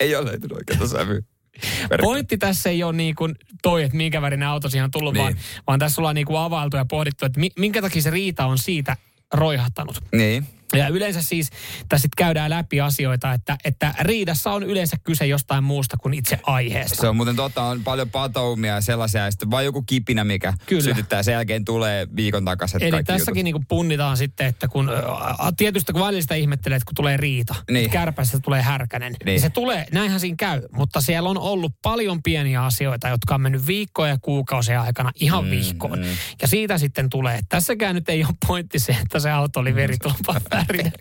Ei 0.00 0.16
ole 0.16 0.24
löytynyt 0.26 0.52
oikeata 0.56 0.88
sävyä. 0.88 1.20
Pointti 2.00 2.38
tässä 2.38 2.70
ei 2.70 2.82
ole 2.82 2.92
niin 2.92 3.14
kuin 3.14 3.34
toi, 3.62 3.82
että 3.82 3.96
minkä 3.96 4.22
värinen 4.22 4.48
auto 4.48 4.68
siihen 4.68 4.84
on 4.84 4.90
tullut, 4.90 5.14
Niin. 5.14 5.22
vaan, 5.22 5.34
vaan 5.66 5.78
tässä 5.78 6.00
ollaan 6.00 6.14
niin 6.14 6.26
kuin 6.26 6.38
availtu 6.38 6.76
ja 6.76 6.84
pohdittu, 6.84 7.26
että 7.26 7.40
mi, 7.40 7.50
minkä 7.58 7.82
takia 7.82 8.02
se 8.02 8.10
riita 8.10 8.46
on 8.46 8.58
siitä 8.58 8.96
roihahtanut. 9.34 10.02
Niin. 10.12 10.46
Ja 10.78 10.88
yleensä 10.88 11.22
siis 11.22 11.50
tässä 11.88 12.02
sit 12.02 12.14
käydään 12.16 12.50
läpi 12.50 12.80
asioita, 12.80 13.32
että, 13.32 13.56
että 13.64 13.94
riidassa 14.00 14.52
on 14.52 14.62
yleensä 14.62 14.96
kyse 15.04 15.26
jostain 15.26 15.64
muusta 15.64 15.96
kuin 15.96 16.14
itse 16.14 16.38
aiheesta. 16.42 17.00
Se 17.00 17.08
on 17.08 17.16
muuten 17.16 17.36
totta, 17.36 17.62
on 17.62 17.84
paljon 17.84 18.10
patoumia 18.10 18.74
ja 18.74 18.80
sellaisia, 18.80 19.24
ja 19.24 19.30
sitten 19.30 19.50
vaan 19.50 19.64
joku 19.64 19.82
kipinä, 19.82 20.24
mikä 20.24 20.54
Kyllä. 20.66 20.82
sytyttää. 20.82 21.22
Sen 21.22 21.32
jälkeen 21.32 21.64
tulee 21.64 22.06
viikon 22.16 22.44
takaisin 22.44 22.82
Eli 22.82 23.04
tässäkin 23.04 23.44
niinku 23.44 23.64
punnitaan 23.68 24.16
sitten, 24.16 24.46
että 24.46 24.68
kun 24.68 24.90
ä, 24.90 25.52
tietysti 25.56 25.92
kun 25.92 26.02
välillä 26.02 26.36
ihmettelee, 26.36 26.76
että 26.76 26.86
kun 26.86 26.94
tulee 26.94 27.16
riita, 27.16 27.54
Niin. 27.54 27.74
niin. 27.74 27.90
kärpästä 27.90 28.38
tulee 28.40 28.62
härkänen, 28.62 29.12
niin. 29.12 29.18
Niin. 29.18 29.26
niin 29.26 29.40
se 29.40 29.50
tulee, 29.50 29.86
näinhän 29.92 30.20
siinä 30.20 30.36
käy, 30.38 30.62
mutta 30.72 31.00
siellä 31.00 31.28
on 31.28 31.38
ollut 31.38 31.72
paljon 31.82 32.22
pieniä 32.22 32.64
asioita, 32.64 33.08
jotka 33.08 33.34
on 33.34 33.40
mennyt 33.40 33.66
viikkoja 33.66 34.10
ja 34.10 34.18
kuukausia 34.22 34.82
aikana 34.82 35.10
ihan 35.20 35.44
mm, 35.44 35.50
vihkoon. 35.50 35.98
Mm. 35.98 36.04
Ja 36.42 36.48
siitä 36.48 36.78
sitten 36.78 37.10
tulee, 37.10 37.40
tässäkään 37.48 37.94
nyt 37.94 38.08
ei 38.08 38.24
ole 38.24 38.34
pointti 38.46 38.78
se, 38.78 38.96
että 39.02 39.18
se 39.18 39.30
auto 39.30 39.60
oli 39.60 39.74
veritulpan 39.74 40.40
värinen, 40.68 40.92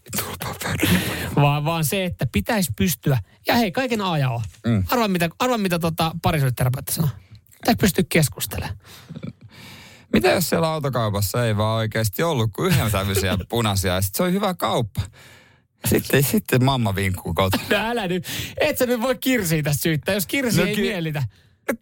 vaan, 1.35 1.65
vaan 1.65 1.85
se, 1.85 2.05
että 2.05 2.27
pitäisi 2.31 2.71
pystyä, 2.77 3.17
ja 3.47 3.55
hei, 3.55 3.71
kaiken 3.71 4.01
A 4.01 4.17
ja 4.17 4.29
O. 4.29 4.41
Mm. 4.65 4.83
Arvaa 4.89 5.07
mitä, 5.07 5.29
arvaa, 5.39 5.57
mitä 5.57 5.79
tota 5.79 6.11
parisuudeterapeutti 6.21 6.93
sanoo. 6.93 7.09
Pitäisi 7.51 7.77
pystyä 7.79 8.03
keskustelemaan. 8.09 8.77
Mitä 10.13 10.27
jos 10.29 10.49
siellä 10.49 10.67
autokaupassa 10.69 11.45
ei 11.45 11.57
vaan 11.57 11.77
oikeasti 11.77 12.23
ollut 12.23 12.51
kuin 12.55 12.71
yhden 12.73 12.91
sävyisiä 12.91 13.37
punaisia, 13.49 13.93
ja 13.93 14.01
sitten 14.01 14.17
se 14.17 14.23
oli 14.23 14.31
hyvä 14.31 14.53
kauppa. 14.53 15.01
Sitten, 15.85 16.23
sitten 16.23 16.63
mamma 16.65 16.95
vinkkuu 16.95 17.33
kotona. 17.33 17.63
No 17.69 17.77
älä 17.77 18.07
nyt, 18.07 18.25
et 18.57 18.77
sä 18.77 18.85
nyt 18.85 19.01
voi 19.01 19.15
Kirsiä 19.15 19.63
tästä 19.63 19.81
syyttää, 19.81 20.13
jos 20.15 20.25
Kirsi 20.27 20.57
No 20.57 20.63
no, 20.63 20.69
ei 20.69 20.75
ky- 20.75 20.81
mielitä. 20.81 21.23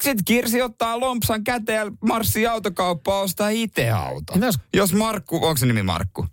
Sitten 0.01 0.25
Kirsi 0.25 0.61
ottaa 0.61 0.99
lompsan 0.99 1.43
käteen 1.43 1.77
ja 1.85 1.91
marssii 2.01 2.47
autokauppaan 2.47 3.23
ostaa 3.23 3.49
itse 3.49 3.89
auto. 3.89 4.33
Entä 4.33 4.45
jos- 4.45 4.59
Jos 4.73 4.93
Markku, 4.93 5.35
onko 5.35 5.57
se 5.57 5.65
nimi 5.65 5.83
Markku? 5.83 6.27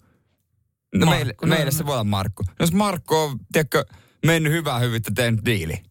No 0.95 1.07
Markku, 1.07 1.17
meille, 1.17 1.35
no- 1.43 1.49
meille 1.49 1.71
se 1.71 1.87
voi 1.87 1.93
olla 1.95 2.05
Markku. 2.05 2.45
Jos 2.61 2.73
Markku 2.73 3.15
on, 3.17 3.39
tiedätkö, 3.53 3.85
mennyt 4.27 4.53
hyvää 4.53 4.79
hyvyyttä 4.79 5.11
tehnyt 5.15 5.45
diili. 5.45 5.83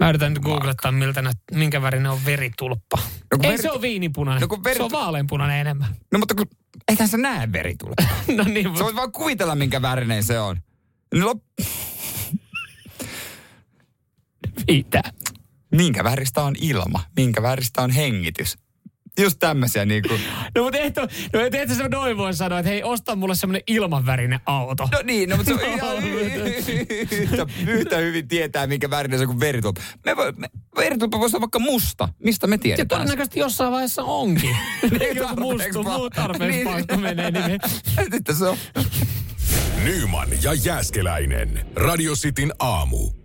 Mä 0.00 0.08
yritän 0.08 0.34
nyt 0.34 0.42
googlettaa, 0.42 0.92
miltä 0.92 1.22
nä, 1.22 1.32
minkä 1.52 1.82
värinen 1.82 2.10
on 2.12 2.24
veritulppa. 2.24 2.96
No 3.32 3.38
ei 3.42 3.50
veri- 3.50 3.62
se 3.62 3.70
ole 3.70 3.80
viinipunainen. 3.82 4.48
No 4.48 4.58
veri- 4.64 4.76
Se 4.76 4.82
on 4.82 4.90
vaaleanpunainen 4.90 5.58
enemmän. 5.58 5.96
No 6.12 6.18
mutta 6.18 6.34
kun, 6.34 6.46
eihän 6.88 7.08
sä 7.08 7.16
näe 7.16 7.52
veritulpa. 7.52 8.02
no 8.36 8.44
niin, 8.44 8.62
Sä 8.62 8.68
mutta 8.68 8.84
voit 8.84 8.96
vaan 8.96 9.12
kuvitella, 9.12 9.54
minkä 9.54 9.82
värinen 9.82 10.22
se 10.24 10.38
on. 10.40 10.56
No, 11.14 11.32
lop- 11.32 11.64
mitä? 14.68 15.02
minkä 15.72 16.04
väristä 16.04 16.42
on 16.42 16.54
ilma? 16.60 17.00
Minkä 17.16 17.42
väristä 17.42 17.82
on 17.82 17.90
hengitys? 17.90 18.56
Just 19.20 19.38
tämmöisiä 19.38 19.84
niinku. 19.84 20.14
No 20.54 20.62
mutta 20.62 20.78
et, 20.78 20.96
no, 21.32 21.40
et, 21.40 21.54
et 21.54 21.68
sä 21.76 21.88
noin 21.88 22.16
voi 22.16 22.34
sanoa, 22.34 22.58
että 22.58 22.68
hei, 22.70 22.82
osta 22.82 23.16
mulle 23.16 23.34
semmonen 23.34 23.62
ilmanvärinen 23.66 24.40
auto. 24.46 24.88
No 24.92 24.98
niin, 25.04 25.28
no, 25.28 25.36
mutta 25.36 25.52
se 25.54 25.64
on 25.66 25.72
ihan 25.74 25.96
yhtä, 27.10 27.46
yhtä 27.66 27.96
hyvin 27.96 28.28
tietää, 28.28 28.66
minkä 28.66 28.90
värinen 28.90 29.18
se 29.18 29.22
on 29.22 29.26
kuin 29.28 29.40
veritulpa. 29.40 29.80
Me 30.04 30.16
voi, 30.16 30.32
me, 30.32 30.48
veritulpa 30.76 31.20
voisi 31.20 31.36
olla 31.36 31.42
vaikka 31.42 31.58
musta. 31.58 32.08
Mistä 32.24 32.46
me 32.46 32.54
ja 32.54 32.58
tiedetään? 32.58 32.86
se? 32.86 32.94
todennäköisesti 32.94 33.40
jossain 33.40 33.72
vaiheessa 33.72 34.02
onkin. 34.02 34.56
Niin, 35.00 35.16
Joku 35.16 35.40
mustu, 35.40 35.82
muu 35.82 36.10
tarpeeksi 36.10 36.64
Niin. 36.64 37.00
menee. 37.00 37.30
Niin, 37.30 37.60
Sitten 38.12 38.36
se 38.38 38.44
on. 38.44 38.56
Nyman 39.84 40.28
ja 40.42 40.54
Jääskeläinen. 40.54 41.66
Radio 41.76 42.14
Cityn 42.14 42.52
aamu. 42.58 43.23